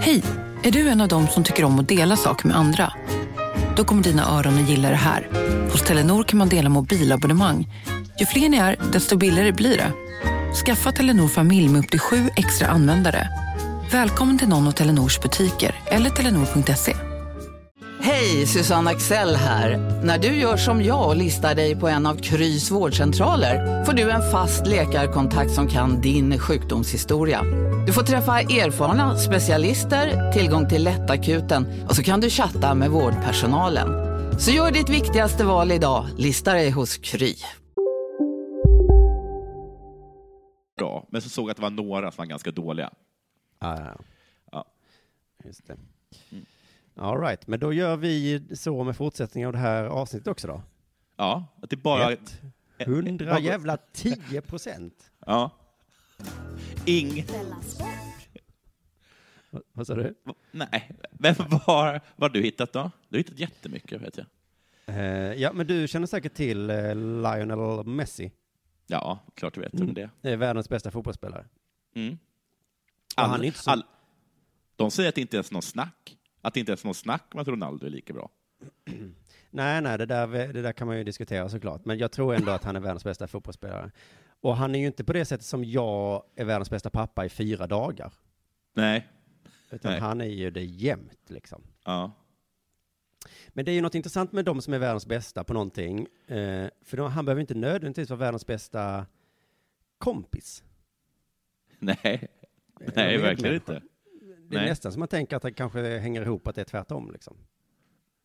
Hej! 0.00 0.22
Är 0.62 0.70
du 0.70 0.88
en 0.88 1.00
av 1.00 1.08
dem 1.08 1.28
som 1.28 1.44
tycker 1.44 1.64
om 1.64 1.78
att 1.78 1.88
dela 1.88 2.16
saker 2.16 2.48
med 2.48 2.56
andra? 2.56 2.92
Då 3.76 3.84
kommer 3.84 4.02
dina 4.02 4.38
öron 4.38 4.54
att 4.54 4.68
gilla 4.68 4.88
det 4.88 4.96
här. 4.96 5.28
Hos 5.72 5.82
Telenor 5.82 6.24
kan 6.24 6.38
man 6.38 6.48
dela 6.48 6.68
mobilabonnemang. 6.68 7.68
Ju 8.18 8.26
fler 8.26 8.48
ni 8.48 8.56
är, 8.56 8.76
desto 8.92 9.16
billigare 9.16 9.52
blir 9.52 9.76
det. 9.76 9.92
Skaffa 10.66 10.92
Telenor 10.92 11.28
familj 11.28 11.68
med 11.68 11.84
upp 11.84 11.90
till 11.90 12.00
sju 12.00 12.30
extra 12.36 12.68
användare. 12.68 13.28
Välkommen 13.92 14.38
till 14.38 14.48
någon 14.48 14.66
av 14.68 14.72
Telenors 14.72 15.20
butiker 15.20 15.74
eller 15.86 16.10
telenor.se. 16.10 17.11
Hej, 18.04 18.46
Susanne 18.46 18.90
Axel 18.90 19.34
här. 19.36 19.78
När 20.04 20.18
du 20.18 20.28
gör 20.28 20.56
som 20.56 20.82
jag 20.82 21.08
och 21.08 21.16
listar 21.16 21.54
dig 21.54 21.76
på 21.76 21.88
en 21.88 22.06
av 22.06 22.14
Krys 22.16 22.70
vårdcentraler 22.70 23.84
får 23.84 23.92
du 23.92 24.10
en 24.10 24.30
fast 24.32 24.66
läkarkontakt 24.66 25.50
som 25.50 25.68
kan 25.68 26.00
din 26.00 26.38
sjukdomshistoria. 26.38 27.42
Du 27.86 27.92
får 27.92 28.02
träffa 28.02 28.40
erfarna 28.40 29.16
specialister, 29.18 30.32
tillgång 30.32 30.68
till 30.68 30.84
lättakuten 30.84 31.86
och 31.88 31.96
så 31.96 32.02
kan 32.02 32.20
du 32.20 32.30
chatta 32.30 32.74
med 32.74 32.90
vårdpersonalen. 32.90 33.88
Så 34.40 34.50
gör 34.50 34.70
ditt 34.72 34.88
viktigaste 34.88 35.44
val 35.44 35.72
idag, 35.72 36.06
lista 36.18 36.52
dig 36.52 36.70
hos 36.70 36.96
Kry. 36.96 37.34
bra. 40.78 41.06
Men 41.10 41.22
så 41.22 41.28
såg 41.28 41.44
jag 41.44 41.50
att 41.50 41.56
det 41.56 41.62
var 41.62 41.70
några 41.70 42.10
som 42.10 42.22
var 42.22 42.26
ganska 42.26 42.50
dåliga. 42.50 42.90
Ja, 43.60 43.78
ja, 43.80 43.94
Ja. 44.52 44.64
just 45.44 45.66
det. 45.66 45.76
All 47.02 47.20
right, 47.20 47.46
men 47.46 47.60
då 47.60 47.72
gör 47.72 47.96
vi 47.96 48.42
så 48.56 48.84
med 48.84 48.96
fortsättningen 48.96 49.46
av 49.46 49.52
det 49.52 49.58
här 49.58 49.84
avsnittet 49.84 50.28
också 50.28 50.46
då. 50.46 50.62
Ja, 51.16 51.46
att 51.62 51.70
det 51.70 51.76
bara... 51.76 52.12
Ett. 52.12 52.40
Hundra 52.86 53.40
jävla 53.40 53.76
10 53.92 54.40
procent. 54.40 55.10
Ja. 55.26 55.50
Ing... 56.86 57.24
Vad- 59.50 59.62
Vad 59.72 59.86
sa 59.86 59.94
du? 59.94 60.14
Nej, 60.50 60.90
men 61.12 61.34
vad 61.66 62.00
har 62.18 62.28
du 62.28 62.42
hittat 62.42 62.72
då? 62.72 62.90
Du 63.08 63.16
har 63.16 63.18
hittat 63.18 63.38
jättemycket, 63.38 64.00
vet 64.02 64.16
jag. 64.16 64.26
Eh, 64.86 65.32
ja, 65.42 65.52
men 65.52 65.66
du 65.66 65.88
känner 65.88 66.06
säkert 66.06 66.34
till 66.34 66.70
eh, 66.70 66.94
Lionel 66.94 67.84
Messi. 67.86 68.32
Ja, 68.86 69.18
klart 69.34 69.54
du 69.54 69.60
vet 69.60 69.80
om 69.80 69.94
det. 69.94 70.10
Det 70.20 70.30
är 70.30 70.36
världens 70.36 70.68
bästa 70.68 70.90
fotbollsspelare. 70.90 71.44
Mm. 71.94 72.18
All, 73.16 73.30
han 73.30 73.40
är 73.40 73.44
inte 73.44 73.58
så- 73.58 73.70
all, 73.70 73.84
de 74.76 74.90
säger 74.90 75.08
att 75.08 75.14
det 75.14 75.20
inte 75.20 75.36
ens 75.36 75.48
är 75.50 75.52
någon 75.54 75.62
snack. 75.62 76.16
Att 76.44 76.54
det 76.54 76.60
inte 76.60 76.72
ens 76.72 76.82
är 76.82 76.86
någon 76.86 76.94
snack 76.94 77.24
om 77.34 77.40
att 77.40 77.48
Ronaldo 77.48 77.86
är 77.86 77.90
lika 77.90 78.12
bra. 78.12 78.30
Nej, 79.50 79.82
nej, 79.82 79.98
det 79.98 80.06
där, 80.06 80.26
det 80.52 80.62
där 80.62 80.72
kan 80.72 80.86
man 80.86 80.98
ju 80.98 81.04
diskutera 81.04 81.48
såklart. 81.48 81.84
Men 81.84 81.98
jag 81.98 82.12
tror 82.12 82.34
ändå 82.34 82.50
att 82.52 82.64
han 82.64 82.76
är 82.76 82.80
världens 82.80 83.04
bästa 83.04 83.26
fotbollsspelare. 83.28 83.90
Och 84.40 84.56
han 84.56 84.74
är 84.74 84.78
ju 84.78 84.86
inte 84.86 85.04
på 85.04 85.12
det 85.12 85.24
sättet 85.24 85.46
som 85.46 85.64
jag 85.64 86.22
är 86.34 86.44
världens 86.44 86.70
bästa 86.70 86.90
pappa 86.90 87.24
i 87.24 87.28
fyra 87.28 87.66
dagar. 87.66 88.12
Nej. 88.74 89.08
Utan 89.70 89.90
Nej. 89.90 90.00
han 90.00 90.20
är 90.20 90.24
ju 90.26 90.50
det 90.50 90.64
jämt, 90.64 91.30
liksom. 91.30 91.62
Ja. 91.84 92.12
Men 93.48 93.64
det 93.64 93.70
är 93.70 93.74
ju 93.74 93.80
något 93.80 93.94
intressant 93.94 94.32
med 94.32 94.44
de 94.44 94.62
som 94.62 94.74
är 94.74 94.78
världens 94.78 95.06
bästa 95.06 95.44
på 95.44 95.52
någonting. 95.52 96.06
Eh, 96.26 96.66
för 96.82 96.96
de, 96.96 97.12
han 97.12 97.24
behöver 97.24 97.40
inte 97.40 97.54
nödvändigtvis 97.54 98.10
vara 98.10 98.20
världens 98.20 98.46
bästa 98.46 99.06
kompis. 99.98 100.62
Nej, 101.78 102.28
Eller 102.80 102.92
Nej 102.96 103.18
verkligen 103.18 103.52
medmänniska. 103.52 103.74
inte. 103.74 103.86
Det 104.52 104.58
är 104.58 104.60
Nej. 104.60 104.68
nästan 104.68 104.92
som 104.92 104.98
man 104.98 105.08
tänker 105.08 105.36
att 105.36 105.42
det 105.42 105.52
kanske 105.52 105.98
hänger 105.98 106.22
ihop 106.22 106.46
att 106.46 106.54
det 106.54 106.60
är 106.60 106.64
tvärtom, 106.64 107.10
liksom. 107.12 107.36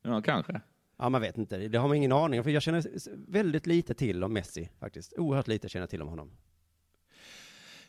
Ja, 0.02 0.22
kanske. 0.22 0.62
Ja, 0.98 1.10
man 1.10 1.22
vet 1.22 1.38
inte. 1.38 1.58
Det 1.58 1.78
har 1.78 1.88
man 1.88 1.98
ingen 1.98 2.12
aning 2.12 2.40
om. 2.40 2.44
För 2.44 2.52
jag 2.52 2.62
känner 2.62 2.84
väldigt 3.32 3.68
lite 3.68 3.94
till 3.94 4.24
om 4.24 4.34
Messi, 4.34 4.70
faktiskt. 4.80 5.13
Oerhört 5.18 5.48
lite 5.48 5.70
känner 5.70 5.82
jag 5.82 5.90
till 5.90 6.02
om 6.02 6.08
honom. 6.08 6.32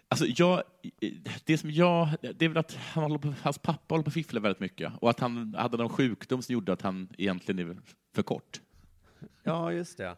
Alltså, 0.09 0.27
jag, 0.27 0.63
det 1.45 1.59
som 1.59 1.71
jag, 1.71 2.09
det 2.21 2.45
är 2.45 2.49
väl 2.49 2.59
att 2.59 2.75
han 2.75 3.21
på, 3.21 3.35
hans 3.43 3.59
pappa 3.59 3.95
håller 3.95 4.05
på 4.05 4.09
att 4.09 4.15
fiffla 4.15 4.41
väldigt 4.41 4.61
mycket 4.61 4.93
och 5.01 5.11
att 5.11 5.21
han 5.21 5.55
hade 5.55 5.77
någon 5.77 5.89
sjukdom 5.89 6.43
som 6.43 6.53
gjorde 6.53 6.73
att 6.73 6.83
han 6.83 7.09
egentligen 7.19 7.71
är 7.71 7.77
för 8.15 8.23
kort. 8.23 8.61
Ja, 9.43 9.73
just 9.73 9.99
det. 9.99 10.17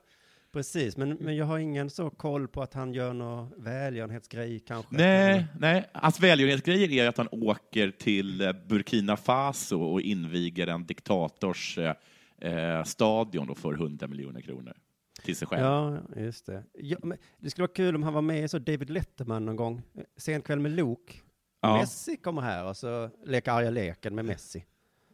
Precis, 0.52 0.96
men, 0.96 1.10
men 1.10 1.36
jag 1.36 1.46
har 1.46 1.58
ingen 1.58 1.90
så 1.90 2.10
koll 2.10 2.48
på 2.48 2.62
att 2.62 2.74
han 2.74 2.94
gör 2.94 3.12
någon 3.12 3.52
välgörenhetsgrej 3.56 4.60
kanske. 4.60 4.96
Nej, 4.96 5.46
nej. 5.58 5.90
Hans 5.92 6.20
välgörenhetsgrejer 6.20 7.04
är 7.04 7.08
att 7.08 7.16
han 7.16 7.28
åker 7.30 7.90
till 7.90 8.40
eh, 8.40 8.52
Burkina 8.52 9.16
Faso 9.16 9.82
och 9.82 10.00
inviger 10.00 10.66
en 10.66 10.86
diktators 10.86 11.78
eh, 11.78 11.94
eh, 12.52 12.84
stadion 12.84 13.46
då 13.46 13.54
för 13.54 13.74
100 13.74 14.08
miljoner 14.08 14.40
kronor 14.40 14.74
till 15.24 15.36
sig 15.36 15.48
själv. 15.48 15.62
Ja, 15.62 15.98
just 16.16 16.46
det. 16.46 16.64
Ja, 16.74 16.98
det 17.38 17.50
skulle 17.50 17.62
vara 17.62 17.74
kul 17.74 17.94
om 17.94 18.02
han 18.02 18.14
var 18.14 18.22
med 18.22 18.44
i 18.44 18.48
så 18.48 18.58
David 18.58 18.90
Letterman 18.90 19.44
någon 19.44 19.56
gång. 19.56 19.82
Sen 20.16 20.42
kväll 20.42 20.60
med 20.60 20.72
Luke. 20.72 21.14
Ja. 21.60 21.76
Messi 21.76 22.16
kommer 22.16 22.42
här 22.42 22.64
och 22.64 22.76
så 22.76 23.10
leker 23.24 23.52
arga 23.52 23.70
leken 23.70 24.14
med 24.14 24.24
Messi. 24.24 24.64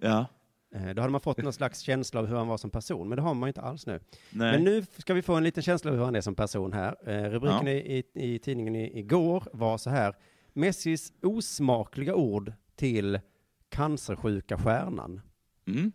Ja. 0.00 0.26
Eh, 0.74 0.88
Då 0.94 1.02
hade 1.02 1.12
man 1.12 1.20
fått 1.20 1.38
någon 1.42 1.52
slags 1.52 1.80
känsla 1.80 2.20
av 2.20 2.26
hur 2.26 2.36
han 2.36 2.48
var 2.48 2.56
som 2.56 2.70
person, 2.70 3.08
men 3.08 3.16
det 3.16 3.22
har 3.22 3.34
man 3.34 3.46
ju 3.46 3.50
inte 3.50 3.60
alls 3.60 3.86
nu. 3.86 4.00
Nej. 4.30 4.52
Men 4.52 4.64
nu 4.64 4.82
ska 4.98 5.14
vi 5.14 5.22
få 5.22 5.34
en 5.34 5.44
liten 5.44 5.62
känsla 5.62 5.90
av 5.90 5.96
hur 5.96 6.04
han 6.04 6.14
är 6.16 6.20
som 6.20 6.34
person 6.34 6.72
här. 6.72 7.08
Eh, 7.10 7.30
rubriken 7.30 7.66
Ja. 7.66 7.72
i, 7.72 7.98
i, 8.14 8.34
i 8.34 8.38
tidningen 8.38 8.76
i, 8.76 8.98
igår 8.98 9.44
var 9.52 9.78
så 9.78 9.90
här. 9.90 10.14
Messis 10.52 11.12
osmakliga 11.22 12.14
ord 12.14 12.52
till 12.76 13.20
cancersjuka 13.68 14.58
stjärnan. 14.58 15.20
Mm. 15.66 15.92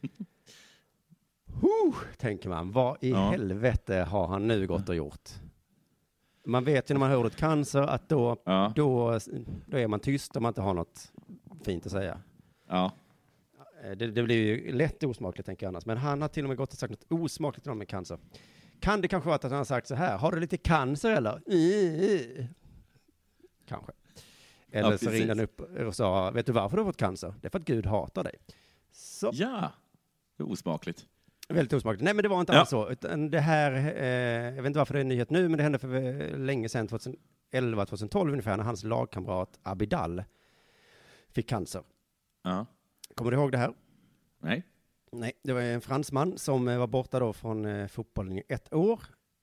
Huh, 1.60 1.94
tänker 2.18 2.48
man. 2.48 2.72
Vad 2.72 2.96
i 3.00 3.10
Ja. 3.10 3.30
helvete 3.30 3.94
har 4.10 4.26
han 4.26 4.46
nu 4.46 4.66
gått 4.66 4.88
och 4.88 4.94
gjort? 4.94 5.30
Man 6.46 6.64
vet 6.64 6.90
ju 6.90 6.94
när 6.94 6.98
man 7.00 7.10
hör 7.10 7.16
ordet 7.18 7.36
cancer 7.36 7.82
att 7.82 8.08
då, 8.08 8.36
Ja. 8.44 8.72
då, 8.76 9.18
då 9.66 9.76
är 9.78 9.86
man 9.88 10.00
tyst 10.00 10.36
om 10.36 10.42
man 10.42 10.50
inte 10.50 10.60
har 10.60 10.74
något 10.74 11.12
fint 11.64 11.86
att 11.86 11.92
säga. 11.92 12.20
Ja. 12.68 12.92
Eh, 13.82 13.90
Det, 13.90 14.10
det 14.10 14.22
blir 14.22 14.36
ju 14.36 14.72
lätt 14.72 15.04
osmakligt 15.04 15.46
tänker 15.46 15.66
jag 15.66 15.68
annars. 15.68 15.86
Men 15.86 15.96
han 15.96 16.22
har 16.22 16.28
till 16.28 16.44
och 16.44 16.48
med 16.48 16.56
gått 16.58 16.72
och 16.72 16.78
sagt 16.78 16.90
något 16.90 17.22
osmakligt 17.22 17.66
om 17.66 17.78
med 17.78 17.88
cancer. 17.88 18.18
Kan 18.80 19.00
det 19.00 19.08
kanske 19.08 19.26
vara 19.26 19.36
att 19.36 19.42
han 19.42 19.52
har 19.52 19.64
sagt 19.64 19.86
så 19.88 19.94
här, 19.94 20.18
har 20.18 20.32
du 20.32 20.40
lite 20.40 20.56
cancer 20.56 21.10
eller? 21.10 21.40
Kanske. 23.66 23.92
Eller 24.72 24.90
Ja, 24.90 24.98
så 24.98 25.10
ringde 25.10 25.28
han 25.28 25.40
upp 25.40 25.60
och 25.60 25.94
sa, 25.96 26.30
vet 26.30 26.46
du 26.46 26.52
varför 26.52 26.76
du 26.76 26.82
har 26.82 26.88
fått 26.88 26.96
cancer? 26.96 27.34
Det 27.40 27.48
är 27.48 27.50
för 27.50 27.58
att 27.58 27.64
Gud 27.64 27.86
hatar 27.86 28.24
dig. 28.24 28.34
Så. 28.92 29.30
Ja, 29.32 29.72
det 30.36 30.42
är 30.42 30.50
osmakligt. 30.52 31.06
Väldigt 31.48 31.72
osmakligt. 31.72 32.02
Nej, 32.04 32.14
men 32.14 32.22
det 32.22 32.28
var 32.28 32.40
inte 32.40 32.52
Ja. 32.52 32.58
alls 32.60 32.68
så. 32.70 32.90
Utan 32.90 33.30
det 33.30 33.40
här, 33.40 33.72
eh, 33.96 34.06
jag 34.54 34.62
vet 34.62 34.66
inte 34.66 34.78
varför 34.78 34.94
det 34.94 35.00
är 35.00 35.02
en 35.02 35.08
nyhet 35.08 35.30
nu, 35.30 35.48
men 35.48 35.56
det 35.56 35.62
hände 35.62 35.78
för 35.78 35.94
eh, 35.94 36.38
länge 36.38 36.68
sedan, 36.68 36.88
2011, 36.88 37.86
2012 37.86 38.30
ungefär, 38.32 38.56
när 38.56 38.64
hans 38.64 38.84
lagkamrat 38.84 39.58
Abidal 39.62 40.22
fick 41.30 41.48
cancer. 41.48 41.82
Ja. 42.42 42.66
Kommer 43.14 43.30
du 43.30 43.36
ihåg 43.36 43.52
det 43.52 43.58
här? 43.58 43.74
Nej. 44.40 44.62
Nej, 45.12 45.32
det 45.42 45.52
var 45.52 45.60
en 45.60 45.80
fransman 45.80 46.38
som 46.38 46.68
eh, 46.68 46.78
var 46.78 46.86
borta 46.86 47.18
då 47.20 47.32
från 47.32 47.64
eh, 47.64 47.86
fotbollen 47.86 48.32
i 48.38 48.42
ett 48.48 48.72
år. 48.74 49.00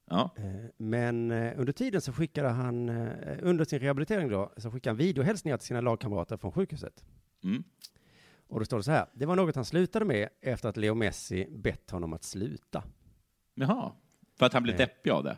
Ja. 0.10 0.30
Eh, 0.38 0.44
Men 0.78 1.32
under 1.32 1.74
tiden 1.74 2.02
så 2.02 2.14
skickade 2.14 2.48
han, 2.50 2.90
under 3.42 3.66
sin 3.66 3.80
rehabilitering 3.80 4.30
då, 4.30 4.52
så 4.58 4.72
skickade 4.72 4.92
han 4.92 4.98
videohälsningar 4.98 5.58
till 5.58 5.68
sina 5.68 5.82
lagkamrater 5.82 6.38
från 6.38 6.52
sjukhuset. 6.52 7.04
Mm. 7.44 7.64
Och 8.48 8.60
då 8.60 8.66
står 8.66 8.78
det 8.78 8.84
så 8.84 8.92
här, 8.92 9.06
det 9.14 9.26
var 9.26 9.36
något 9.36 9.56
han 9.56 9.66
slutade 9.66 10.06
med 10.06 10.30
efter 10.42 10.70
att 10.70 10.78
Leo 10.78 10.96
Messi 10.96 11.48
bett 11.50 11.92
honom 11.92 12.14
att 12.14 12.24
sluta. 12.24 12.84
Jaha. 13.54 13.92
För 14.40 14.46
att 14.46 14.54
han 14.54 14.64
blev 14.64 14.76
Eh. 14.76 14.78
deppig 14.78 15.10
av 15.12 15.24
det? 15.24 15.38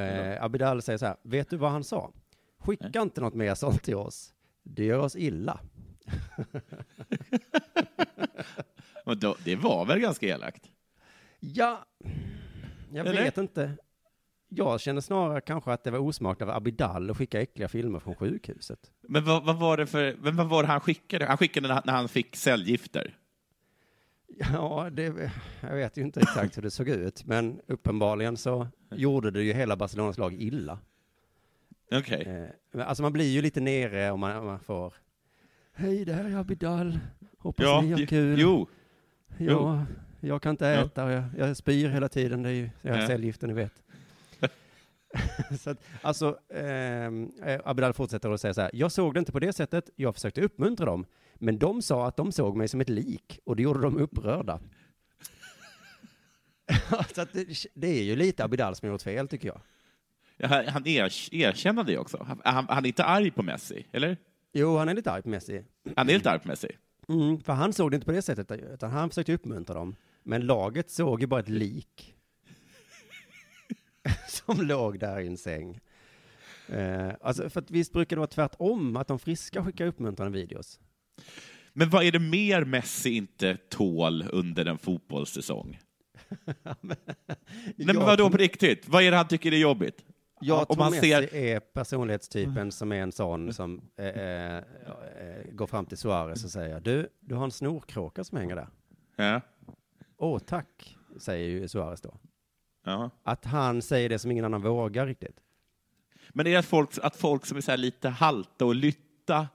Eh, 0.00 0.44
Abidal 0.44 0.82
säger 0.82 0.98
så 0.98 1.06
här, 1.06 1.16
vet 1.22 1.50
du 1.50 1.56
vad 1.56 1.70
han 1.70 1.84
sa? 1.84 2.12
Skicka 2.58 3.02
inte 3.02 3.20
något 3.20 3.34
mer 3.34 3.54
sånt 3.54 3.82
till 3.82 3.94
oss. 3.96 4.34
Det 4.62 4.84
gör 4.84 4.98
oss 4.98 5.16
illa. 5.16 5.60
Då, 9.16 9.36
det 9.44 9.56
var 9.56 9.86
väl 9.86 9.98
ganska 10.00 10.26
elakt? 10.26 10.70
Ja, 11.40 11.86
jag 12.92 13.06
Eller? 13.06 13.22
vet 13.22 13.38
inte. 13.38 13.76
Jag 14.48 14.80
känner 14.80 15.00
snarare 15.00 15.40
kanske 15.40 15.72
att 15.72 15.84
det 15.84 15.90
var 15.90 15.98
osmakligt 15.98 16.42
av 16.50 16.56
Abidal 16.56 17.10
att 17.10 17.16
skicka 17.16 17.40
äckliga 17.40 17.68
filmer 17.68 17.98
från 17.98 18.14
sjukhuset. 18.14 18.92
Men 19.00 19.24
vad, 19.24 19.44
vad 19.44 19.56
var 19.56 19.76
det 19.76 19.86
för, 19.86 20.16
vad 20.18 20.48
var 20.48 20.62
det 20.62 20.68
han 20.68 20.80
skickade? 20.80 21.26
Han 21.26 21.38
skickade 21.38 21.68
när, 21.68 21.82
när 21.84 21.92
han 21.92 22.08
fick 22.08 22.36
cellgifter? 22.36 23.14
Ja, 24.52 24.88
det, 24.92 25.30
jag 25.60 25.74
vet 25.74 25.96
ju 25.96 26.02
inte 26.02 26.20
exakt 26.20 26.56
hur 26.56 26.62
det 26.62 26.70
såg 26.70 26.88
ut, 26.88 27.24
men 27.24 27.60
uppenbarligen 27.66 28.36
så 28.36 28.68
gjorde 28.90 29.30
det 29.30 29.42
ju 29.42 29.52
hela 29.52 29.76
Barcelonas 29.76 30.18
lag 30.18 30.34
illa. 30.34 30.78
Okej. 31.92 32.22
Eh, 32.22 32.48
men 32.72 32.86
alltså 32.86 33.02
man 33.02 33.12
blir 33.12 33.28
ju 33.30 33.42
lite 33.42 33.60
nere 33.60 34.10
om 34.10 34.20
man, 34.20 34.36
om 34.36 34.46
man 34.46 34.60
får 34.60 34.94
Hej, 35.78 36.04
det 36.04 36.12
här 36.12 36.24
är 36.24 36.36
Abidal. 36.36 36.98
Hoppas 37.38 37.64
Ja, 37.64 37.80
ni 37.80 37.90
har 37.92 38.06
kul. 38.06 38.38
jo. 38.40 38.66
Ja, 39.38 39.86
jag 40.20 40.42
kan 40.42 40.50
inte 40.50 40.68
äta 40.68 41.04
och 41.04 41.10
jag, 41.10 41.24
jag 41.38 41.56
spyr 41.56 41.88
hela 41.88 42.08
tiden. 42.08 42.42
Det 42.42 42.48
är 42.48 42.52
ju 42.52 42.70
jag 42.82 42.94
har 42.94 43.06
cellgifter, 43.06 43.46
ni 43.46 43.52
vet. 43.54 43.72
så 45.60 45.70
att, 45.70 45.84
alltså, 46.02 46.38
ehm, 46.54 47.30
eh, 47.44 47.60
Abidal 47.64 47.92
fortsätter 47.92 48.30
att 48.30 48.40
säga 48.40 48.54
så 48.54 48.60
här. 48.60 48.70
Jag 48.72 48.92
såg 48.92 49.14
det 49.14 49.18
inte 49.18 49.32
på 49.32 49.38
det 49.40 49.52
sättet. 49.52 49.90
Jag 49.96 50.14
försökte 50.14 50.40
uppmuntra 50.40 50.86
dem. 50.86 51.06
Men 51.34 51.58
de 51.58 51.82
sa 51.82 52.06
att 52.06 52.16
de 52.16 52.32
såg 52.32 52.56
mig 52.56 52.68
som 52.68 52.80
ett 52.80 52.88
lik 52.88 53.40
och 53.44 53.56
det 53.56 53.62
gjorde 53.62 53.80
dem 53.80 53.98
upprörda. 53.98 54.60
så 57.14 57.20
att 57.20 57.32
det, 57.32 57.46
det 57.74 57.86
är 57.88 58.02
ju 58.02 58.16
lite 58.16 58.44
Abidal 58.44 58.74
som 58.74 58.88
gjort 58.88 59.02
fel, 59.02 59.28
tycker 59.28 59.48
jag. 59.48 59.60
Ja, 60.36 60.48
han 60.48 60.68
han 60.68 60.86
er, 60.86 61.34
erkänner 61.34 61.84
det 61.84 61.98
också. 61.98 62.24
Han, 62.28 62.40
han, 62.44 62.66
han 62.68 62.84
är 62.84 62.88
inte 62.88 63.04
arg 63.04 63.30
på 63.30 63.42
Messi, 63.42 63.86
eller? 63.92 64.16
Jo, 64.58 64.76
han 64.76 64.88
är 64.88 64.94
lite 64.94 65.10
arg 65.10 65.22
på 65.22 65.28
Messi. 65.28 65.64
Han 65.96 66.08
är 66.08 66.14
lite 66.14 66.30
arg 66.30 66.40
på 66.40 66.48
Messi. 66.48 66.68
Mm, 67.08 67.40
för 67.40 67.52
han 67.52 67.72
såg 67.72 67.90
det 67.90 67.94
inte 67.94 68.04
på 68.04 68.12
det 68.12 68.22
sättet, 68.22 68.50
utan 68.50 68.90
han 68.90 69.08
försökte 69.08 69.32
uppmuntra 69.32 69.74
dem. 69.74 69.96
Men 70.22 70.46
laget 70.46 70.90
såg 70.90 71.20
ju 71.20 71.26
bara 71.26 71.40
ett 71.40 71.48
lik. 71.48 72.14
som 74.28 74.66
låg 74.66 74.98
där 74.98 75.20
i 75.20 75.26
en 75.26 75.36
säng. 75.36 75.80
Eh, 76.68 77.10
alltså, 77.20 77.50
för 77.50 77.60
att 77.60 77.70
visst 77.70 77.92
brukar 77.92 78.16
det 78.16 78.20
vara 78.20 78.26
tvärtom, 78.26 78.96
att 78.96 79.08
de 79.08 79.18
friska 79.18 79.64
skickar 79.64 79.86
uppmuntrande 79.86 80.38
videos. 80.38 80.80
Men 81.72 81.90
vad 81.90 82.04
är 82.04 82.12
det 82.12 82.18
mer 82.18 82.64
Messi 82.64 83.10
inte 83.10 83.56
tål 83.68 84.24
under 84.32 84.66
en 84.66 84.78
fotbollssäsong? 84.78 85.78
Nej 86.80 86.96
men 87.76 87.96
vadå 87.96 88.30
på 88.30 88.36
riktigt? 88.36 88.88
Vad 88.88 89.02
är 89.02 89.10
det 89.10 89.16
han 89.16 89.28
tycker 89.28 89.52
är 89.52 89.56
jobbigt? 89.56 90.04
Jag 90.40 90.70
Om 90.70 90.78
man 90.78 90.92
ser- 90.92 91.34
är 91.34 91.60
personlighetstypen 91.60 92.72
som 92.72 92.92
är 92.92 92.96
en 92.96 93.12
sån 93.12 93.52
som 93.52 93.80
eh, 93.96 94.06
eh, 94.06 94.56
eh, 94.56 94.62
går 95.52 95.66
fram 95.66 95.86
till 95.86 95.98
Suarez 95.98 96.44
och 96.44 96.50
säger 96.50 96.80
du, 96.80 97.08
du 97.20 97.34
har 97.34 97.44
en 97.44 97.50
snorkråka 97.50 98.24
som 98.24 98.38
hänger 98.38 98.56
där. 98.56 98.68
Ja. 99.16 99.40
Åh, 100.16 100.38
tack, 100.38 100.96
säger 101.18 101.48
ju 101.48 101.68
Suarez 101.68 102.00
då. 102.00 102.14
Ja. 102.84 103.10
Att 103.22 103.44
han 103.44 103.82
säger 103.82 104.08
det 104.08 104.18
som 104.18 104.30
ingen 104.30 104.44
annan 104.44 104.62
vågar 104.62 105.06
riktigt. 105.06 105.40
Men 106.30 106.46
är 106.46 106.50
det 106.50 106.56
att 106.56 106.64
folk, 106.66 106.90
att 107.02 107.16
folk 107.16 107.46
som 107.46 107.56
är 107.56 107.60
så 107.60 107.70
här 107.70 107.78
lite 107.78 108.08
halta 108.08 108.64
och 108.64 108.74
lytta, 108.74 109.48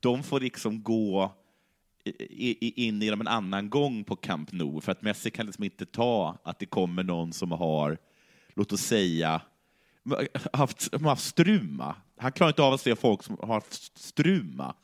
de 0.00 0.22
får 0.22 0.40
liksom 0.40 0.82
gå 0.82 1.32
i- 2.04 2.66
i- 2.66 2.86
in 2.86 3.02
genom 3.02 3.20
en 3.20 3.28
annan 3.28 3.70
gång 3.70 4.04
på 4.04 4.16
Camp 4.16 4.52
Nou, 4.52 4.80
för 4.80 4.92
att 4.92 5.02
Messi 5.02 5.30
kan 5.30 5.46
liksom 5.46 5.64
inte 5.64 5.86
ta 5.86 6.38
att 6.42 6.58
det 6.58 6.66
kommer 6.66 7.02
någon 7.02 7.32
som 7.32 7.50
har, 7.50 7.98
låt 8.54 8.72
oss 8.72 8.80
säga, 8.80 9.40
haft, 10.52 11.02
haft 11.04 11.22
struma. 11.24 11.94
Han 12.18 12.32
klarar 12.32 12.50
inte 12.50 12.62
av 12.62 12.72
att 12.74 12.80
se 12.80 12.96
folk 12.96 13.22
som 13.22 13.36
har 13.40 13.54
haft 13.54 13.98
struma, 13.98 14.74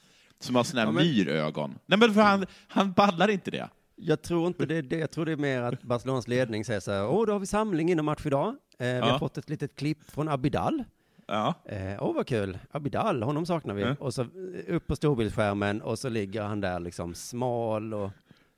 som 0.40 0.54
har 0.56 0.64
såna 0.64 0.80
här 0.80 0.88
Ja, 0.88 0.92
men- 0.92 1.04
myrögon. 1.04 1.78
Nej, 1.86 1.98
men 1.98 2.14
för 2.14 2.20
han, 2.20 2.46
han 2.68 2.92
ballar 2.92 3.28
inte 3.30 3.50
det. 3.50 3.68
Jag 3.96 4.22
tror 4.22 4.46
inte 4.46 4.66
det 4.66 4.76
är 4.76 4.82
det. 4.82 4.96
Jag 4.98 5.10
tror 5.10 5.26
det 5.26 5.32
är 5.32 5.36
mer 5.36 5.62
att 5.62 5.82
Barcelonas 5.82 6.28
ledning 6.28 6.64
säger 6.64 6.80
så 6.80 6.92
här, 6.92 7.06
åh, 7.08 7.26
då 7.26 7.32
har 7.32 7.38
vi 7.38 7.46
samling 7.46 7.90
innan 7.90 8.04
match 8.04 8.26
idag. 8.26 8.48
Eh, 8.78 8.86
vi 8.86 8.96
Ja. 8.98 9.04
har 9.04 9.18
fått 9.18 9.38
ett 9.38 9.48
litet 9.50 9.76
klipp 9.76 10.10
från 10.10 10.28
Abidal. 10.28 10.84
Ja. 11.26 11.54
Eh, 11.64 12.02
åh, 12.04 12.14
vad 12.14 12.26
kul. 12.26 12.58
Abidal, 12.70 13.22
honom 13.22 13.46
saknar 13.46 13.74
vi. 13.74 13.82
Ja. 13.82 13.94
Och 14.00 14.14
så 14.14 14.26
upp 14.68 14.86
på 14.86 14.96
storbildsskärmen 14.96 15.82
och 15.82 15.98
så 15.98 16.08
ligger 16.08 16.42
han 16.42 16.60
där 16.60 16.80
liksom 16.80 17.14
smal 17.14 17.94
och, 17.94 18.10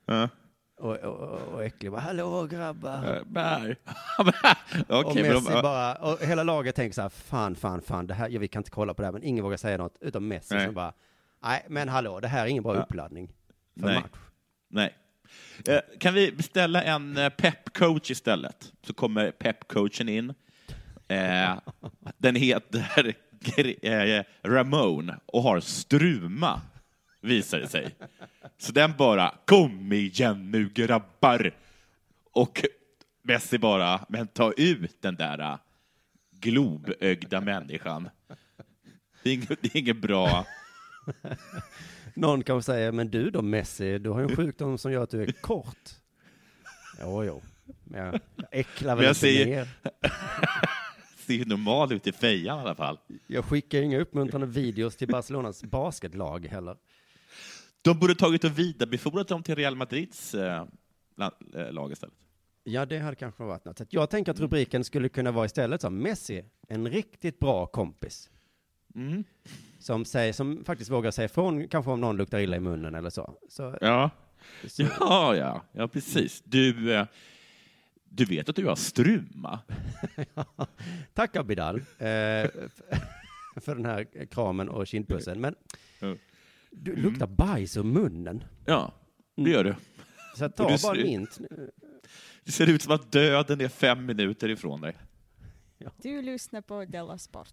Ja. 0.06 0.28
Och, 0.78 0.96
och, 0.96 1.38
och 1.54 1.64
äcklig. 1.64 1.90
Bara, 1.92 2.00
Hallå 2.00 2.46
grabbar. 2.46 3.16
Eh, 3.16 3.24
Bär. 3.24 3.76
och 4.18 4.26
Okej, 5.06 5.22
men 5.22 5.32
Messi 5.32 5.52
de- 5.52 5.62
bara, 5.62 5.94
och 5.94 6.20
hela 6.20 6.42
laget 6.42 6.74
tänker 6.74 6.94
så 6.94 7.02
här, 7.02 7.08
fan, 7.08 7.54
fan, 7.54 7.82
fan, 7.82 8.06
det 8.06 8.14
här, 8.14 8.28
ja, 8.28 8.40
vi 8.40 8.48
kan 8.48 8.60
inte 8.60 8.70
kolla 8.70 8.94
på 8.94 9.02
det 9.02 9.06
här, 9.06 9.12
men 9.12 9.22
ingen 9.22 9.44
vågar 9.44 9.56
säga 9.56 9.76
något, 9.76 9.96
utom 10.00 10.28
Messi 10.28 10.54
Nej. 10.54 10.64
som 10.66 10.74
bara, 10.74 10.92
nej, 11.42 11.64
men 11.68 11.88
hallå, 11.88 12.20
det 12.20 12.28
här 12.28 12.44
är 12.44 12.46
ingen 12.48 12.62
bra 12.62 12.74
Ja. 12.74 12.82
uppladdning 12.82 13.28
för 13.80 13.86
Nej. 13.86 13.94
match. 13.94 14.10
Nej. 14.68 14.94
Eh, 15.68 15.78
kan 16.00 16.14
vi 16.14 16.32
beställa 16.32 16.82
en 16.82 17.16
eh, 17.16 17.28
pep-coach 17.30 18.10
istället? 18.10 18.72
Så 18.86 18.92
kommer 18.94 19.30
pep-coachen 19.30 20.08
in. 20.10 20.34
Eh, 21.08 21.58
den 22.18 22.34
heter 22.36 23.14
eh, 23.82 24.24
Ramon 24.42 25.12
och 25.26 25.42
har 25.42 25.60
struma, 25.60 26.60
visar 27.24 27.58
det 27.60 27.68
sig. 27.68 27.94
Så 28.58 28.72
den 28.72 28.92
bara, 28.98 29.34
kom 29.44 29.92
igen 29.92 30.50
nu 30.50 30.68
grabbar! 30.68 31.54
Och 32.32 32.64
Messi 33.22 33.58
bara, 33.58 34.06
men 34.08 34.26
ta 34.26 34.52
ut 34.52 35.02
den 35.02 35.14
där 35.16 35.38
eh, 35.38 35.58
globögda 36.40 37.40
människan. 37.40 38.08
Det 39.22 39.30
är 39.30 39.34
inget, 39.34 39.48
det 39.48 39.74
är 39.74 39.76
inget 39.76 40.00
bra... 40.00 40.46
Någon 42.16 42.42
kanske 42.42 42.72
säger, 42.72 42.92
men 42.92 43.10
du 43.10 43.30
då 43.30 43.42
Messi, 43.42 43.98
du 43.98 44.10
har 44.10 44.20
ju 44.20 44.26
en 44.26 44.36
sjukdom 44.36 44.78
som 44.78 44.92
gör 44.92 45.02
att 45.02 45.10
du 45.10 45.22
är 45.22 45.32
kort. 45.32 45.90
Jo, 47.00 47.24
jo. 47.24 47.42
Men 47.84 48.00
jag, 48.06 48.20
äcklar 48.50 48.96
väl 48.96 49.04
inte 49.08 49.20
säger- 49.20 49.46
mer. 49.46 49.68
Ser 51.26 51.34
ju 51.34 51.44
normal 51.44 51.92
ut 51.92 52.06
i 52.06 52.12
fejan 52.12 52.58
i 52.58 52.60
alla 52.60 52.74
fall. 52.74 52.98
Jag 53.26 53.44
skickar 53.44 53.82
inga 53.82 53.98
uppmuntrande 54.00 54.46
videos 54.46 54.96
till 54.96 55.08
Barcelonas 55.08 55.64
basketlag 55.64 56.46
heller. 56.46 56.76
De 57.84 57.98
borde 57.98 58.14
tagit 58.14 58.44
och 58.44 58.58
vidarebefordrat 58.58 59.28
dem 59.28 59.42
till 59.42 59.54
Real 59.56 59.76
Madrids 59.76 60.34
eh, 60.34 60.66
eh, 61.54 61.72
lag 61.72 61.92
istället. 61.92 62.14
Ja, 62.64 62.86
det 62.86 62.98
hade 62.98 63.16
kanske 63.16 63.42
varit 63.44 63.64
något. 63.64 63.78
Så 63.78 63.84
jag 63.90 64.10
tänker 64.10 64.32
att 64.32 64.40
rubriken 64.40 64.84
skulle 64.84 65.08
kunna 65.08 65.30
vara 65.32 65.46
istället 65.46 65.80
som 65.80 65.98
Messi, 65.98 66.44
en 66.68 66.88
riktigt 66.90 67.38
bra 67.38 67.66
kompis. 67.66 68.30
Mm. 68.94 69.24
Som, 69.78 70.04
säger, 70.04 70.32
som 70.32 70.64
faktiskt 70.64 70.90
vågar 70.90 71.10
säga 71.10 71.26
ifrån, 71.26 71.68
kanske 71.68 71.90
om 71.90 72.00
någon 72.00 72.16
luktar 72.16 72.38
illa 72.38 72.56
i 72.56 72.60
munnen 72.60 72.94
eller 72.94 73.10
så. 73.10 73.38
så 73.48 73.78
Ja. 73.80 74.10
Så- 74.68 74.82
Ja, 75.00 75.36
ja, 75.36 75.64
ja, 75.72 75.88
precis. 75.88 76.42
Du, 76.44 76.94
eh, 76.94 77.06
du 78.04 78.24
vet 78.24 78.48
att 78.48 78.56
du 78.56 78.66
har 78.66 78.76
struma? 78.76 79.60
Tack 81.14 81.36
Abidal 81.36 81.76
eh, 81.76 81.84
för 83.56 83.74
den 83.74 83.84
här 83.84 84.26
kramen 84.30 84.68
och 84.68 84.86
kindpussen. 84.86 85.40
Men 85.40 85.54
Ja. 86.00 86.14
Du 86.76 86.96
luktar 86.96 87.26
bajs 87.26 87.76
ur 87.76 87.82
munnen. 87.82 88.44
Ja, 88.66 88.92
det 89.36 89.50
gör 89.50 89.64
du. 89.64 89.74
Så 90.36 90.48
ta 90.56 90.62
du 90.68 90.68
bara 90.68 90.94
ser- 90.94 91.02
mint. 91.02 91.38
Det 92.44 92.52
ser 92.52 92.66
ut 92.66 92.82
som 92.82 92.92
att 92.92 93.12
döden 93.12 93.60
är 93.60 93.68
fem 93.68 94.06
minuter 94.06 94.48
ifrån 94.48 94.80
dig. 94.80 94.96
Du 96.02 96.22
lyssnar 96.22 96.60
på 96.60 96.84
Della 96.84 97.18
Sport. 97.18 97.52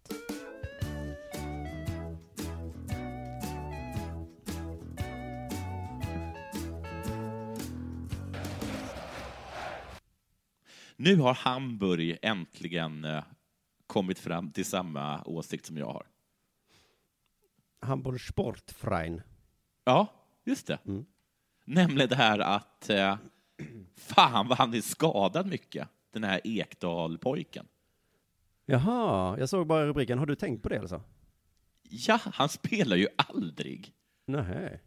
Nu 10.95 11.15
har 11.15 11.34
Hamburg 11.34 12.17
äntligen 12.22 13.05
eh, 13.05 13.24
kommit 13.88 14.19
fram 14.19 14.51
till 14.51 14.65
samma 14.65 15.24
åsikt 15.24 15.65
som 15.65 15.78
jag 15.78 15.86
har. 15.86 16.05
Hamburg 17.82 18.21
Sportfrein. 18.21 19.21
Ja, 19.84 20.07
just 20.43 20.67
det. 20.67 20.79
Mm. 20.86 21.05
Nämligen 21.65 22.09
det 22.09 22.15
här 22.15 22.39
att 22.39 22.89
eh, 22.89 23.17
fan 23.95 24.47
vad 24.47 24.57
han 24.57 24.73
är 24.73 24.82
skadad 24.82 25.47
mycket, 25.47 25.88
den 26.13 26.23
här 26.23 26.41
Ekdal-pojken. 26.43 27.67
Jaha, 28.65 29.39
jag 29.39 29.49
såg 29.49 29.67
bara 29.67 29.88
rubriken. 29.88 30.19
Har 30.19 30.25
du 30.25 30.36
tänkt 30.36 30.63
på 30.63 30.69
det 30.69 30.79
alltså? 30.79 31.03
Ja, 31.89 32.19
han 32.23 32.49
spelar 32.49 32.97
ju 32.97 33.07
aldrig. 33.15 33.93
Nej. 34.25 34.82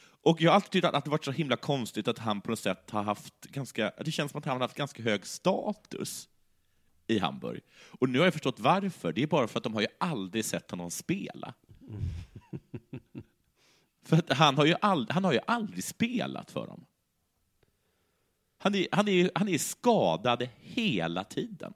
Och 0.00 0.40
jag 0.40 0.50
har 0.50 0.54
alltid 0.54 0.70
tyckt 0.70 0.84
att 0.84 1.04
det 1.04 1.10
varit 1.10 1.24
så 1.24 1.30
himla 1.30 1.56
konstigt 1.56 2.08
att 2.08 2.18
han 2.18 2.40
på 2.40 2.50
något 2.50 2.58
sätt 2.58 2.90
har 2.90 3.02
haft 3.02 3.40
ganska, 3.40 3.92
det 4.04 4.10
känns 4.10 4.32
som 4.32 4.38
att 4.38 4.44
han 4.44 4.54
har 4.54 4.60
haft 4.60 4.76
ganska 4.76 5.02
hög 5.02 5.26
status 5.26 6.28
i 7.06 7.18
Hamburg. 7.18 7.60
Och 7.72 8.08
nu 8.08 8.18
har 8.18 8.26
jag 8.26 8.32
förstått 8.32 8.60
varför. 8.60 9.12
Det 9.12 9.22
är 9.22 9.26
bara 9.26 9.48
för 9.48 9.58
att 9.58 9.64
de 9.64 9.74
har 9.74 9.80
ju 9.80 9.86
aldrig 10.00 10.44
sett 10.44 10.70
honom 10.70 10.90
spela. 10.90 11.54
för 14.04 14.16
att 14.16 14.32
han 14.32 14.56
har 14.56 14.64
ju, 14.64 14.74
ald, 14.80 15.10
han 15.12 15.24
har 15.24 15.32
ju 15.32 15.38
aldrig 15.46 15.84
spelat 15.84 16.50
för 16.50 16.66
dem. 16.66 16.84
Han 18.58 18.74
är, 18.74 18.86
han, 18.92 19.08
är, 19.08 19.30
han 19.34 19.48
är 19.48 19.58
skadad 19.58 20.48
hela 20.56 21.24
tiden. 21.24 21.74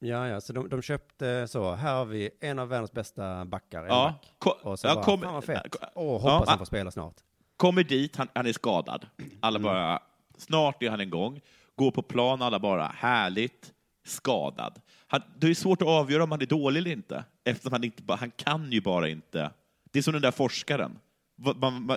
Ja, 0.00 0.28
ja, 0.28 0.40
så 0.40 0.52
de, 0.52 0.68
de 0.68 0.82
köpte 0.82 1.48
så, 1.48 1.74
här 1.74 1.94
har 1.94 2.04
vi 2.04 2.30
en 2.40 2.58
av 2.58 2.68
världens 2.68 2.92
bästa 2.92 3.44
backar, 3.44 3.82
en 3.82 3.88
Ja, 3.88 4.14
back. 4.38 4.64
Och 4.64 4.78
så 4.78 4.86
ja, 4.86 4.94
bara, 4.94 5.04
kom- 5.04 5.20
fan 5.20 5.34
vad 5.34 5.44
fett. 5.44 5.76
ja, 5.80 5.90
Åh, 5.94 6.20
ja, 6.24 6.30
hoppas 6.34 6.48
han 6.48 6.58
får 6.58 6.64
spela 6.64 6.90
snart. 6.90 7.14
Kommer 7.56 7.84
dit, 7.84 8.16
han, 8.16 8.28
han 8.34 8.46
är 8.46 8.52
skadad. 8.52 9.06
Alla 9.40 9.58
bara, 9.58 10.02
snart 10.36 10.82
är 10.82 10.90
han 10.90 11.00
igång. 11.00 11.40
Går 11.74 11.90
på 11.90 12.02
plan, 12.02 12.42
alla 12.42 12.58
bara, 12.58 12.86
härligt, 12.86 13.72
skadad. 14.08 14.80
Han, 15.06 15.22
det 15.38 15.46
är 15.50 15.54
svårt 15.54 15.82
att 15.82 15.88
avgöra 15.88 16.22
om 16.24 16.30
han 16.30 16.42
är 16.42 16.46
dålig 16.46 16.78
eller 16.80 16.90
inte, 16.92 17.24
eftersom 17.44 17.72
han 17.72 17.84
inte 17.84 18.02
han 18.14 18.30
kan 18.30 18.72
ju 18.72 18.80
bara 18.80 19.08
inte. 19.08 19.50
Det 19.90 19.98
är 19.98 20.02
som 20.02 20.12
den 20.12 20.22
där 20.22 20.30
forskaren. 20.30 20.98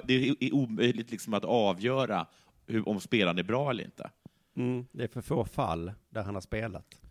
Det 0.04 0.14
är 0.40 0.54
omöjligt 0.54 1.12
liksom 1.12 1.34
att 1.34 1.46
avgöra 1.46 2.26
hur, 2.68 2.90
om 2.90 3.00
spelaren 3.00 3.38
är 3.40 3.44
bra 3.44 3.70
eller 3.70 3.84
inte. 3.84 4.10
Mm, 4.56 4.86
det 4.92 5.04
är 5.04 5.08
för 5.08 5.22
få 5.22 5.46
fall 5.46 5.92
där 6.10 6.24
han 6.24 6.34
har 6.34 6.42
spelat. 6.42 7.02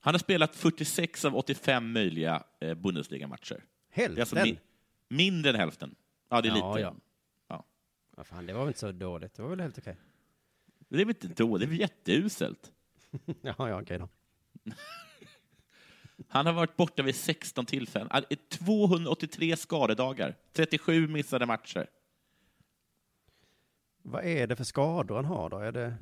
Han 0.00 0.14
har 0.14 0.18
spelat 0.18 0.56
46 0.56 1.24
av 1.24 1.36
85 1.36 1.92
möjliga 1.92 2.42
eh, 2.60 2.74
Bundesliga-matcher. 2.74 3.64
Hälften? 3.90 4.20
alltså 4.22 4.36
mi- 4.36 4.58
mindre 5.08 5.50
än 5.50 5.56
hälften. 5.56 5.94
Ja, 6.28 6.40
det 6.40 6.48
är 6.48 6.56
Ja, 6.56 6.68
lite. 6.74 6.80
ja. 6.82 6.94
Ja. 7.48 7.64
Vad 8.10 8.26
fan, 8.26 8.46
det 8.46 8.52
var 8.52 8.60
väl 8.60 8.68
inte 8.68 8.80
så 8.80 8.92
dåligt. 8.92 9.34
Det 9.34 9.42
var 9.42 9.48
väl 9.50 9.60
helt 9.60 9.78
okej. 9.78 9.96
Det 10.88 10.94
är 11.00 11.04
väl 11.04 11.08
inte 11.22 11.42
dåligt, 11.42 11.60
det 11.60 11.66
är 11.66 11.70
väl 11.70 11.80
jätteuselt. 11.80 12.72
ja, 13.42 13.54
ja, 13.58 13.80
okej 13.82 13.98
då. 13.98 14.08
Han 16.28 16.46
har 16.46 16.52
varit 16.52 16.76
borta 16.76 17.02
vid 17.02 17.14
16 17.16 17.66
tillfällen. 17.66 18.08
Ah, 18.10 18.20
283 18.50 19.56
skadedagar, 19.56 20.34
37 20.52 21.08
missade 21.08 21.46
matcher. 21.46 21.86
Vad 24.02 24.24
är 24.24 24.46
det 24.46 24.56
för 24.56 24.64
skador 24.64 25.16
han 25.16 25.24
har 25.24 25.48
då? 25.50 25.58
Är 25.58 25.72
det 25.72 25.94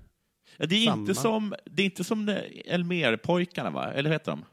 Ja, 0.56 0.66
Det 0.66 0.74
är, 0.76 0.92
inte 0.92 1.14
som, 1.14 1.54
det 1.64 1.82
är 1.82 1.86
inte 1.86 2.04
som 2.04 2.28
Elmer-pojkarna, 2.64 3.70
va? 3.70 3.92
Eller 3.92 4.10
vad 4.10 4.14
heter 4.14 4.30
de? 4.32 4.44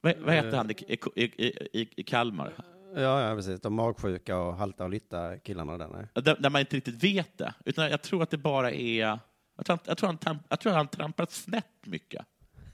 Vad, 0.00 0.16
vad 0.18 0.34
heter 0.34 0.56
han 0.56 0.70
i, 0.70 0.74
i, 1.14 1.24
i, 1.24 1.88
i, 1.96 2.02
Kalmar? 2.02 2.52
Ja, 2.94 3.28
ja, 3.28 3.34
precis. 3.36 3.60
De 3.60 3.74
magsjuka 3.74 4.36
och 4.38 4.56
halta 4.56 4.84
och 4.84 4.90
lytta 4.90 5.38
killarna 5.38 5.78
där. 5.78 6.08
Där, 6.14 6.36
där 6.40 6.50
man 6.50 6.60
inte 6.60 6.76
riktigt 6.76 7.04
vet 7.04 7.38
det. 7.38 7.54
Utan 7.64 7.90
jag 7.90 8.02
tror 8.02 8.22
att 8.22 8.30
det 8.30 8.38
bara 8.38 8.70
är... 8.72 9.18
Jag 9.56 9.66
tror, 9.66 9.76
han- 9.76 9.84
jag 9.86 9.98
tror, 9.98 10.06
han, 10.06 10.18
tam- 10.18 10.44
jag 10.48 10.60
tror 10.60 10.72
han 10.72 10.88
trampat 10.88 11.30
snett 11.32 11.86
mycket. 11.86 12.26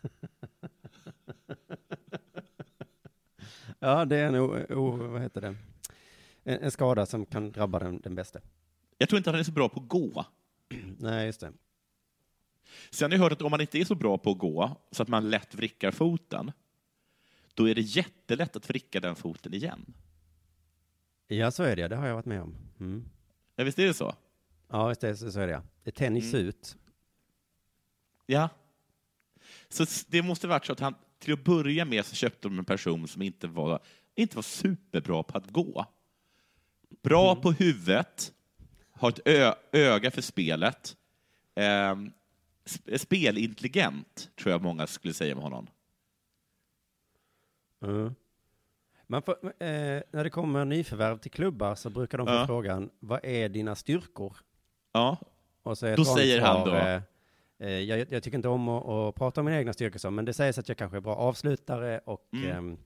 Ja, 3.78 4.04
det 4.04 4.16
är 4.16 4.26
en, 4.26 4.34
o, 4.34 4.66
o, 4.70 4.90
vad 4.90 5.22
heter 5.22 5.40
det? 5.40 5.56
En, 6.44 6.58
en 6.60 6.70
skada 6.70 7.06
som 7.06 7.26
kan 7.26 7.52
drabba 7.52 7.78
den, 7.78 8.00
den 8.00 8.14
bästa. 8.14 8.40
Jag 8.98 9.08
tror 9.08 9.16
inte 9.16 9.30
han 9.30 9.40
är 9.40 9.44
så 9.44 9.52
bra 9.52 9.68
på 9.68 9.80
att 9.80 9.88
gå. 9.88 10.26
Nej, 10.98 11.26
just 11.26 11.40
det. 11.40 11.52
Sen 12.90 13.10
har 13.10 13.16
jag 13.18 13.22
hört 13.22 13.32
att 13.32 13.42
om 13.42 13.50
man 13.50 13.60
inte 13.60 13.78
är 13.78 13.84
så 13.84 13.94
bra 13.94 14.18
på 14.18 14.30
att 14.30 14.38
gå, 14.38 14.76
så 14.90 15.02
att 15.02 15.08
man 15.08 15.30
lätt 15.30 15.54
vrickar 15.54 15.90
foten, 15.90 16.52
då 17.54 17.68
är 17.68 17.74
det 17.74 17.80
jättelätt 17.80 18.56
att 18.56 18.68
vricka 18.70 19.00
den 19.00 19.16
foten 19.16 19.54
igen. 19.54 19.94
Ja, 21.26 21.50
så 21.50 21.62
är 21.62 21.76
det. 21.76 21.88
Det 21.88 21.96
har 21.96 22.06
jag 22.06 22.14
varit 22.14 22.26
med 22.26 22.42
om. 22.42 22.54
Mm. 22.80 23.04
Ja, 23.56 23.64
visst 23.64 23.78
är 23.78 23.86
det 23.86 23.94
så? 23.94 24.14
Ja, 24.68 24.88
just 24.88 25.00
det, 25.00 25.16
så, 25.16 25.40
är 25.40 25.46
det. 25.46 25.62
är 25.84 25.90
tennis 25.90 26.34
Mm. 26.34 26.46
ut. 26.46 26.76
Ja. 28.26 28.48
Så 29.74 29.86
det 30.08 30.22
måste 30.22 30.46
varit 30.46 30.66
så 30.66 30.72
att 30.72 30.80
han, 30.80 30.94
till 31.18 31.32
att 31.32 31.44
börja 31.44 31.84
med 31.84 32.04
så 32.06 32.14
köpte 32.14 32.48
de 32.48 32.58
en 32.58 32.64
person 32.64 33.08
som 33.08 33.22
inte 33.22 33.46
var, 33.46 33.78
inte 34.14 34.36
var 34.36 34.42
superbra 34.42 35.22
på 35.22 35.38
att 35.38 35.50
gå. 35.50 35.86
Bra 37.02 37.36
på 37.36 37.52
huvudet, 37.52 38.32
har 38.90 39.08
ett 39.08 39.20
ö, 39.24 39.54
öga 39.72 40.10
för 40.10 40.22
spelet. 40.22 40.96
Eh, 41.54 41.62
sp- 42.64 42.98
spelintelligent, 42.98 44.30
tror 44.38 44.52
jag 44.52 44.62
många 44.62 44.86
skulle 44.86 45.14
säga 45.14 45.36
om 45.36 45.42
honom. 45.42 45.66
Mm. 47.82 48.14
Får, 49.24 49.36
eh, 49.44 50.02
när 50.10 50.24
det 50.24 50.30
kommer 50.30 50.64
nyförvärv 50.64 51.18
till 51.18 51.30
klubbar 51.30 51.74
så 51.74 51.90
brukar 51.90 52.18
de 52.18 52.26
få 52.26 52.32
Ja. 52.32 52.46
frågan, 52.46 52.90
vad 53.00 53.24
är 53.24 53.48
dina 53.48 53.74
styrkor? 53.74 54.36
Ja. 54.92 55.18
Och 55.62 55.78
så 55.78 55.86
är 55.86 55.96
Då 55.96 56.04
säger 56.04 56.40
han 56.40 56.68
då? 56.68 57.00
Eh, 57.64 57.70
eh, 57.70 57.80
jag, 57.80 58.06
jag 58.12 58.22
tycker 58.22 58.36
inte 58.38 58.48
om 58.48 58.68
att, 58.68 58.88
att 58.88 59.14
prata 59.14 59.40
om 59.40 59.44
mina 59.44 59.58
egna 59.58 59.72
styrkor, 59.72 59.98
så, 59.98 60.10
men 60.10 60.24
det 60.24 60.32
sägs 60.32 60.58
att 60.58 60.68
jag 60.68 60.78
kanske 60.78 60.96
är 60.96 61.00
bra 61.00 61.16
avslutare 61.16 62.00
och 62.04 62.28
Mm. 62.32 62.76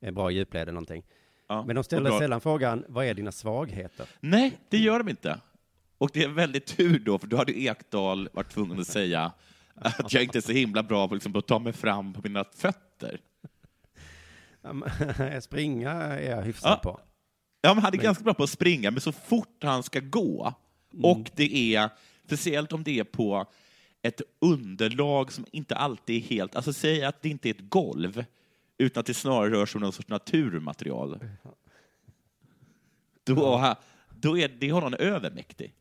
är 0.00 0.12
bra 0.12 0.30
djupled 0.30 0.62
eller 0.62 0.72
någonting. 0.72 1.02
Ja, 1.48 1.64
Men 1.66 1.76
de 1.76 1.84
ställer 1.84 2.18
sällan 2.18 2.40
frågan, 2.40 2.84
vad 2.88 3.04
är 3.06 3.14
dina 3.14 3.32
svagheter? 3.32 4.06
Nej, 4.20 4.58
det 4.68 4.78
gör 4.78 4.98
de 4.98 5.08
inte. 5.08 5.40
Och 5.98 6.10
det 6.12 6.22
är 6.24 6.28
väldigt 6.28 6.66
tur 6.66 6.98
då, 6.98 7.18
för 7.18 7.26
då 7.26 7.36
hade 7.36 7.58
Ekdal 7.60 8.28
varit 8.32 8.50
tvungen 8.50 8.80
att 8.80 8.86
säga 8.86 9.32
att 9.74 10.12
jag 10.12 10.22
inte 10.22 10.38
är 10.38 10.42
så 10.42 10.52
himla 10.52 10.82
bra 10.82 11.08
på 11.08 11.14
liksom, 11.14 11.36
att 11.36 11.46
ta 11.46 11.58
mig 11.58 11.72
fram 11.72 12.12
på 12.12 12.20
mina 12.24 12.44
fötter. 12.44 13.20
Men, 14.60 15.42
Springa 15.42 15.90
är 15.92 16.30
jag 16.30 16.42
hyfsad 16.42 16.72
Ja. 16.72 16.76
på. 16.92 17.00
Ja, 17.60 17.74
men 17.74 17.84
han 17.84 17.94
är 17.94 17.98
ganska 17.98 18.24
bra 18.24 18.34
på 18.34 18.42
att 18.42 18.50
springa, 18.50 18.90
men 18.90 19.00
så 19.00 19.12
fort 19.12 19.62
han 19.62 19.82
ska 19.82 20.00
gå, 20.00 20.54
och 21.02 21.30
det 21.36 21.74
är, 21.76 21.88
speciellt 22.26 22.72
om 22.72 22.82
det 22.82 22.98
är 22.98 23.04
på 23.04 23.46
ett 24.06 24.22
underlag 24.38 25.32
som 25.32 25.46
inte 25.50 25.76
alltid 25.76 26.16
är 26.16 26.28
helt, 26.28 26.56
alltså 26.56 26.72
säg 26.72 27.04
att 27.04 27.22
det 27.22 27.28
inte 27.28 27.48
är 27.48 27.50
ett 27.50 27.70
golv, 27.70 28.24
utan 28.78 29.00
att 29.00 29.06
det 29.06 29.14
snarare 29.14 29.50
rör 29.50 29.66
sig 29.66 29.78
om 29.78 29.82
någon 29.82 29.92
sorts 29.92 30.08
naturmaterial. 30.08 31.18
Då, 33.24 33.76
då 34.10 34.38
är 34.38 34.48
det 34.48 34.72
honom 34.72 34.94
övermäktig. 34.98 35.74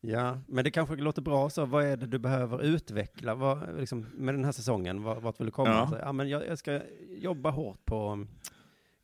Ja, 0.00 0.38
men 0.46 0.64
det 0.64 0.70
kanske 0.70 0.96
låter 0.96 1.22
bra 1.22 1.50
så. 1.50 1.64
Vad 1.64 1.84
är 1.84 1.96
det 1.96 2.06
du 2.06 2.18
behöver 2.18 2.62
utveckla 2.62 3.34
vad, 3.34 3.78
liksom, 3.78 4.06
med 4.14 4.34
den 4.34 4.44
här 4.44 4.52
säsongen? 4.52 5.02
Vad, 5.02 5.22
vart 5.22 5.40
vill 5.40 5.46
du 5.46 5.52
komma? 5.52 5.70
Ja. 5.70 5.88
Så, 5.90 5.96
ja, 5.96 6.12
men 6.12 6.28
jag, 6.28 6.46
jag 6.46 6.58
ska 6.58 6.80
jobba 7.08 7.50
hårt 7.50 7.84
på 7.84 8.12
um, 8.12 8.28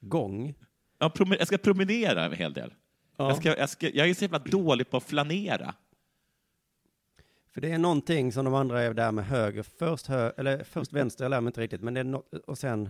gång. 0.01 0.55
Ja, 0.99 1.13
jag 1.19 1.47
ska 1.47 1.59
promenera 1.59 2.25
en 2.25 2.33
hel 2.33 2.53
del. 2.53 2.75
Ja. 3.17 3.29
Jag, 3.29 3.37
ska, 3.37 3.59
jag, 3.59 3.71
ska, 3.71 3.89
jag 3.89 4.09
är 4.09 4.15
så 4.15 4.25
jävla 4.25 4.39
dålig 4.39 4.91
på 4.91 4.97
att 4.97 5.03
flanera. 5.03 5.75
För 7.57 7.61
det 7.61 7.73
är 7.73 7.79
någonting 7.79 8.33
som 8.33 8.45
de 8.45 8.55
andra 8.55 8.83
är 8.83 8.95
där 8.95 9.13
med 9.13 9.27
höger. 9.27 9.63
Först, 9.63 10.07
hö, 10.07 10.33
eller 10.37 10.65
först 10.65 10.93
vänster, 10.93 11.25
jag 11.25 11.31
lär 11.31 11.41
mig 11.41 11.49
inte 11.49 11.61
riktigt. 11.61 11.81
Men 11.83 11.95
det 11.95 12.01
är 12.01 12.05
no, 12.05 12.25
och, 12.47 12.59
sen, 12.59 12.89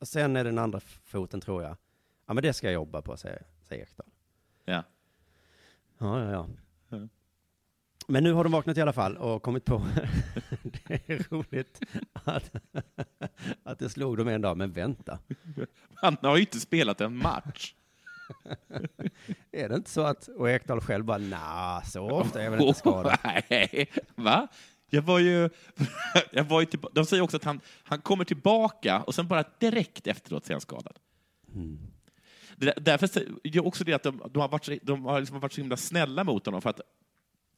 och 0.00 0.08
sen 0.08 0.36
är 0.36 0.44
den 0.44 0.58
andra 0.58 0.80
foten, 1.04 1.40
tror 1.40 1.62
jag. 1.62 1.76
Ja, 2.26 2.34
men 2.34 2.42
det 2.42 2.52
ska 2.52 2.66
jag 2.66 2.74
jobba 2.74 3.02
på, 3.02 3.16
säger, 3.16 3.42
säger 3.62 3.82
Ekdal. 3.82 4.06
Ja. 4.64 4.82
Ja, 5.98 6.24
ja, 6.24 6.30
ja. 6.30 6.48
Ja. 6.88 7.08
Men 8.08 8.24
nu 8.24 8.32
har 8.32 8.44
de 8.44 8.52
vaknat 8.52 8.76
i 8.76 8.80
alla 8.80 8.92
fall 8.92 9.16
och 9.16 9.42
kommit 9.42 9.64
på, 9.64 9.82
det 10.62 11.10
är 11.10 11.26
roligt 11.30 11.80
att, 12.12 12.52
att 13.62 13.78
det 13.78 13.88
slog 13.88 14.16
dem 14.16 14.28
en 14.28 14.40
dag, 14.40 14.56
men 14.56 14.72
vänta. 14.72 15.18
Han 15.94 16.16
har 16.22 16.36
ju 16.36 16.40
inte 16.40 16.60
spelat 16.60 17.00
en 17.00 17.16
match. 17.16 17.74
Är 19.52 19.68
det 19.68 19.74
inte 19.74 19.90
så 19.90 20.00
att, 20.00 20.28
och 20.28 20.50
Ekdal 20.50 20.80
själv 20.80 21.04
bara, 21.04 21.18
nah, 21.18 21.82
så 21.84 22.10
ofta 22.10 22.40
är 22.40 22.44
jag 22.44 22.50
väl 22.50 22.60
inte 22.62 22.78
skadad. 22.78 23.18
Nej, 23.50 23.90
va? 24.14 24.48
Jag 24.90 25.02
var 25.02 25.18
ju... 25.18 25.50
Jag 26.32 26.44
var 26.44 26.60
ju 26.60 26.66
tillba- 26.66 26.88
de 26.92 27.04
säger 27.06 27.22
också 27.22 27.36
att 27.36 27.44
han, 27.44 27.60
han 27.84 28.00
kommer 28.00 28.24
tillbaka 28.24 29.02
och 29.02 29.14
sen 29.14 29.28
bara 29.28 29.44
direkt 29.58 30.06
efteråt 30.06 30.46
så 30.46 30.52
är 30.52 30.54
han 30.54 30.60
skadad. 30.60 30.98
Det, 32.56 32.66
där- 32.66 32.74
därför 32.80 33.08
det 33.44 33.58
är 33.58 33.66
också 33.66 33.84
det 33.84 33.92
att 33.92 34.02
de, 34.02 34.22
de 34.30 34.40
har 34.40 34.48
varit, 34.48 34.64
så- 34.64 34.78
de 34.82 35.04
har 35.04 35.20
liksom 35.20 35.40
varit 35.40 35.52
så 35.52 35.60
himla 35.60 35.76
snälla 35.76 36.24
mot 36.24 36.46
honom 36.46 36.62
för 36.62 36.70
att 36.70 36.80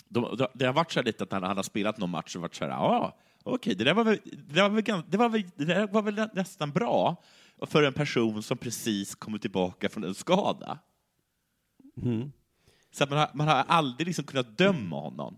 de, 0.08 0.36
de, 0.36 0.46
det 0.54 0.66
har 0.66 0.72
varit 0.72 0.92
så 0.92 0.98
här 1.00 1.04
lite 1.04 1.24
att 1.24 1.32
han, 1.32 1.42
han 1.42 1.56
har 1.56 1.62
spelat 1.62 1.98
någon 1.98 2.10
match 2.10 2.36
och 2.36 2.42
varit 2.42 2.54
så 2.54 2.64
här, 2.64 2.70
ja, 2.70 3.18
okej, 3.42 3.74
det 3.74 3.84
där 3.84 3.94
var 3.94 4.04
väl, 4.04 4.18
det 4.24 4.54
där 4.54 4.62
var 4.62 4.68
väl, 4.70 4.84
gan- 4.84 5.04
det 5.08 5.16
var 5.16 5.28
väl, 5.28 5.42
det 5.56 5.64
där 5.64 5.86
var 5.86 6.02
väl 6.02 6.28
nästan 6.32 6.70
bra 6.70 7.16
för 7.66 7.82
en 7.82 7.92
person 7.92 8.42
som 8.42 8.58
precis 8.58 9.14
kommer 9.14 9.38
tillbaka 9.38 9.88
från 9.88 10.04
en 10.04 10.14
skada. 10.14 10.78
Mm. 11.96 12.32
Så 12.90 13.04
att 13.04 13.10
man 13.10 13.18
har, 13.18 13.30
man 13.34 13.48
har 13.48 13.54
aldrig 13.54 14.06
liksom 14.06 14.24
kunnat 14.24 14.58
döma 14.58 15.00
honom. 15.00 15.36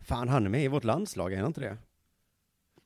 Fan, 0.00 0.28
han 0.28 0.46
är 0.46 0.50
med 0.50 0.64
i 0.64 0.68
vårt 0.68 0.84
landslag, 0.84 1.32
är 1.32 1.36
han 1.36 1.46
inte 1.46 1.60
det? 1.60 1.78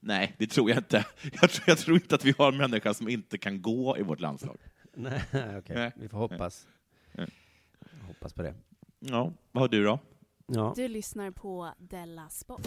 Nej, 0.00 0.34
det 0.38 0.46
tror 0.46 0.70
jag 0.70 0.78
inte. 0.78 1.06
Jag 1.40 1.50
tror, 1.50 1.64
jag 1.66 1.78
tror 1.78 1.96
inte 1.96 2.14
att 2.14 2.24
vi 2.24 2.34
har 2.38 2.52
en 2.52 2.58
människa 2.58 2.94
som 2.94 3.08
inte 3.08 3.38
kan 3.38 3.62
gå 3.62 3.98
i 3.98 4.02
vårt 4.02 4.20
landslag. 4.20 4.58
Nej, 4.94 5.22
okej, 5.32 5.76
Nej. 5.76 5.92
vi 5.96 6.08
får 6.08 6.18
hoppas. 6.18 6.66
Nej. 7.12 7.28
Hoppas 8.06 8.32
på 8.32 8.42
det. 8.42 8.54
Ja, 8.98 9.32
vad 9.52 9.62
har 9.62 9.68
du 9.68 9.84
då? 9.84 9.98
Ja. 10.46 10.72
Du 10.76 10.88
lyssnar 10.88 11.30
på 11.30 11.74
Della 11.78 12.28
Sport. 12.28 12.66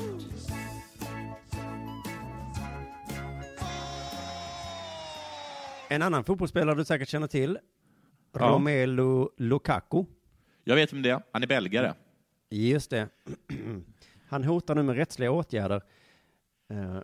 En 5.94 6.02
annan 6.02 6.24
fotbollsspelare 6.24 6.76
du 6.76 6.86
säkert 6.86 7.10
känner 7.10 7.28
till, 7.28 7.60
Ja. 8.32 8.40
Romelu 8.40 9.28
Lukaku. 9.38 10.06
Jag 10.64 10.76
vet 10.76 10.94
vem 10.94 11.02
det 11.02 11.10
är. 11.10 11.22
Han 11.32 11.44
är 11.44 11.48
belgare. 11.48 11.94
Just 12.50 12.90
det. 12.90 13.10
Han 14.28 14.44
hotar 14.44 14.76
nu 14.76 14.84
med 14.84 14.96
rättsliga 14.96 15.32
åtgärder. 15.32 15.82
Eh, 16.70 17.00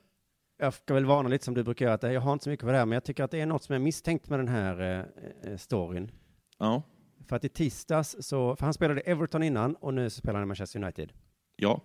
jag 0.58 0.74
ska 0.74 0.94
väl 0.94 1.06
varna 1.06 1.30
lite 1.30 1.46
som 1.46 1.54
du 1.54 1.64
brukar 1.64 1.86
göra, 1.86 1.96
att 1.96 2.04
jag 2.04 2.22
har 2.22 2.34
inte 2.34 2.44
så 2.44 2.50
mycket 2.50 2.66
på 2.66 2.72
det 2.72 2.78
här, 2.78 2.86
men 2.86 2.94
jag 2.94 3.04
tycker 3.04 3.24
att 3.24 3.32
det 3.32 3.42
är 3.42 3.46
något 3.46 3.64
som 3.64 3.76
är 3.76 3.80
misstänkt 3.80 4.30
med 4.30 4.40
den 4.40 4.48
här 4.48 4.82
eh, 4.82 5.52
eh, 5.52 5.58
storyn. 5.58 6.12
Ja. 6.58 6.84
För 7.28 7.36
att 7.36 7.46
i 7.46 7.50
tisdags 7.50 8.16
så, 8.20 8.56
för 8.56 8.66
han 8.66 8.74
spelade 8.74 9.02
Everton 9.02 9.44
innan 9.44 9.76
och 9.76 9.94
nu 9.94 10.10
så 10.10 10.18
spelar 10.20 10.40
han 10.40 10.44
i 10.44 10.48
Manchester 10.48 10.84
United. 10.84 11.14
Ja. 11.56 11.82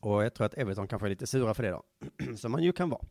Och 0.00 0.24
jag 0.24 0.34
tror 0.34 0.46
att 0.46 0.54
Everton 0.54 0.88
kanske 0.88 1.06
är 1.06 1.10
lite 1.10 1.26
sura 1.26 1.54
för 1.54 1.62
det 1.62 1.70
då, 1.70 1.82
som 2.36 2.52
man 2.52 2.62
ju 2.62 2.72
kan 2.72 2.90
vara. 2.90 3.04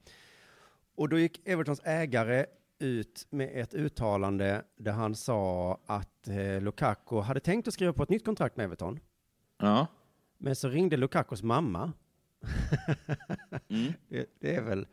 Och 0.96 1.10
då 1.10 1.20
gick 1.20 1.48
Evertons 1.48 1.82
ägare 1.84 2.46
ut 2.80 3.28
med 3.30 3.50
ett 3.62 3.74
uttalande 3.74 4.64
där 4.78 4.92
han 4.92 5.16
sa 5.16 5.80
att 5.86 6.28
eh, 6.28 6.62
Lukaku 6.62 7.20
hade 7.20 7.40
tänkt 7.40 7.68
att 7.68 7.74
skriva 7.74 7.94
på 7.94 8.04
ett 8.04 8.10
nytt 8.10 8.26
kontrakt 8.26 8.58
med 8.58 8.64
Everton. 8.64 9.00
Ja. 9.58 9.88
Men 10.38 10.56
så 10.56 10.70
ringde 10.70 10.98
Lukakos 10.98 11.44
mamma. 11.44 11.92
Mm. 13.70 13.94
det, 14.08 14.26
det 14.40 14.56
är 14.56 14.62
väl 14.62 14.88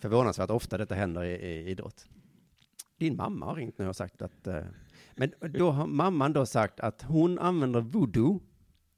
förvånansvärt 0.00 0.50
ofta 0.50 0.78
detta 0.78 0.94
händer 0.94 1.24
i, 1.24 1.32
i 1.34 1.70
idrott. 1.70 2.06
Din 2.96 3.16
mamma 3.16 3.46
har 3.46 3.54
ringt 3.54 3.78
nu 3.78 3.88
och 3.88 3.96
sagt 3.96 4.22
att... 4.22 4.46
Eh, 4.46 4.62
men 5.14 5.32
då 5.40 5.70
har 5.70 5.86
mamman 5.86 6.32
då 6.32 6.46
sagt 6.46 6.80
att 6.80 7.02
hon 7.02 7.38
använder 7.38 7.80
voodoo 7.80 8.40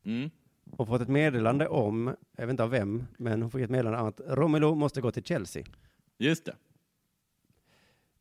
Mm. 0.05 0.31
och 0.71 0.87
fått 0.89 1.01
ett 1.01 1.09
meddelande 1.09 1.69
om, 1.69 2.17
jag 2.37 2.47
vet 2.47 2.51
inte 2.51 2.63
av 2.63 2.71
vem, 2.71 3.05
men 3.17 3.43
hon 3.43 3.51
fick 3.51 3.61
ett 3.61 3.71
meddelande 3.71 4.01
om 4.01 4.09
att 4.09 4.21
Romelu 4.27 4.75
måste 4.75 5.01
gå 5.01 5.11
till 5.11 5.25
Chelsea. 5.25 5.65
Just 6.19 6.45
det. 6.45 6.55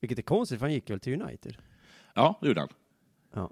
Vilket 0.01 0.17
är 0.19 0.23
konstigt, 0.23 0.59
för 0.59 0.65
han 0.65 0.73
gick 0.73 0.89
väl 0.89 0.99
till 0.99 1.21
United. 1.21 1.57
Ja, 2.13 2.37
det 2.41 2.47
gjorde 2.47 2.59
han. 2.61 2.69
Ja. 3.33 3.51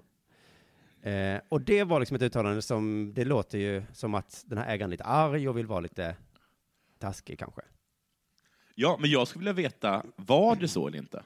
Eh, 1.10 1.40
och 1.48 1.60
det 1.60 1.84
var 1.84 2.00
liksom 2.00 2.14
ett 2.14 2.22
uttalande 2.22 2.62
som, 2.62 3.12
det 3.14 3.24
låter 3.24 3.58
ju 3.58 3.82
som 3.92 4.14
att 4.14 4.44
den 4.46 4.58
här 4.58 4.66
ägaren 4.74 4.88
är 4.88 4.90
lite 4.90 5.04
arg 5.04 5.48
och 5.48 5.56
vill 5.58 5.66
vara 5.66 5.80
lite 5.80 6.16
taskig 6.98 7.38
kanske. 7.38 7.62
Ja, 8.74 8.96
men 9.00 9.10
jag 9.10 9.28
skulle 9.28 9.52
vilja 9.52 9.68
veta, 9.68 10.04
var 10.16 10.56
det 10.56 10.68
så 10.68 10.88
eller 10.88 10.98
inte? 10.98 11.22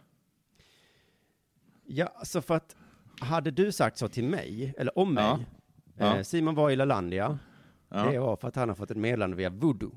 Ja, 1.86 2.06
alltså 2.16 2.42
för 2.42 2.54
att 2.54 2.76
hade 3.20 3.50
du 3.50 3.72
sagt 3.72 3.98
så 3.98 4.08
till 4.08 4.24
mig, 4.24 4.74
eller 4.78 4.98
om 4.98 5.14
mig, 5.14 5.24
Ja. 5.24 5.38
Ja. 5.96 6.16
Eh, 6.16 6.22
Simon 6.22 6.54
var 6.54 6.70
i 6.70 6.76
LaLandia, 6.76 7.38
Ja. 7.88 8.10
det 8.10 8.18
var 8.18 8.36
för 8.36 8.48
att 8.48 8.56
han 8.56 8.68
har 8.68 8.76
fått 8.76 8.90
ett 8.90 8.96
meddelande 8.96 9.36
via 9.36 9.50
voodoo. 9.50 9.90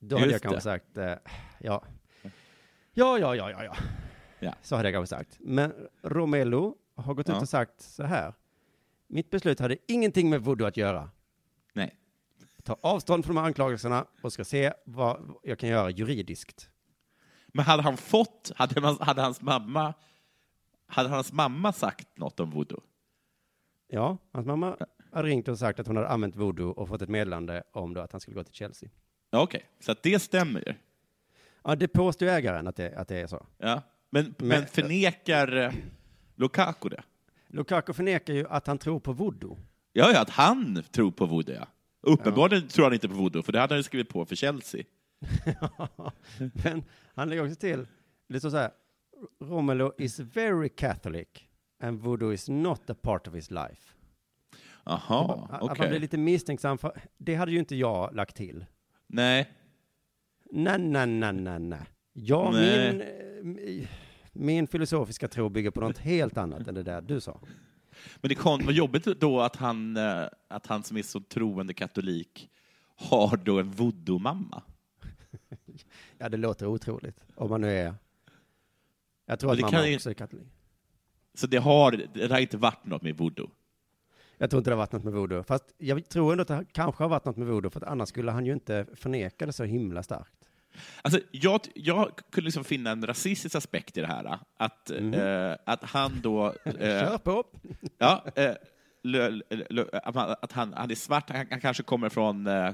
Då 0.00 0.16
hade 0.16 0.30
Just 0.30 0.44
jag 0.44 0.52
kanske 0.52 0.70
det. 0.70 0.78
sagt, 0.78 0.96
eh, 0.96 1.32
ja, 1.60 1.84
ja, 2.94 3.18
ja, 3.18 3.36
ja, 3.36 3.50
ja, 3.50 3.64
ja. 3.64 3.74
Ja. 4.42 4.54
Så 4.62 4.76
hade 4.76 4.88
jag 4.88 4.94
kanske 4.94 5.16
sagt. 5.16 5.36
Men 5.40 5.88
Romelu 6.02 6.72
har 6.94 7.14
gått 7.14 7.28
ut 7.28 7.34
Ja. 7.34 7.40
och 7.40 7.48
sagt 7.48 7.80
så 7.80 8.02
här. 8.02 8.34
Mitt 9.06 9.30
beslut 9.30 9.60
hade 9.60 9.76
ingenting 9.88 10.30
med 10.30 10.40
voodoo 10.44 10.66
att 10.66 10.76
göra. 10.76 11.10
Nej. 11.72 11.96
Ta 12.62 12.76
avstånd 12.80 13.24
från 13.24 13.34
de 13.34 13.40
här 13.40 13.46
anklagelserna 13.46 14.06
och 14.22 14.32
ska 14.32 14.44
se 14.44 14.72
vad 14.84 15.34
jag 15.42 15.58
kan 15.58 15.68
göra 15.68 15.90
juridiskt. 15.90 16.68
Men 17.46 17.64
hade 17.64 17.82
han 17.82 17.96
fått, 17.96 18.52
hade, 18.56 18.80
man, 18.80 18.96
hade 19.00 19.22
hans 19.22 19.40
mamma 19.40 19.94
hade 20.86 21.08
hans 21.08 21.32
mamma 21.32 21.72
sagt 21.72 22.18
något 22.18 22.40
om 22.40 22.50
voodoo? 22.50 22.80
Ja, 23.88 24.18
hans 24.32 24.46
mamma 24.46 24.76
hade 25.12 25.28
ringt 25.28 25.48
och 25.48 25.58
sagt 25.58 25.80
att 25.80 25.86
hon 25.86 25.96
hade 25.96 26.08
använt 26.08 26.36
voodoo 26.36 26.70
och 26.70 26.88
fått 26.88 27.02
ett 27.02 27.08
meddelande 27.08 27.62
om 27.72 27.94
då 27.94 28.00
att 28.00 28.12
han 28.12 28.20
skulle 28.20 28.34
gå 28.34 28.44
till 28.44 28.54
Chelsea. 28.54 28.88
Ja, 29.30 29.42
Okej, 29.42 29.64
så 29.80 29.92
att 29.92 30.02
det 30.02 30.18
stämmer 30.22 30.60
ju. 30.66 30.74
Ja, 31.64 31.76
det 31.76 31.88
påstår 31.88 32.26
ägaren 32.26 32.68
att 32.68 32.76
det, 32.76 32.96
att 32.96 33.08
det 33.08 33.16
är 33.16 33.26
så. 33.26 33.46
Ja. 33.58 33.82
Men, 34.14 34.34
men, 34.38 34.48
Men- 34.48 34.66
förnekar 34.66 35.56
eh, 35.56 35.72
Lukaku 36.34 36.88
det? 36.88 37.02
Lukaku 37.48 37.92
förnekar 37.92 38.34
ju 38.34 38.46
att 38.48 38.66
han 38.66 38.78
tror 38.78 39.00
på 39.00 39.12
voodoo. 39.12 39.58
Ja, 39.92 40.10
ja, 40.12 40.20
att 40.20 40.30
han 40.30 40.82
tror 40.90 41.10
på 41.10 41.26
voodoo, 41.26 41.54
ja. 41.54 41.66
Uppenbarligen 42.00 42.68
tror 42.68 42.84
han 42.84 42.92
inte 42.94 43.08
på 43.08 43.14
voodoo, 43.14 43.42
för 43.42 43.52
det 43.52 43.60
hade 43.60 43.74
han 43.74 43.78
ju 43.78 43.82
skrivit 43.82 44.08
på 44.08 44.24
för 44.24 44.36
Chelsea. 44.36 44.82
Men 46.64 46.84
han 47.14 47.28
lägger 47.28 47.42
också 47.44 47.54
till, 47.56 47.86
det 48.28 48.40
står 48.40 48.50
så 48.50 48.56
här, 48.56 48.70
Romelu 49.40 49.90
is 49.98 50.18
very 50.20 50.68
Catholic 50.68 51.28
and 51.82 52.00
voodoo 52.00 52.32
is 52.32 52.48
not 52.48 52.90
a 52.90 52.94
part 53.02 53.28
of 53.28 53.34
his 53.34 53.50
life. 53.50 53.94
Aha, 54.84 55.48
Att 55.52 55.62
okej. 55.62 55.76
man 55.78 55.88
blir 55.88 56.00
lite 56.00 56.18
misstänksam, 56.18 56.78
för 56.78 57.00
det 57.18 57.34
hade 57.34 57.52
ju 57.52 57.58
inte 57.58 57.76
jag 57.76 58.14
lagt 58.14 58.36
till. 58.36 58.64
Nej. 59.06 59.50
Nej, 60.50 60.78
nej, 60.78 61.06
nej, 61.06 61.32
nej, 61.32 61.58
nej. 61.60 61.80
Ja, 62.12 62.50
Nej. 62.52 62.92
min, 63.42 63.58
eh, 63.80 63.88
min 64.32 64.66
filosofiska 64.66 65.28
tro 65.28 65.48
bygger 65.48 65.70
på 65.70 65.80
något 65.80 65.98
helt 65.98 66.36
annat 66.38 66.68
än 66.68 66.74
det 66.74 66.82
där 66.82 67.00
du 67.00 67.20
sa. 67.20 67.40
Men 68.16 68.28
det 68.28 68.34
kan 68.34 68.60
vara 68.62 68.72
jobbigt 68.72 69.04
då 69.04 69.40
att 69.40 69.56
han, 69.56 69.96
eh, 69.96 70.24
att 70.48 70.66
han 70.66 70.82
som 70.82 70.96
är 70.96 71.02
så 71.02 71.20
troende 71.20 71.74
katolik 71.74 72.50
har 72.96 73.36
då 73.36 73.58
en 73.60 73.70
voodoo-mamma. 73.72 74.62
Ja, 76.18 76.28
det 76.28 76.36
låter 76.36 76.66
otroligt. 76.66 77.20
Om 77.34 77.50
man 77.50 77.60
nu 77.60 77.70
är... 77.78 77.94
Jag 79.26 79.38
tror 79.40 79.52
att 79.52 79.60
mamma 79.60 79.86
ju- 79.86 79.94
också 79.96 80.10
är 80.10 80.14
katolik. 80.14 80.46
Så 81.34 81.46
det 81.46 81.56
har, 81.56 81.92
det 82.14 82.30
har 82.30 82.38
inte 82.38 82.56
varit 82.56 82.86
något 82.86 83.02
med 83.02 83.16
voodoo. 83.18 83.50
Jag 84.38 84.50
tror 84.50 84.58
inte 84.60 84.70
det 84.70 84.74
har 84.74 84.78
varit 84.78 84.92
något 84.92 85.04
med 85.04 85.12
voodoo. 85.12 85.42
Fast 85.42 85.64
jag 85.78 86.08
tror 86.08 86.32
ändå 86.32 86.42
att 86.42 86.48
det 86.48 86.64
kanske 86.72 87.04
har 87.04 87.08
varit 87.08 87.24
något 87.24 87.36
med 87.36 87.46
voodoo, 87.46 87.70
för 87.70 87.80
att 87.80 87.88
annars 87.88 88.08
skulle 88.08 88.30
han 88.30 88.46
ju 88.46 88.52
inte 88.52 88.86
förneka 88.94 89.46
det 89.46 89.52
så 89.52 89.64
himla 89.64 90.02
starkt. 90.02 90.41
Alltså, 91.02 91.20
jag, 91.30 91.60
jag 91.74 92.16
kunde 92.30 92.44
liksom 92.44 92.64
finna 92.64 92.90
en 92.90 93.06
rasistisk 93.06 93.54
aspekt 93.54 93.96
i 93.96 94.00
det 94.00 94.06
här. 94.06 94.38
Att, 94.56 94.90
eh, 94.90 95.54
att 95.64 95.84
han 95.84 96.20
då... 96.22 96.54
Eh, 96.64 96.74
Kör 96.78 97.18
på! 97.18 97.44
Ja, 97.98 98.24
eh, 98.36 98.54
lö, 99.02 99.40
lö, 99.70 99.84
att, 99.92 100.52
han, 100.52 100.72
han 100.72 100.90
är 100.90 100.94
svart, 100.94 101.30
han, 101.30 101.46
han 101.50 101.60
kanske 101.60 101.82
kommer 101.82 102.08
från... 102.08 102.46
Eh, 102.46 102.72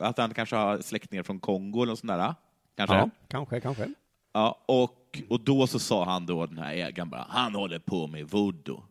att 0.00 0.18
han 0.18 0.34
kanske 0.34 0.56
har 0.56 0.78
släktingar 0.78 1.22
från 1.22 1.40
Kongo 1.40 1.82
eller 1.82 1.94
sånt 1.94 2.12
där. 2.12 2.34
Kanske? 2.76 2.96
Ja, 2.96 3.10
kanske, 3.28 3.60
kanske. 3.60 3.88
Ja, 4.32 4.64
och, 4.66 5.22
och 5.28 5.40
då 5.40 5.66
så 5.66 5.78
sa 5.78 6.04
han 6.04 6.26
då, 6.26 6.46
den 6.46 6.58
här 6.58 6.74
ägaren 6.74 7.10
bara, 7.10 7.26
han 7.28 7.54
håller 7.54 7.78
på 7.78 8.06
med 8.06 8.30
voodoo. 8.30 8.82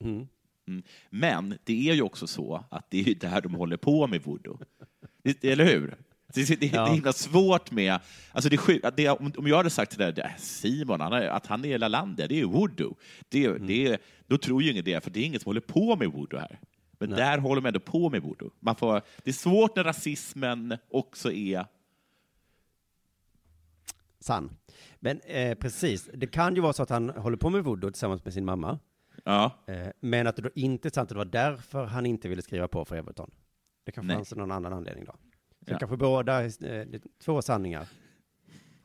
Mm. 0.00 0.28
Mm. 0.68 0.82
Men 1.10 1.58
det 1.64 1.88
är 1.88 1.94
ju 1.94 2.02
också 2.02 2.26
så 2.26 2.64
att 2.70 2.90
det 2.90 2.98
är 3.00 3.04
ju 3.04 3.14
där 3.14 3.40
de 3.40 3.54
håller 3.54 3.76
på 3.76 4.06
med 4.06 4.22
voodoo. 4.22 4.58
Eller 5.42 5.64
hur? 5.64 5.96
Det, 6.36 6.48
det, 6.48 6.56
det 6.56 6.76
är 6.76 6.86
himla 6.86 7.12
svårt 7.12 7.70
med... 7.70 7.98
Alltså 8.32 8.48
det, 8.50 8.90
det, 8.96 9.08
om, 9.08 9.46
jag 9.46 9.56
hade 9.56 9.70
sagt 9.70 9.90
till 9.90 10.00
dig, 10.00 10.12
det, 10.12 10.34
Simon, 10.38 11.00
han 11.00 11.12
är, 11.12 11.26
att 11.28 11.46
han 11.46 11.64
är 11.64 11.78
Lalandia, 11.78 12.26
det 12.26 12.34
är 12.34 12.38
ju 12.38 12.44
voodoo. 12.44 12.96
Det, 13.28 13.58
det, 13.58 13.86
är- 13.86 13.98
då 14.26 14.38
tror 14.38 14.62
ju 14.62 14.70
ingen 14.70 14.84
det, 14.84 15.04
för 15.04 15.10
det 15.10 15.20
är 15.20 15.24
ingen 15.24 15.40
som 15.40 15.48
håller 15.48 15.60
på 15.60 15.96
med 15.96 16.08
voodoo 16.12 16.40
här. 16.40 16.60
Men 16.98 17.10
där 17.10 17.38
håller 17.38 17.62
de 17.62 17.68
ändå 17.68 17.80
på 17.80 18.10
med 18.10 18.22
voodoo. 18.22 18.50
Man 18.60 18.76
får, 18.76 19.02
det 19.24 19.30
är 19.30 19.34
svårt 19.34 19.76
när 19.76 19.84
rasismen 19.84 20.76
också 20.90 21.32
är... 21.32 21.66
Sann. 24.20 24.56
Men 25.00 25.20
eh, 25.20 25.54
precis, 25.54 26.08
det 26.14 26.26
kan 26.26 26.54
ju 26.54 26.60
vara 26.60 26.72
så 26.72 26.82
att 26.82 26.90
han 26.90 27.08
håller 27.10 27.36
på 27.36 27.50
med 27.50 27.64
voodoo 27.64 27.90
tillsammans 27.90 28.24
med 28.24 28.34
sin 28.34 28.44
mamma. 28.44 28.78
Ja. 29.24 29.64
Eh, 29.66 29.88
men 30.00 30.26
att 30.26 30.36
det 30.36 30.42
då 30.42 30.50
inte 30.54 30.88
är 30.88 30.90
sant 30.90 31.04
att 31.04 31.08
det 31.08 31.14
var 31.14 31.24
därför 31.24 31.84
han 31.84 32.06
inte 32.06 32.28
ville 32.28 32.42
skriva 32.42 32.68
på 32.68 32.84
för 32.84 32.96
Everton. 32.96 33.30
Det 33.84 33.92
kanske 33.92 34.06
Nej. 34.06 34.16
fanns 34.16 34.34
någon 34.34 34.50
annan 34.50 34.72
anledning 34.72 35.04
då. 35.04 35.14
Så 35.66 35.72
Ja. 35.72 35.78
kanske 35.78 35.96
båda, 35.96 36.44
eh, 36.44 36.86
två 37.24 37.42
sanningar. 37.42 37.86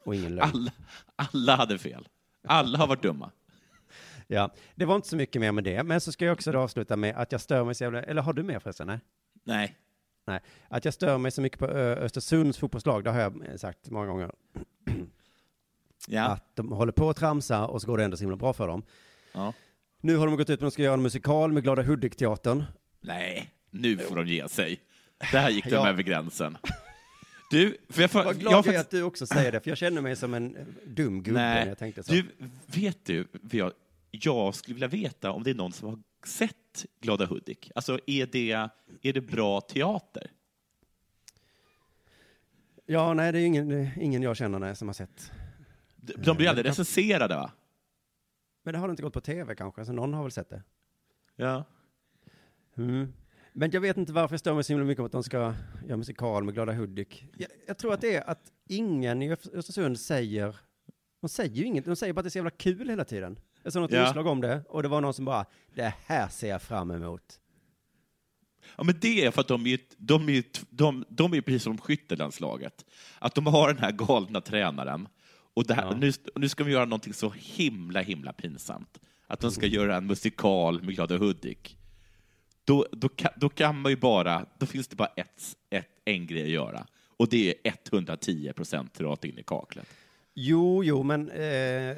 Och 0.03 0.15
ingen 0.15 0.35
lögn. 0.35 0.49
Alla, 0.53 0.71
alla 1.15 1.55
hade 1.55 1.77
fel. 1.77 2.07
Alla 2.47 2.77
har 2.77 2.87
varit 2.87 3.01
dumma. 3.03 3.31
Ja, 4.27 4.53
det 4.75 4.85
var 4.85 4.95
inte 4.95 5.07
så 5.07 5.15
mycket 5.15 5.41
mer 5.41 5.51
med 5.51 5.63
det. 5.63 5.83
Men 5.83 6.01
så 6.01 6.11
ska 6.11 6.25
jag 6.25 6.33
också 6.33 6.57
avsluta 6.57 6.95
med 6.95 7.15
att 7.15 7.31
jag 7.31 7.41
stör 7.41 7.63
mig 7.63 7.75
så 7.75 7.83
jävla, 7.83 8.03
eller 8.03 8.21
har 8.21 8.33
du 8.33 8.43
mer 8.43 8.59
förresten? 8.59 8.87
Nej. 8.87 8.99
Nej. 9.43 9.75
Nej, 10.25 10.39
att 10.69 10.85
jag 10.85 10.93
stör 10.93 11.17
mig 11.17 11.31
så 11.31 11.41
mycket 11.41 11.59
på 11.59 11.65
Östersunds 11.67 12.57
fotbollslag, 12.57 13.03
det 13.03 13.11
har 13.11 13.19
jag 13.19 13.45
eh, 13.49 13.55
sagt 13.55 13.89
många 13.89 14.07
gånger. 14.07 14.31
Ja. 16.07 16.23
Att 16.27 16.55
de 16.55 16.71
håller 16.71 16.91
på 16.91 17.09
att 17.09 17.17
tramsa 17.17 17.67
och 17.67 17.81
så 17.81 17.87
går 17.87 17.97
det 17.97 18.03
ändå 18.03 18.17
så 18.17 18.23
himla 18.23 18.35
bra 18.37 18.53
för 18.53 18.67
dem. 18.67 18.83
Ja. 19.33 19.53
Nu 20.01 20.15
har 20.17 20.25
de 20.27 20.35
gått 20.37 20.49
ut 20.49 20.59
med 20.59 20.67
att 20.67 20.71
de 20.71 20.71
ska 20.71 20.83
göra 20.83 20.93
en 20.93 21.01
musikal 21.01 21.51
med 21.51 21.63
Glada 21.63 21.81
Hudik-teatern. 21.81 22.63
Nej, 23.01 23.53
nu 23.69 23.97
får 23.97 24.15
de 24.15 24.27
ge 24.27 24.49
sig. 24.49 24.79
Där 25.31 25.49
gick 25.49 25.65
de 25.65 25.71
Ja. 25.71 25.89
över 25.89 26.03
gränsen. 26.03 26.57
Du, 27.51 27.77
för 27.89 28.01
jag, 28.01 28.11
får, 28.11 28.23
Vad 28.23 28.39
glad 28.39 28.53
jag 28.53 28.65
jag 28.65 28.75
är 28.75 28.79
att 28.79 28.89
du 28.89 29.03
också 29.03 29.27
säger 29.27 29.51
det, 29.51 29.59
för 29.59 29.69
jag 29.71 29.77
känner 29.77 30.01
mig 30.01 30.15
som 30.15 30.33
en 30.33 30.55
eh, 30.55 30.65
dum 30.85 31.23
gubbe 31.23 31.39
när 31.39 31.65
jag 31.67 31.77
tänkte 31.77 32.03
så. 32.03 32.11
du, 32.11 32.25
vet 32.65 33.05
du, 33.05 33.27
jag, 33.51 33.71
jag 34.11 34.55
skulle 34.55 34.73
vilja 34.75 34.87
veta 34.87 35.31
om 35.31 35.43
det 35.43 35.49
är 35.49 35.55
någon 35.55 35.71
som 35.71 35.87
har 35.89 35.99
sett 36.25 36.85
Glada 37.01 37.25
Hudik. 37.25 37.71
Alltså, 37.75 37.99
är 38.07 38.25
det, 38.25 38.51
är 39.01 39.13
det 39.13 39.21
bra 39.21 39.61
teater? 39.61 40.31
Ja, 42.85 43.13
nej, 43.13 43.31
det 43.31 43.39
är 43.39 43.45
ingen, 43.45 43.89
ingen 44.01 44.21
jag 44.23 44.37
känner 44.37 44.59
nej, 44.59 44.75
som 44.75 44.87
har 44.87 44.93
sett. 44.93 45.31
De, 45.95 46.13
de 46.13 46.37
blir 46.37 46.49
aldrig 46.49 46.65
Eh, 46.65 46.69
recenserade, 46.69 47.35
va? 47.35 47.51
Men 48.63 48.73
det 48.73 48.79
har 48.79 48.89
inte 48.89 49.03
gått 49.03 49.13
på 49.13 49.21
tv 49.21 49.55
kanske, 49.55 49.85
så 49.85 49.91
någon 49.91 50.13
har 50.13 50.23
väl 50.23 50.31
sett 50.31 50.49
det. 50.49 50.63
Ja. 51.35 51.63
Mm. 52.77 53.13
Men 53.53 53.71
jag 53.71 53.81
vet 53.81 53.97
inte 53.97 54.13
varför 54.13 54.33
jag 54.33 54.39
stör 54.39 54.53
mig 54.53 54.63
så 54.63 54.73
himla 54.73 54.85
mycket 54.85 54.99
om 54.99 55.05
att 55.05 55.11
de 55.11 55.23
ska 55.23 55.53
göra 55.87 55.97
musikal 55.97 56.43
med 56.43 56.53
Glada 56.53 56.71
Hudik. 56.73 57.25
Jag, 57.37 57.49
jag 57.67 57.77
tror 57.77 57.93
att 57.93 58.01
det 58.01 58.15
är 58.15 58.29
att 58.29 58.51
ingen 58.69 59.21
i 59.21 59.29
Öst- 59.31 59.53
Östersund 59.53 59.99
säger, 59.99 60.55
de 61.21 61.29
säger 61.29 61.55
ju 61.55 61.63
inget, 61.65 61.85
de 61.85 61.95
säger 61.95 62.13
bara 62.13 62.19
att 62.19 62.23
det 62.23 62.27
är 62.27 62.31
så 62.31 62.37
jävla 62.37 62.49
kul 62.51 62.89
hela 62.89 63.05
tiden. 63.05 63.39
Jag 63.63 63.73
såg 63.73 63.81
något 63.81 63.91
Ja. 63.91 64.07
inslag 64.07 64.27
om 64.27 64.41
det, 64.41 64.61
och 64.69 64.83
det 64.83 64.89
var 64.89 65.01
någon 65.01 65.13
som 65.13 65.25
bara, 65.25 65.45
det 65.75 65.93
här 66.05 66.27
ser 66.27 66.49
jag 66.49 66.61
fram 66.61 66.91
emot. 66.91 67.37
Ja, 68.77 68.83
men 68.83 68.99
det 69.01 69.25
är 69.25 69.31
för 69.31 69.41
att 69.41 69.47
de 69.47 69.65
är, 69.67 69.79
de 69.97 70.29
är, 70.29 70.43
de, 70.69 71.05
de 71.09 71.33
är 71.33 71.41
precis 71.41 71.63
som 71.63 71.77
skyttelandslaget. 71.77 72.85
Att 73.19 73.35
de 73.35 73.45
har 73.45 73.67
den 73.67 73.77
här 73.77 73.91
galna 73.91 74.41
tränaren. 74.41 75.07
Och 75.53 75.65
det 75.67 75.73
här, 75.73 75.95
nu, 75.95 76.11
nu 76.35 76.49
ska 76.49 76.63
vi 76.63 76.71
göra 76.71 76.85
någonting 76.85 77.13
så 77.13 77.29
himla, 77.37 78.01
himla 78.01 78.33
pinsamt. 78.33 78.99
Att 79.27 79.39
de 79.39 79.51
ska 79.51 79.65
göra 79.65 79.95
en 79.97 80.05
musikal 80.07 80.81
med 80.83 80.95
Glada 80.95 81.17
Hudik. 81.17 81.77
Då, 82.71 82.85
då, 82.91 83.09
kan, 83.09 83.31
då 83.35 83.49
kan 83.49 83.81
man 83.81 83.91
ju 83.91 83.95
bara, 83.95 84.45
då 84.57 84.65
finns 84.65 84.87
det 84.87 84.95
bara 84.95 85.11
ett, 85.15 85.55
ett, 85.69 85.87
en 86.05 86.27
grej 86.27 86.43
att 86.43 86.49
göra. 86.49 86.87
Och 87.17 87.29
det 87.29 87.49
är 87.67 87.73
110 87.91 88.53
procent 88.55 89.01
rakt 89.01 89.25
in 89.25 89.37
i 89.39 89.43
kaklet. 89.43 89.87
Jo, 90.33 90.83
jo, 90.83 91.03
men 91.03 91.29
eh, 91.31 91.89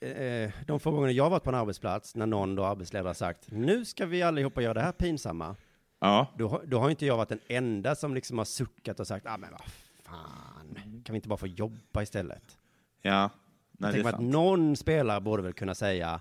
eh, 0.00 0.50
de 0.66 0.80
få 0.80 0.90
gånger 0.90 1.10
jag 1.10 1.30
varit 1.30 1.42
på 1.42 1.50
en 1.50 1.56
arbetsplats, 1.56 2.14
när 2.16 2.26
någon 2.26 2.54
då 2.54 2.64
arbetsledare 2.64 3.14
sagt, 3.14 3.50
nu 3.50 3.84
ska 3.84 4.06
vi 4.06 4.22
allihopa 4.22 4.62
göra 4.62 4.74
det 4.74 4.80
här 4.80 4.92
pinsamma. 4.92 5.56
Ja. 6.00 6.26
Då, 6.38 6.48
har- 6.48 6.62
då 6.66 6.78
har 6.78 6.90
inte 6.90 7.06
jag 7.06 7.16
varit 7.16 7.28
den 7.28 7.40
enda 7.48 7.94
som 7.94 8.14
liksom 8.14 8.38
har 8.38 8.44
suckat 8.44 9.00
och 9.00 9.06
sagt, 9.06 9.26
ah, 9.26 9.36
men 9.36 9.50
vad 9.50 9.60
fan, 10.04 11.02
kan 11.04 11.12
vi 11.12 11.16
inte 11.16 11.28
bara 11.28 11.36
få 11.36 11.46
jobba 11.46 12.02
istället? 12.02 12.58
Ja, 13.02 13.12
Jag 13.12 13.30
nej, 13.78 13.92
det 13.92 13.98
är 13.98 14.02
mig 14.04 14.10
att 14.10 14.16
sant. 14.16 14.32
någon 14.32 14.76
spelare 14.76 15.20
borde 15.20 15.42
väl 15.42 15.52
kunna 15.52 15.74
säga, 15.74 16.20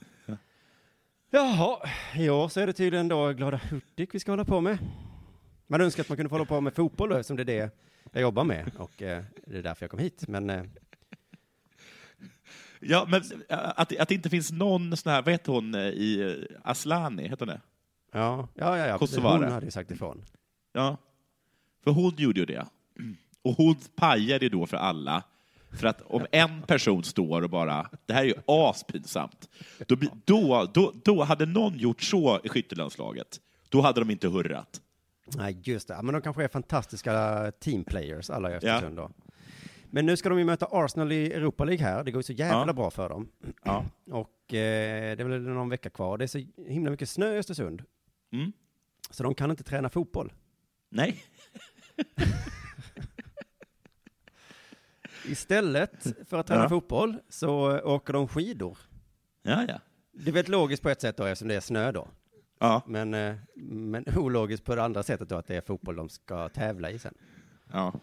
jaha, 1.29 1.77
år 2.31 2.47
så 2.47 2.59
är 2.59 2.67
det 2.67 2.73
tydligen 2.73 3.07
då 3.07 3.33
Glada 3.33 3.59
Hudik 3.69 4.15
vi 4.15 4.19
ska 4.19 4.31
hålla 4.31 4.45
på 4.45 4.61
med. 4.61 4.77
Man 5.67 5.81
önskar 5.81 6.03
att 6.03 6.09
man 6.09 6.15
kunde 6.15 6.29
få 6.29 6.35
hålla 6.35 6.45
på 6.45 6.61
med 6.61 6.73
fotboll 6.73 7.09
då, 7.09 7.15
eftersom 7.15 7.37
det 7.37 7.43
är 7.43 7.45
det 7.45 7.71
jag 8.11 8.21
jobbar 8.21 8.43
med 8.43 8.71
och 8.77 9.01
eh, 9.01 9.23
det 9.45 9.57
är 9.57 9.63
därför 9.63 9.83
jag 9.83 9.91
kom 9.91 9.99
hit. 9.99 10.27
Men 10.27 10.49
eh, 10.49 10.63
Ja, 12.87 13.05
men 13.09 13.21
äh, 13.49 13.57
att, 13.75 13.97
att 13.97 14.09
det 14.09 14.11
inte 14.15 14.29
finns 14.29 14.51
någon 14.51 14.97
sån 14.97 15.11
här, 15.11 15.21
vad 15.21 15.31
heter 15.31 15.51
hon 15.51 15.75
eh, 15.75 15.81
i 15.81 16.37
eh, 16.51 16.57
Aslani, 16.63 17.27
heter 17.27 17.45
hon 17.45 17.47
det? 17.47 17.61
ja, 18.11 18.47
ja, 18.53 18.77
ja, 18.77 18.87
ja. 18.87 18.97
Kosovare. 18.97 19.43
hon 19.43 19.51
hade 19.51 19.65
ju 19.65 19.71
sagt 19.71 19.91
ifrån. 19.91 20.23
Ja, 20.73 20.97
för 21.83 21.91
hon 21.91 22.13
gjorde 22.17 22.39
ju 22.39 22.45
det. 22.45 22.65
Och 23.41 23.53
hon 23.53 23.75
pajade 23.95 24.45
ju 24.45 24.49
då 24.49 24.65
för 24.65 24.77
alla. 24.77 25.23
För 25.79 25.87
att 25.87 26.01
om 26.01 26.25
en 26.31 26.61
person 26.61 27.03
står 27.03 27.41
och 27.41 27.49
bara, 27.49 27.89
det 28.05 28.13
här 28.13 28.21
är 28.21 28.25
ju 28.27 28.33
aspinsamt, 28.47 29.49
då, 29.87 29.95
då, 30.25 30.69
då, 30.73 30.93
då 31.03 31.23
hade 31.23 31.45
någon 31.45 31.77
gjort 31.77 32.01
så 32.01 32.39
i 32.43 32.49
skyttelandslaget, 32.49 33.39
då 33.69 33.81
hade 33.81 34.01
de 34.01 34.09
inte 34.11 34.27
hurrat. 34.27 34.81
Nej, 35.37 35.57
just 35.63 35.87
det. 35.87 35.93
Ja, 35.93 36.01
Men 36.01 36.13
de 36.13 36.21
kanske 36.21 36.43
är 36.43 36.47
fantastiska 36.47 37.51
teamplayers, 37.59 38.29
alla 38.29 38.49
i 38.49 38.51
Ja. 38.51 38.57
Östersund 38.57 38.97
då. 38.97 39.11
Men 39.89 40.05
nu 40.05 40.17
ska 40.17 40.29
de 40.29 40.39
ju 40.39 40.45
möta 40.45 40.67
Arsenal 40.71 41.11
i 41.11 41.33
Europa 41.33 41.63
League 41.65 41.85
här. 41.85 42.03
Det 42.03 42.11
går 42.11 42.19
ju 42.19 42.23
så 42.23 42.33
jävla 42.33 42.67
Ja. 42.67 42.73
bra 42.73 42.91
för 42.91 43.09
dem. 43.09 43.27
Ja. 43.63 43.85
Och 44.11 44.53
eh, 44.53 45.15
det 45.17 45.23
är 45.23 45.23
väl 45.23 45.41
någon 45.41 45.69
vecka 45.69 45.89
kvar. 45.89 46.17
Det 46.17 46.25
är 46.25 46.27
så 46.27 46.41
himla 46.67 46.91
mycket 46.91 47.09
snö 47.09 47.33
i 47.35 47.37
Östersund. 47.37 47.83
Mm. 48.33 48.51
Så 49.09 49.23
de 49.23 49.35
kan 49.35 49.51
inte 49.51 49.63
träna 49.63 49.89
fotboll. 49.89 50.33
Nej. 50.89 51.23
Istället 55.29 56.07
för 56.29 56.37
att 56.37 56.47
träna 56.47 56.61
Ja. 56.63 56.69
fotboll 56.69 57.15
så 57.29 57.79
åker 57.79 58.13
de 58.13 58.27
skidor. 58.27 58.77
Ja, 59.43 59.65
ja. 59.67 59.79
Det 60.11 60.29
är 60.29 60.33
väldigt 60.33 60.49
logiskt 60.49 60.83
på 60.83 60.89
ett 60.89 61.01
sätt 61.01 61.17
då 61.17 61.23
eftersom 61.23 61.47
det 61.47 61.55
är 61.55 61.59
snö 61.59 61.91
då. 61.91 62.07
Ja. 62.59 62.81
Men, 62.87 63.13
eh, 63.13 63.35
men 63.55 64.05
ologiskt 64.17 64.63
på 64.65 64.75
det 64.75 64.83
andra 64.83 65.03
sättet 65.03 65.29
då 65.29 65.35
att 65.35 65.47
det 65.47 65.55
är 65.55 65.61
fotboll 65.61 65.95
de 65.95 66.09
ska 66.09 66.49
tävla 66.49 66.91
i 66.91 66.99
sen. 66.99 67.13
Ja. 67.71 67.93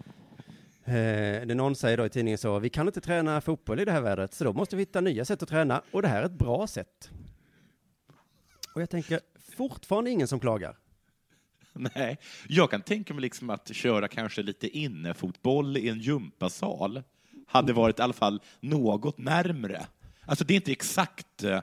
Eh, 0.84 1.46
det 1.46 1.54
någon 1.54 1.76
säger 1.76 1.96
då 1.96 2.06
i 2.06 2.08
tidningen 2.08 2.38
så, 2.38 2.58
vi 2.58 2.70
kan 2.70 2.86
inte 2.86 3.00
träna 3.00 3.40
fotboll 3.40 3.80
i 3.80 3.84
det 3.84 3.92
här 3.92 4.00
vädret, 4.00 4.34
så 4.34 4.44
då 4.44 4.52
måste 4.52 4.76
vi 4.76 4.82
hitta 4.82 5.00
nya 5.00 5.24
sätt 5.24 5.42
att 5.42 5.48
träna, 5.48 5.82
och 5.92 6.02
det 6.02 6.08
här 6.08 6.22
är 6.22 6.26
ett 6.26 6.32
bra 6.38 6.66
sätt. 6.66 7.10
Och 8.74 8.82
jag 8.82 8.90
tänker, 8.90 9.20
fortfarande 9.56 10.10
ingen 10.10 10.28
som 10.28 10.40
klagar. 10.40 10.76
Nej, 11.94 12.18
jag 12.48 12.70
kan 12.70 12.82
tänka 12.82 13.14
mig 13.14 13.20
liksom 13.20 13.50
att 13.50 13.74
köra 13.74 14.08
kanske 14.08 14.42
lite 14.42 14.78
innefotboll 14.78 15.76
i 15.76 15.88
en 15.88 15.98
gympasal 16.00 17.02
hade 17.46 17.72
varit 17.72 17.98
i 17.98 18.02
alla 18.02 18.12
fall 18.12 18.40
något 18.60 19.18
närmre. 19.18 19.86
Alltså 20.26 20.44
det 20.44 20.54
är 20.54 20.56
inte 20.56 20.72
exakt 20.72 21.44
eh, 21.44 21.60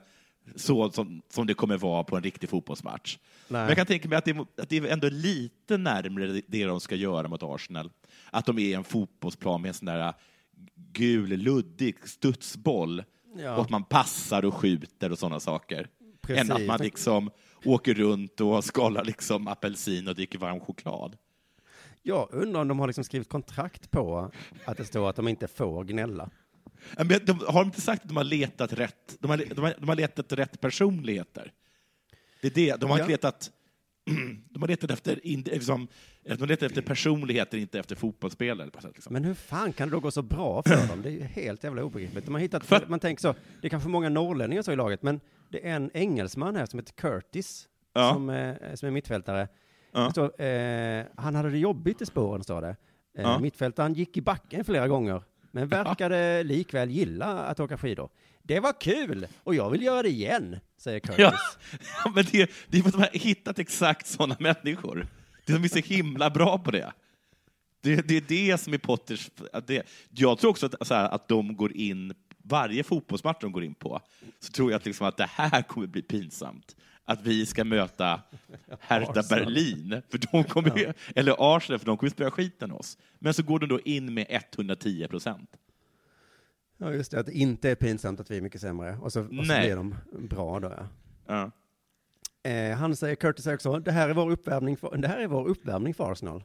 så 0.55 0.91
som, 0.91 1.21
som 1.29 1.47
det 1.47 1.53
kommer 1.53 1.77
vara 1.77 2.03
på 2.03 2.15
en 2.17 2.23
riktig 2.23 2.49
fotbollsmatch. 2.49 3.17
Nej. 3.47 3.61
Men 3.61 3.67
jag 3.67 3.77
kan 3.77 3.85
tänka 3.85 4.09
mig 4.09 4.17
att 4.17 4.25
det, 4.25 4.31
är- 4.31 4.61
att 4.61 4.69
det 4.69 4.77
är 4.77 4.85
ändå 4.87 5.09
lite 5.09 5.77
närmare 5.77 6.41
det 6.47 6.65
de 6.65 6.79
ska 6.79 6.95
göra 6.95 7.27
mot 7.27 7.43
Arsenal. 7.43 7.91
Att 8.31 8.45
de 8.45 8.59
är 8.59 8.77
en 8.77 8.83
fotbollsplan 8.83 9.61
med 9.61 9.69
en 9.69 9.73
sån 9.73 9.85
där 9.85 10.13
gul, 10.91 11.29
luddig 11.29 11.95
studsboll 12.07 13.03
Ja. 13.37 13.55
och 13.55 13.61
att 13.61 13.69
man 13.69 13.83
passar 13.83 14.45
och 14.45 14.53
skjuter 14.53 15.11
och 15.11 15.19
sådana 15.19 15.39
saker. 15.39 15.87
Precis. 16.21 16.49
Än 16.49 16.55
att 16.55 16.65
man 16.65 16.79
liksom 16.79 17.31
åker 17.65 17.93
runt 17.93 18.41
och 18.41 18.63
skalar 18.63 19.03
liksom 19.03 19.47
apelsin 19.47 20.07
och 20.07 20.15
dricker 20.15 20.39
varm 20.39 20.59
choklad. 20.59 21.17
Jag 22.03 22.27
undrar 22.31 22.61
om 22.61 22.67
de 22.67 22.79
har 22.79 22.87
liksom 22.87 23.03
skrivit 23.03 23.29
kontrakt 23.29 23.91
på 23.91 24.31
att 24.65 24.77
det 24.77 24.85
står 24.85 25.09
att 25.09 25.15
de 25.15 25.27
inte 25.27 25.47
får 25.47 25.83
gnälla. 25.83 26.29
Men 26.97 27.07
de, 27.25 27.39
har 27.47 27.53
de 27.63 27.65
inte 27.65 27.81
sagt 27.81 28.01
att 28.01 28.07
de 28.07 28.17
har 28.17 28.23
letat 28.23 28.73
rätt, 28.73 29.17
de 29.19 29.29
har, 29.31 29.37
de 29.55 29.61
har, 29.61 29.75
de 29.79 29.89
har 29.89 29.95
letat 29.95 30.33
rätt 30.33 30.61
personligheter? 30.61 31.51
Det 32.41 32.47
är 32.47 32.51
det, 32.51 32.75
de 32.81 32.89
har 32.89 32.97
Ja. 32.97 33.03
inte 33.03 33.11
letat, 33.11 33.51
de 34.49 34.61
har 34.61 34.67
letat 34.67 34.91
efter, 34.91 35.19
liksom, 35.23 35.87
de 36.23 36.45
letat 36.47 36.63
efter 36.63 36.81
personligheter, 36.81 37.57
inte 37.57 37.79
efter 37.79 37.95
fotbollsspelare. 37.95 38.69
Liksom. 38.93 39.13
Men 39.13 39.23
hur 39.23 39.33
fan 39.33 39.73
kan 39.73 39.89
det 39.89 39.95
då 39.95 39.99
gå 39.99 40.11
så 40.11 40.21
bra 40.21 40.63
för 40.63 40.87
dem? 40.87 41.01
Det 41.01 41.09
är 41.09 41.13
ju 41.13 41.21
helt 41.23 41.63
jävla 41.63 41.83
obegripligt. 41.83 42.25
De 42.25 42.33
har 42.33 42.41
hittat, 42.41 42.89
man 42.89 42.99
tänker 42.99 43.21
så, 43.21 43.35
det 43.61 43.67
är 43.67 43.69
kanske 43.69 43.89
många 43.89 44.09
norrlänningar 44.09 44.61
så 44.61 44.71
i 44.71 44.75
laget, 44.75 45.03
men 45.03 45.19
det 45.49 45.67
är 45.69 45.75
en 45.75 45.91
engelsman 45.93 46.55
här 46.55 46.65
som 46.65 46.79
heter 46.79 46.93
Curtis, 46.93 47.67
Ja. 47.93 48.13
som, 48.13 48.29
eh, 48.29 48.55
som 48.75 48.87
är 48.87 48.91
mittfältare. 48.91 49.47
Ja. 49.91 50.11
Står, 50.11 50.41
eh, 50.41 51.05
han 51.15 51.35
hade 51.35 51.49
det 51.49 51.57
jobbigt 51.57 52.01
i 52.01 52.05
spåren, 52.05 52.43
står 52.43 52.61
det. 52.61 52.67
Eh, 53.17 53.23
Ja. 53.23 53.39
Mittfältaren 53.39 53.93
gick 53.93 54.17
i 54.17 54.21
backen 54.21 54.65
flera 54.65 54.87
gånger, 54.87 55.23
men 55.51 55.67
verkade 55.67 56.43
likväl 56.43 56.89
gilla 56.89 57.25
att 57.39 57.59
åka 57.59 57.77
skidor. 57.77 58.09
Det 58.43 58.59
var 58.59 58.81
kul, 58.81 59.27
och 59.43 59.55
jag 59.55 59.69
vill 59.69 59.81
göra 59.83 60.01
det 60.01 60.09
igen, 60.09 60.59
säger 60.77 60.99
Curtis. 60.99 61.17
Ja, 61.19 61.33
ja, 62.05 62.11
men 62.15 62.25
det, 62.31 62.51
det 62.67 62.77
är 62.77 62.81
för 62.81 62.89
att 62.89 62.93
de 62.93 62.99
har 63.01 63.09
hittat 63.19 63.59
exakt 63.59 64.07
sådana 64.07 64.35
människor. 64.39 65.07
De 65.45 65.53
är 65.53 65.67
så 65.67 65.79
himla 65.79 66.29
bra 66.29 66.57
på 66.59 66.71
det. 66.71 66.91
Det, 67.81 68.07
det 68.07 68.17
är 68.17 68.21
det 68.51 68.57
som 68.57 68.73
är 68.73 68.77
Potters... 68.77 69.29
Att 69.53 69.67
det, 69.67 69.87
jag 70.09 70.39
tror 70.39 70.51
också 70.51 70.65
att, 70.79 70.89
här, 70.89 71.09
att 71.09 71.27
de 71.27 71.55
går 71.55 71.71
in, 71.77 72.13
varje 72.49 72.83
fotbollsmatch 72.83 73.37
de 73.41 73.51
går 73.51 73.63
in 73.63 73.75
på, 73.75 73.99
så 74.39 74.51
tror 74.51 74.71
jag 74.71 74.77
att, 74.79 74.85
liksom 74.85 75.07
att 75.07 75.17
det 75.17 75.29
här 75.29 75.61
kommer 75.61 75.87
bli 75.87 76.01
pinsamt. 76.01 76.75
Att 77.05 77.21
vi 77.21 77.45
ska 77.45 77.63
möta 77.63 78.21
Hertha. 78.79 79.23
Berlin, 79.29 80.01
för 80.09 80.19
de 80.31 80.43
kommer, 80.43 80.77
ju- 80.77 80.93
eller 81.15 81.35
Arsenal, 81.55 81.79
för 81.79 81.85
de 81.85 81.97
kommer 81.97 82.09
spela 82.09 82.31
skiten 82.31 82.71
oss. 82.71 82.97
Men 83.19 83.33
så 83.33 83.43
går 83.43 83.59
de 83.59 83.65
då 83.65 83.79
in 83.79 84.13
med 84.13 84.25
110 84.29 85.07
procent. 85.07 85.49
Ja, 86.77 86.93
just 86.93 87.11
det, 87.11 87.19
att 87.19 87.25
det 87.25 87.31
inte 87.33 87.69
är 87.69 87.75
pinsamt 87.75 88.19
att 88.19 88.31
vi 88.31 88.37
är 88.37 88.41
mycket 88.41 88.61
sämre. 88.61 88.97
Och 89.01 89.13
så, 89.13 89.21
och 89.21 89.27
så 89.27 89.59
blir 89.59 89.75
de 89.75 89.95
bra 90.29 90.59
då, 90.59 90.73
ja. 90.77 90.87
Ja. 91.27 91.51
Eh, 92.49 92.77
han 92.77 92.95
säger, 92.95 93.15
Curtis 93.15 93.47
också, 93.47 93.79
det 93.79 93.91
här 93.91 94.09
är 94.09 94.13
vår 94.13 94.31
uppvärmning 94.31 94.77
för, 94.77 94.97
det 94.97 95.07
här 95.07 95.17
är 95.19 95.27
vår 95.27 95.47
uppvärmning 95.47 95.93
för 95.93 96.11
Arsenal. 96.11 96.43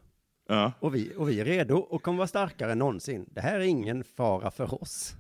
Ja. 0.48 0.72
Och, 0.80 0.94
vi, 0.94 1.12
och 1.16 1.28
vi 1.28 1.40
är 1.40 1.44
redo 1.44 1.76
och 1.76 2.02
kommer 2.02 2.16
vara 2.18 2.28
starkare 2.28 2.72
än 2.72 2.78
någonsin. 2.78 3.26
Det 3.30 3.40
här 3.40 3.54
är 3.60 3.64
ingen 3.64 4.04
fara 4.04 4.50
för 4.50 4.82
oss. 4.82 5.14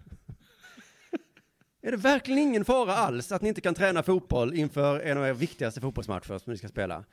Är 1.86 1.90
det 1.90 1.96
verkligen 1.96 2.38
ingen 2.38 2.64
fara 2.64 2.94
alls 2.94 3.32
att 3.32 3.42
ni 3.42 3.48
inte 3.48 3.60
kan 3.60 3.74
träna 3.74 4.02
fotboll 4.02 4.54
inför 4.54 5.00
en 5.00 5.18
av 5.18 5.24
era 5.24 5.32
viktigaste 5.32 5.80
fotbollsmatcher 5.80 6.38
som 6.38 6.52
ni 6.52 6.58
ska 6.58 6.68
spela? 6.68 7.04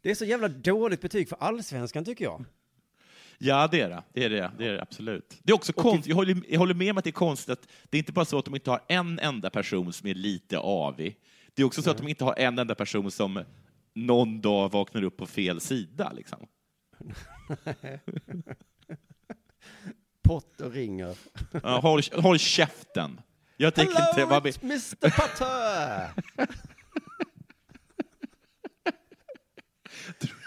Det 0.00 0.10
är 0.10 0.14
så 0.14 0.24
jävla 0.24 0.48
dåligt 0.48 1.00
betyg 1.00 1.28
för 1.28 1.36
allsvenskan 1.40 2.04
tycker 2.04 2.24
jag. 2.24 2.44
Ja, 3.38 3.68
det 3.70 3.80
är 3.80 3.88
det. 3.88 4.02
Det 4.12 4.24
är 4.24 4.30
det, 4.30 4.50
det, 4.58 4.66
är 4.66 4.72
det 4.72 4.82
absolut. 4.82 5.38
Det 5.42 5.52
är 5.52 5.54
också 5.54 5.72
konstigt. 5.72 6.06
Jag 6.06 6.16
håller, 6.16 6.42
jag 6.48 6.58
håller 6.58 6.74
med 6.74 6.90
om 6.90 6.98
att 6.98 7.04
det 7.04 7.10
är 7.10 7.12
konstigt 7.12 7.52
att 7.52 7.68
det 7.90 7.96
är 7.96 7.98
inte 7.98 8.12
bara 8.12 8.24
så 8.24 8.38
att 8.38 8.44
de 8.44 8.54
inte 8.54 8.70
har 8.70 8.80
en 8.88 9.18
enda 9.18 9.50
person 9.50 9.92
som 9.92 10.08
är 10.08 10.14
lite 10.14 10.58
avig. 10.58 11.16
Det 11.54 11.62
är 11.62 11.66
också 11.66 11.82
så 11.82 11.90
att 11.90 11.98
de 11.98 12.08
inte 12.08 12.24
har 12.24 12.34
en 12.38 12.58
enda 12.58 12.74
person 12.74 13.10
som 13.10 13.44
någon 13.94 14.40
dag 14.40 14.72
vaknar 14.72 15.02
upp 15.02 15.16
på 15.16 15.26
fel 15.26 15.60
sida. 15.60 16.12
Liksom. 16.16 16.46
Potter 20.22 20.70
ringer. 20.70 21.16
Ja, 21.62 21.80
håll, 21.80 22.02
håll 22.12 22.38
käften. 22.38 23.20
Jag 23.60 23.74
tänker 23.74 23.92
inte 23.92 24.12
Hello, 24.14 24.28
vara 24.28 24.40
med. 24.40 24.58
Mr 24.62 25.10
Potter! 25.10 26.10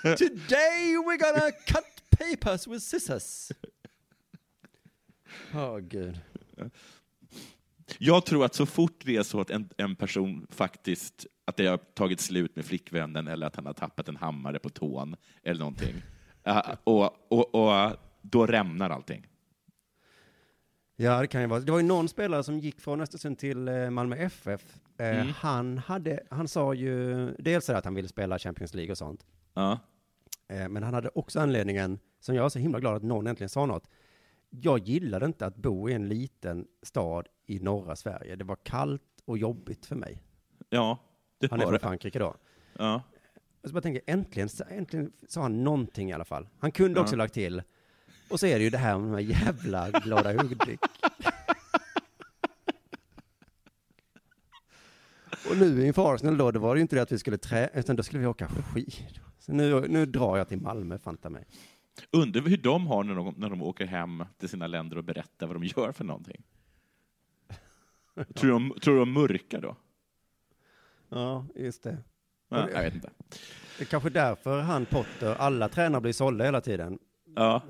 Today 0.17 0.97
we're 0.97 1.17
gonna 1.17 1.51
cut 1.51 1.83
papers 2.09 2.67
with 2.67 2.83
scissors. 2.83 3.51
Åh 5.53 5.79
gud. 5.79 6.19
Jag 7.97 8.25
tror 8.25 8.45
att 8.45 8.55
så 8.55 8.65
fort 8.65 9.01
det 9.05 9.15
är 9.15 9.23
så 9.23 9.41
att 9.41 9.49
en, 9.49 9.69
en 9.77 9.95
person 9.95 10.47
faktiskt, 10.49 11.25
att 11.45 11.57
det 11.57 11.67
har 11.67 11.77
tagit 11.77 12.19
slut 12.19 12.55
med 12.55 12.65
flickvännen 12.65 13.27
eller 13.27 13.47
att 13.47 13.55
han 13.55 13.65
har 13.65 13.73
tappat 13.73 14.07
en 14.09 14.15
hammare 14.17 14.59
på 14.59 14.69
tån 14.69 15.15
eller 15.43 15.59
någonting, 15.59 15.95
eh, 16.43 16.75
och, 16.83 17.31
och, 17.31 17.55
och 17.55 17.95
då 18.21 18.45
rämnar 18.45 18.89
allting. 18.89 19.27
Ja, 20.95 21.21
det 21.21 21.27
kan 21.27 21.41
ju 21.41 21.47
vara. 21.47 21.59
Det 21.59 21.71
var 21.71 21.79
ju 21.79 21.85
någon 21.85 22.09
spelare 22.09 22.43
som 22.43 22.59
gick 22.59 22.81
från 22.81 23.01
Östersund 23.01 23.37
till 23.39 23.67
eh, 23.67 23.89
Malmö 23.89 24.15
FF. 24.15 24.77
Eh, 24.97 25.07
Mm. 25.21 25.27
Han 25.27 25.77
hade, 25.77 26.19
han 26.29 26.47
sa 26.47 26.73
ju 26.73 27.27
dels 27.39 27.69
att 27.69 27.85
han 27.85 27.93
ville 27.93 28.07
spela 28.07 28.39
Champions 28.39 28.73
League 28.73 28.91
och 28.91 28.97
sånt. 28.97 29.25
Ja. 29.53 29.79
Eh, 30.47 30.69
Men 30.69 30.83
han 30.83 30.93
hade 30.93 31.09
också 31.09 31.39
anledningen, 31.39 31.99
som 32.19 32.35
jag 32.35 32.45
är 32.45 32.49
så 32.49 32.59
himla 32.59 32.79
glad 32.79 32.95
att 32.95 33.03
någon 33.03 33.27
äntligen 33.27 33.49
sa 33.49 33.65
något. 33.65 33.89
Jag 34.49 34.79
gillade 34.79 35.25
inte 35.25 35.45
att 35.45 35.55
bo 35.55 35.89
i 35.89 35.93
en 35.93 36.07
liten 36.09 36.67
stad 36.81 37.27
i 37.45 37.59
norra 37.59 37.95
Sverige. 37.95 38.35
Det 38.35 38.43
var 38.43 38.57
kallt 38.63 39.01
och 39.25 39.37
jobbigt 39.37 39.85
för 39.85 39.95
mig. 39.95 40.23
Ja, 40.69 40.97
det 41.39 41.51
Han 41.51 41.59
är 41.59 41.63
var 41.65 41.71
från 41.71 41.73
det. 41.73 41.79
Frankrike 41.79 42.19
då. 42.19 42.35
Ja. 42.77 43.01
Så 43.63 43.73
bara 43.73 43.81
tänker, 43.81 44.01
äntligen, 44.07 44.49
äntligen 44.69 45.11
sa 45.27 45.41
han 45.41 45.63
någonting 45.63 46.09
i 46.09 46.13
alla 46.13 46.25
fall. 46.25 46.47
Han 46.59 46.71
kunde 46.71 46.99
också 46.99 47.13
Ja. 47.15 47.17
lagt 47.17 47.33
till. 47.33 47.61
Och 48.33 48.39
så 48.39 48.45
är 48.45 48.57
det 48.57 48.63
ju 48.63 48.69
det 48.69 48.77
här 48.77 48.97
med 48.99 49.07
de 49.07 49.13
här 49.13 49.45
jävla 49.45 49.89
glada 49.91 50.31
Hudik. 50.31 50.79
Och 55.49 55.57
nu 55.57 55.85
inför 55.85 56.13
Arsenal 56.13 56.37
då, 56.37 56.51
det 56.51 56.59
var 56.59 56.75
det 56.75 56.79
ju 56.79 56.81
inte 56.81 56.95
det 56.95 57.01
att 57.01 57.11
vi 57.11 57.19
skulle 57.19 57.37
trä, 57.37 57.69
utan 57.73 57.95
då 57.95 58.03
skulle 58.03 58.19
vi 58.19 58.25
åka 58.25 58.47
skidor. 58.47 59.21
Så 59.39 59.53
nu, 59.53 59.87
nu 59.87 60.05
drar 60.05 60.37
jag 60.37 60.47
till 60.47 60.61
Malmö, 60.61 60.97
fanta 60.97 61.29
mig. 61.29 61.45
Undrar 62.11 62.41
hur 62.41 62.57
de 62.57 62.87
har 62.87 63.03
när 63.03 63.15
de, 63.15 63.33
när 63.37 63.49
de 63.49 63.61
åker 63.61 63.85
hem 63.85 64.23
till 64.37 64.49
sina 64.49 64.67
länder 64.67 64.97
och 64.97 65.03
berättar 65.03 65.47
vad 65.47 65.55
de 65.55 65.63
gör 65.63 65.91
för 65.91 66.03
någonting. 66.03 66.43
Tror 68.33 68.51
du 68.59 68.69
de, 68.69 68.79
tror 68.79 68.99
de 68.99 69.13
mörkar 69.13 69.61
då? 69.61 69.75
Ja, 71.09 71.45
just 71.55 71.83
det. 71.83 71.97
Ja, 72.49 72.69
jag 72.69 72.83
vet 72.83 72.95
inte. 72.95 73.09
Det 73.77 73.83
är 73.83 73.85
kanske 73.85 74.09
därför 74.09 74.61
han 74.61 74.85
Potter, 74.85 75.35
alla 75.35 75.69
tränare 75.69 76.01
blir 76.01 76.13
sålda 76.13 76.45
hela 76.45 76.61
tiden. 76.61 76.99
Ja. 77.35 77.61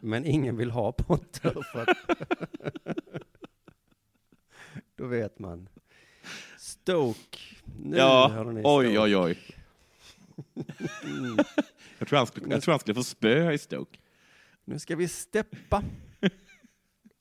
Men 0.00 0.26
ingen 0.26 0.56
vill 0.56 0.70
ha 0.70 0.92
Potter 0.92 1.62
för 1.72 1.82
att... 1.82 1.96
Då 4.96 5.06
vet 5.06 5.38
man. 5.38 5.68
Stoke. 6.58 7.38
Nu 7.78 7.96
ja, 7.96 8.44
oj, 8.46 8.62
Stoke. 8.62 8.98
oj, 8.98 9.16
oj. 9.16 9.38
Mm. 11.04 11.36
Jag 11.98 12.08
tror, 12.08 12.16
han 12.18 12.26
skulle, 12.26 12.54
jag 12.54 12.62
tror 12.62 12.72
han 12.72 12.80
skulle 12.80 12.94
få 12.94 13.04
spö 13.04 13.52
i 13.52 13.58
Stoke. 13.58 13.98
Nu 14.64 14.78
ska 14.78 14.96
vi 14.96 15.08
steppa. 15.08 15.82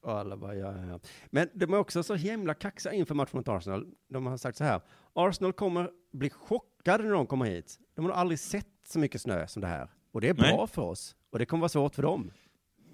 Och 0.01 0.19
alla 0.19 0.37
bara, 0.37 0.55
ja, 0.55 0.85
ja. 0.85 0.99
Men 1.29 1.49
de 1.53 1.73
är 1.73 1.77
också 1.77 2.03
så 2.03 2.15
himla 2.15 2.53
kaxiga 2.53 2.93
inför 2.93 3.15
matchen 3.15 3.37
mot 3.37 3.47
Arsenal. 3.47 3.87
De 4.07 4.25
har 4.25 4.37
sagt 4.37 4.57
så 4.57 4.63
här, 4.63 4.81
Arsenal 5.13 5.53
kommer 5.53 5.91
bli 6.11 6.29
chockade 6.29 7.03
när 7.03 7.11
de 7.11 7.27
kommer 7.27 7.45
hit. 7.45 7.79
De 7.95 8.05
har 8.05 8.11
aldrig 8.11 8.39
sett 8.39 8.67
så 8.87 8.99
mycket 8.99 9.21
snö 9.21 9.47
som 9.47 9.61
det 9.61 9.67
här. 9.67 9.89
Och 10.11 10.21
det 10.21 10.29
är 10.29 10.33
bra 10.33 10.57
Nej. 10.57 10.67
för 10.67 10.81
oss. 10.81 11.15
Och 11.29 11.39
det 11.39 11.45
kommer 11.45 11.61
vara 11.61 11.69
svårt 11.69 11.95
för 11.95 12.03
dem. 12.03 12.31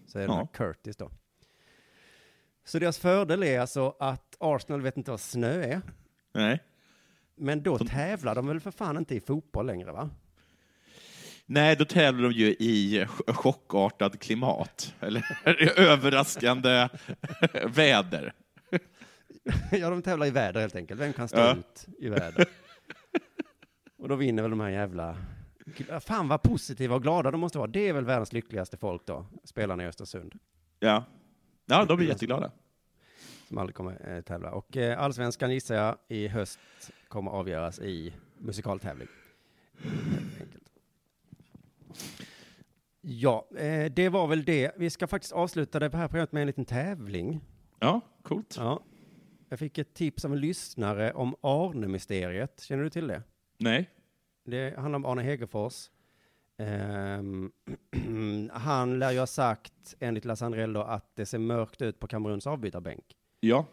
Säger 0.08 0.28
den 0.28 0.38
här 0.38 0.48
Curtis 0.54 0.96
då. 0.98 1.12
Så 2.66 2.80
deras 2.80 2.98
fördel 2.98 3.44
är 3.44 3.60
alltså 3.60 3.96
att 4.00 4.36
Arsenal 4.40 4.82
vet 4.82 4.98
inte 4.98 5.12
vad 5.12 5.20
snö 5.20 5.64
är. 5.64 5.82
Nej. 6.34 6.64
Men 7.36 7.64
då 7.64 7.78
tävlar 7.78 8.36
de 8.36 8.48
väl 8.48 8.60
för 8.60 8.72
fan 8.72 8.98
inte 8.98 9.16
i 9.16 9.20
fotboll 9.20 9.66
längre 9.66 9.92
va? 9.92 10.10
Nej, 11.46 11.76
då 11.76 11.86
tävlar 11.86 12.24
de 12.30 12.36
ju 12.36 12.48
i 12.48 13.06
ch- 13.06 13.34
chockartad 13.34 14.20
klimat, 14.20 14.96
eller 15.00 15.26
överraskande 15.80 16.90
väder. 17.68 18.34
ja, 19.72 19.90
de 19.90 20.02
tävlar 20.02 20.26
i 20.28 20.32
väder 20.32 20.62
helt 20.62 20.76
enkelt. 20.76 21.00
Vem 21.02 21.14
kan 21.14 21.28
stå 21.28 21.38
Ja. 21.40 21.56
ut 21.56 21.86
i 22.00 22.10
väder? 22.10 22.46
och 23.98 24.10
då 24.10 24.16
vinner 24.16 24.42
väl 24.44 24.50
de 24.52 24.60
här 24.60 24.70
jävla... 24.70 25.18
Fan 26.00 26.28
vad 26.28 26.42
positiva 26.42 26.96
och 26.96 27.04
glada 27.04 27.32
de 27.32 27.40
måste 27.40 27.58
vara. 27.58 27.68
Det 27.68 27.88
är 27.88 27.94
väl 27.94 28.06
världens 28.06 28.34
lyckligaste 28.34 28.78
folk 28.78 29.06
då, 29.06 29.26
spelarna 29.44 29.84
i 29.84 29.88
Östersund. 29.88 30.40
Ja, 30.80 31.04
ja 31.66 31.86
de 31.86 31.98
blir 31.98 32.08
jätteglada. 32.08 32.52
Som 33.48 33.58
aldrig 33.58 33.76
kommer 33.76 34.16
eh, 34.16 34.22
tävla. 34.22 34.52
Och 34.52 34.78
eh, 34.78 35.00
allsvenskan 35.00 35.54
gissar 35.54 35.76
jag 35.76 35.98
i 36.08 36.28
höst 36.28 36.60
kommer 37.08 37.32
avgöras 37.32 37.80
i 37.80 38.14
musikaltävling. 38.38 39.08
Ja, 43.02 43.48
eh, 43.58 43.92
det 43.92 44.10
var 44.10 44.28
väl 44.28 44.44
det. 44.44 44.72
Vi 44.78 44.90
ska 44.90 45.08
faktiskt 45.08 45.34
avsluta 45.34 45.80
det 45.80 45.96
här 45.96 46.08
programmet 46.08 46.32
med 46.32 46.42
en 46.42 46.48
liten 46.48 46.66
tävling. 46.66 47.42
Ja, 47.80 48.02
coolt. 48.22 48.56
Ja. 48.58 48.84
Jag 49.50 49.60
fick 49.60 49.78
ett 49.78 49.94
tips 49.94 50.26
av 50.26 50.34
en 50.34 50.40
lyssnare 50.40 51.14
om 51.14 51.36
Arne-mysteriet. 51.42 52.62
Känner 52.62 52.84
du 52.84 52.90
till 52.90 53.08
det? 53.08 53.24
Nej. 53.58 53.90
Det 54.46 54.78
handlar 54.78 54.96
om 54.96 55.06
Arne 55.06 55.22
Hegerfors. 55.22 55.90
Ehm, 56.58 57.52
han 58.52 59.00
lär 59.00 59.12
ju 59.12 59.20
ha 59.20 59.28
sagt, 59.28 59.96
enligt 60.00 60.26
Lasse 60.26 60.46
Andrell 60.46 60.74
då, 60.74 60.82
att 60.82 61.16
det 61.16 61.26
ser 61.26 61.40
mörkt 61.40 61.82
ut 61.82 62.00
på 62.00 62.08
Kameruns 62.08 62.48
avbytarbänk. 62.48 63.16
Ja. 63.40 63.66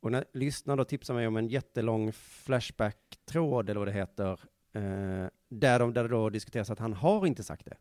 Och 0.00 0.12
när 0.12 0.24
lyssnaren 0.32 0.78
då 0.78 0.84
tipsar 0.84 1.14
mig 1.14 1.26
om 1.26 1.36
en 1.36 1.48
jättelång 1.48 2.12
Flashback-tråd, 2.12 3.70
eller 3.70 3.78
vad 3.78 3.88
det 3.88 3.92
heter, 3.92 4.40
eh, 4.72 5.26
där, 5.48 5.78
de, 5.78 5.92
där 5.92 6.02
det 6.02 6.08
då 6.08 6.30
diskuteras 6.30 6.70
att 6.70 6.78
han 6.78 6.92
har 6.92 7.26
inte 7.26 7.42
sagt 7.42 7.66
det. 7.66 7.76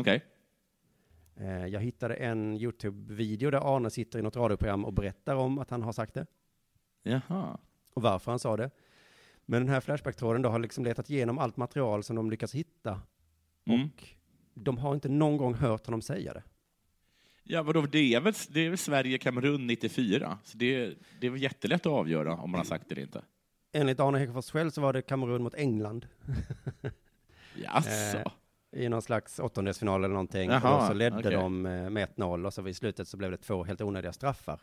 Okej. 0.00 0.24
Eh, 1.36 1.66
jag 1.66 1.80
hittade 1.80 2.14
en 2.14 2.56
YouTube-video 2.56 3.50
där 3.50 3.76
Arne 3.76 3.90
sitter 3.90 4.18
i 4.18 4.22
något 4.22 4.36
radioprogram 4.36 4.84
och 4.84 4.92
berättar 4.92 5.36
om 5.36 5.58
att 5.58 5.70
han 5.70 5.82
har 5.82 5.92
sagt 5.92 6.14
det. 6.14 6.26
Jaha. 7.02 7.58
Och 7.94 8.02
varför 8.02 8.32
han 8.32 8.38
sa 8.38 8.56
det. 8.56 8.70
Men 9.50 9.62
den 9.62 9.74
här 9.74 9.80
Flashback-tråden 9.80 10.42
då 10.42 10.48
har 10.48 10.58
liksom 10.58 10.84
letat 10.84 11.10
igenom 11.10 11.38
allt 11.38 11.56
material 11.56 12.02
som 12.02 12.16
de 12.16 12.30
lyckas 12.30 12.54
hitta. 12.54 13.00
Mm. 13.66 13.82
Och 13.82 14.04
de 14.54 14.78
har 14.78 14.94
inte 14.94 15.08
någon 15.08 15.36
gång 15.36 15.54
hört 15.54 15.86
honom 15.86 16.02
säga 16.02 16.34
det. 16.34 16.42
Ja, 17.42 17.62
vadå, 17.62 17.80
det 17.80 18.14
är 18.14 18.20
väl, 18.20 18.34
det 18.48 18.60
är 18.60 18.68
väl 18.68 18.78
Sverige-Kamerun 18.78 19.66
94? 19.66 20.38
Så 20.44 20.58
det, 20.58 20.94
det 21.20 21.26
är 21.26 21.30
väl 21.30 21.42
jättelätt 21.42 21.86
att 21.86 21.92
avgöra 21.92 22.36
om 22.36 22.50
man 22.50 22.58
har 22.58 22.64
sagt 22.64 22.88
det 22.88 22.92
eller 22.92 23.02
inte. 23.02 23.22
Enligt 23.72 24.00
Arne 24.00 24.18
Hegerfors 24.18 24.50
själv 24.50 24.70
så 24.70 24.80
var 24.80 24.92
det 24.92 25.02
Kamerun 25.02 25.42
mot 25.42 25.54
England. 25.54 26.06
Jaså? 27.54 28.18
Eh, 28.18 28.82
I 28.82 28.88
någon 28.88 29.02
slags 29.02 29.38
åttondelsfinal 29.38 30.04
eller 30.04 30.14
någonting. 30.14 30.50
Jaha, 30.50 30.76
och 30.76 30.86
så 30.86 30.92
ledde 30.92 31.18
okej. 31.18 31.32
de 31.32 31.66
eh, 31.66 31.90
med 31.90 32.08
1-0 32.08 32.46
och 32.46 32.54
så 32.54 32.62
vid 32.62 32.76
slutet 32.76 33.08
så 33.08 33.16
blev 33.16 33.30
det 33.30 33.36
två 33.36 33.64
helt 33.64 33.80
onödiga 33.80 34.12
straffar. 34.12 34.60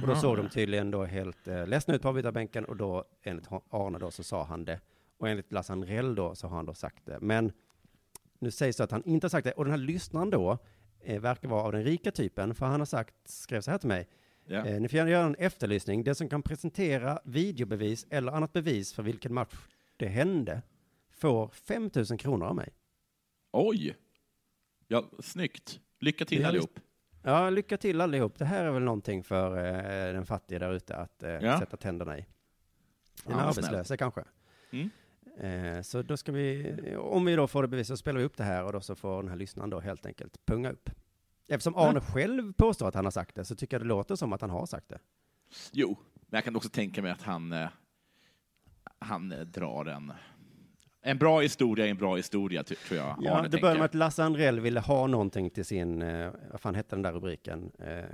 Och 0.00 0.06
då 0.06 0.16
såg 0.16 0.36
de 0.36 0.48
tydligen 0.48 0.90
då 0.90 1.04
helt 1.04 1.48
eh, 1.48 1.66
ledsna 1.66 1.94
ut 1.94 2.02
på 2.02 2.08
avbytarbänken 2.08 2.64
och 2.64 2.76
då 2.76 3.04
enligt 3.22 3.48
Arne 3.70 3.98
då 3.98 4.10
så 4.10 4.22
sa 4.22 4.44
han 4.44 4.64
det. 4.64 4.80
Och 5.18 5.28
enligt 5.28 5.52
Lasse 5.52 5.72
Andrell 5.72 6.14
då 6.14 6.34
så 6.34 6.46
har 6.48 6.56
han 6.56 6.66
då 6.66 6.74
sagt 6.74 7.06
det. 7.06 7.18
Men 7.20 7.52
nu 8.38 8.50
sägs 8.50 8.76
det 8.76 8.84
att 8.84 8.90
han 8.90 9.04
inte 9.04 9.24
har 9.24 9.28
sagt 9.28 9.44
det. 9.44 9.52
Och 9.52 9.64
den 9.64 9.70
här 9.70 9.78
lyssnaren 9.78 10.30
då 10.30 10.58
eh, 11.00 11.20
verkar 11.20 11.48
vara 11.48 11.62
av 11.62 11.72
den 11.72 11.84
rika 11.84 12.10
typen. 12.10 12.54
För 12.54 12.66
han 12.66 12.80
har 12.80 12.86
sagt, 12.86 13.14
skrev 13.24 13.60
så 13.60 13.70
här 13.70 13.78
till 13.78 13.88
mig. 13.88 14.08
Ja. 14.44 14.66
Eh, 14.66 14.80
ni 14.80 14.88
får 14.88 14.96
gärna 14.96 15.10
göra 15.10 15.26
en 15.26 15.34
efterlysning. 15.34 16.04
Den 16.04 16.14
som 16.14 16.28
kan 16.28 16.42
presentera 16.42 17.20
videobevis 17.24 18.06
eller 18.10 18.32
annat 18.32 18.52
bevis 18.52 18.94
för 18.94 19.02
vilken 19.02 19.34
match 19.34 19.54
det 19.96 20.08
hände 20.08 20.62
får 21.10 21.48
5 21.48 21.90
000 21.94 22.18
kronor 22.18 22.46
av 22.46 22.54
mig. 22.54 22.72
Oj! 23.52 23.96
Ja, 24.88 25.10
snyggt. 25.18 25.80
Lycka 25.98 26.24
till 26.24 26.44
allihop. 26.44 26.80
Ja, 27.22 27.50
lycka 27.50 27.76
till 27.76 28.00
allihop. 28.00 28.38
Det 28.38 28.44
här 28.44 28.64
är 28.64 28.70
väl 28.70 28.82
någonting 28.82 29.24
för 29.24 29.56
eh, 29.56 30.12
den 30.12 30.26
fattiga 30.26 30.58
där 30.58 30.72
ute 30.72 30.96
att 30.96 31.22
eh, 31.22 31.30
Ja. 31.30 31.58
sätta 31.58 31.76
tänderna 31.76 32.18
i. 32.18 32.26
Den 33.24 33.36
Ja, 33.36 33.42
arbetslösa 33.42 33.84
snällt. 33.84 33.98
kanske. 33.98 34.24
Mm. 34.70 34.90
Eh, 35.76 35.82
så 35.82 36.02
då 36.02 36.16
ska 36.16 36.32
vi, 36.32 36.76
om 36.98 37.24
vi 37.24 37.36
då 37.36 37.46
får 37.46 37.62
det 37.62 37.68
bevis 37.68 37.88
så 37.88 37.96
spelar 37.96 38.18
vi 38.18 38.24
upp 38.24 38.36
det 38.36 38.44
här 38.44 38.64
och 38.64 38.72
då 38.72 38.80
så 38.80 38.94
får 38.94 39.22
den 39.22 39.28
här 39.30 39.36
lyssnaren 39.36 39.70
då 39.70 39.80
helt 39.80 40.06
enkelt 40.06 40.46
punga 40.46 40.70
upp. 40.70 40.90
Eftersom 41.48 41.76
Arne 41.76 42.00
själv 42.00 42.52
påstår 42.52 42.88
att 42.88 42.94
han 42.94 43.04
har 43.04 43.10
sagt 43.12 43.34
det 43.34 43.44
så 43.44 43.54
tycker 43.56 43.74
jag 43.76 43.82
det 43.82 43.88
låter 43.88 44.16
som 44.16 44.32
att 44.32 44.40
han 44.40 44.50
har 44.50 44.66
sagt 44.66 44.88
det. 44.88 44.98
Jo, 45.72 45.96
men 46.14 46.36
jag 46.38 46.44
kan 46.44 46.56
också 46.56 46.68
tänka 46.68 47.02
mig 47.02 47.10
att 47.10 47.22
han, 47.22 47.52
eh, 47.52 47.68
han 48.98 49.32
eh, 49.32 49.40
drar 49.40 49.84
en... 49.86 50.12
En 51.02 51.18
bra 51.18 51.40
historia 51.40 51.86
är 51.86 51.90
en 51.90 51.96
bra 51.96 52.16
historia, 52.16 52.62
tror 52.62 53.00
jag. 53.00 53.16
Ja, 53.20 53.38
Arne 53.38 53.48
det 53.48 53.60
började 53.60 53.78
med 53.78 53.84
att 53.84 53.94
Lasse 53.94 54.24
Andrell 54.24 54.60
ville 54.60 54.80
ha 54.80 55.06
någonting 55.06 55.50
till 55.50 55.64
sin, 55.64 56.02
eh, 56.02 56.30
vad 56.50 56.60
fan 56.60 56.74
hette 56.74 56.96
den 56.96 57.02
där 57.02 57.12
rubriken? 57.12 57.70
Eh, 57.78 58.04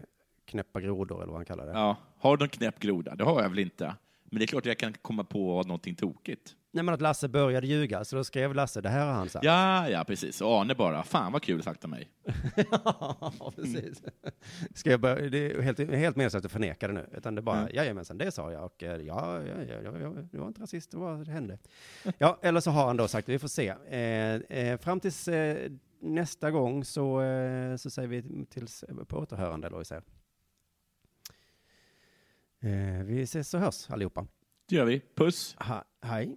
knäppa 0.44 0.80
grodor 0.80 1.16
eller 1.16 1.26
vad 1.26 1.36
han 1.36 1.44
kallar 1.44 1.66
det. 1.66 1.72
Ja, 1.72 1.96
har 2.18 2.36
du 2.36 2.44
en 2.44 2.48
knäpp 2.48 2.78
groda? 2.78 3.14
Det 3.14 3.24
har 3.24 3.42
jag 3.42 3.48
väl 3.48 3.58
inte. 3.58 3.94
Men 4.24 4.38
det 4.38 4.44
är 4.44 4.46
klart 4.46 4.66
jag 4.66 4.78
kan 4.78 4.92
komma 4.92 5.24
på 5.24 5.62
någonting 5.62 5.94
tokigt. 5.94 6.54
Nej 6.70 6.84
men 6.84 6.94
att 6.94 7.00
Lasse 7.00 7.28
började 7.28 7.66
ljuga, 7.66 8.04
så 8.04 8.16
då 8.16 8.24
skrev 8.24 8.54
Lasse, 8.54 8.80
det 8.80 8.88
här 8.88 9.06
har 9.06 9.12
han 9.12 9.28
sagt. 9.28 9.44
Ja, 9.44 9.88
ja, 9.88 10.04
precis. 10.04 10.40
Och 10.40 10.60
Arne 10.60 10.74
bara, 10.74 11.02
fan 11.02 11.32
vad 11.32 11.42
kul 11.42 11.62
sagt 11.62 11.84
av 11.84 11.90
mig. 11.90 12.10
ja, 12.70 13.52
precis. 13.56 14.02
Ska 14.74 14.90
jag 14.90 15.00
börja, 15.00 15.30
det 15.30 15.38
är 15.52 15.60
helt, 15.62 15.78
helt 15.78 16.16
meningslöst 16.16 16.46
att 16.46 16.52
förneka 16.52 16.88
det 16.88 16.94
nu, 16.94 17.08
utan 17.16 17.34
det 17.34 17.38
är 17.40 17.42
bara, 17.42 17.58
Mm. 17.60 17.70
jajamensan, 17.74 18.18
det 18.18 18.30
sa 18.32 18.52
jag, 18.52 18.64
och 18.64 18.82
eh, 18.82 18.96
ja, 19.02 19.42
ja, 19.42 19.54
ja, 19.68 19.80
ja, 19.84 19.98
ja, 19.98 20.08
det 20.32 20.38
var 20.38 20.46
inte 20.48 20.62
rasist, 20.62 20.90
det 20.90 20.96
var, 20.96 21.24
det 21.24 21.30
hände. 21.32 21.58
Ja, 22.18 22.38
eller 22.42 22.60
så 22.60 22.70
har 22.70 22.86
han 22.86 22.96
då 22.96 23.08
sagt 23.08 23.28
vi 23.28 23.38
får 23.38 23.48
se. 23.48 23.68
Eh, 23.88 24.58
eh, 24.58 24.78
fram 24.80 25.00
tills 25.00 25.28
eh, 25.28 25.70
nästa 26.00 26.50
gång 26.50 26.84
så, 26.84 27.22
eh, 27.22 27.76
så 27.76 27.90
säger 27.90 28.08
vi 28.08 28.46
tills 28.50 28.84
på 29.08 29.16
återhörande, 29.18 29.84
säger. 29.84 30.02
Eh, 32.60 33.04
vi 33.04 33.22
ses 33.22 33.54
och 33.54 33.60
hörs 33.60 33.90
allihopa. 33.90 34.26
Det 34.68 34.76
gör 34.76 34.84
vi. 34.84 35.00
Puss. 35.14 35.56
Ha, 35.58 35.84
hej. 36.02 36.36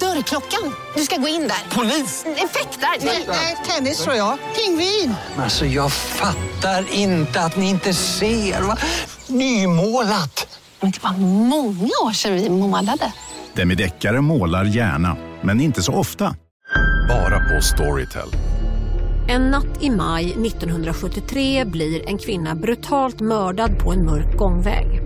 Dörrklockan. 0.00 0.74
Du 0.96 1.02
ska 1.02 1.16
gå 1.16 1.28
in 1.28 1.40
där. 1.48 1.76
Polis? 1.76 2.24
Effektar? 2.26 2.88
Nej, 3.28 3.56
tennis 3.66 3.98
tror 4.04 4.16
jag. 4.16 4.38
Pingvin. 4.56 5.14
Alltså 5.38 5.66
jag 5.66 5.92
fattar 5.92 6.84
inte 6.92 7.40
att 7.40 7.56
ni 7.56 7.70
inte 7.70 7.94
ser. 7.94 8.60
Va? 8.62 8.76
Nymålat! 9.26 10.58
Men 10.80 10.90
det 10.90 11.02
var 11.02 11.12
många 11.48 11.90
år 12.04 12.12
sedan 12.12 12.34
vi 12.34 12.50
målade. 12.50 13.12
Demideckare 13.54 14.20
målar 14.20 14.64
gärna, 14.64 15.16
men 15.42 15.60
inte 15.60 15.82
så 15.82 15.92
ofta. 15.92 16.36
Bara 17.08 17.38
på 17.38 17.62
Storytel. 17.62 18.28
En 19.28 19.42
natt 19.50 19.82
i 19.82 19.90
maj 19.90 20.24
1973 20.46 21.64
blir 21.64 22.08
en 22.08 22.18
kvinna 22.18 22.54
brutalt 22.54 23.20
mördad 23.20 23.78
på 23.78 23.92
en 23.92 24.04
mörk 24.04 24.36
gångväg. 24.36 25.05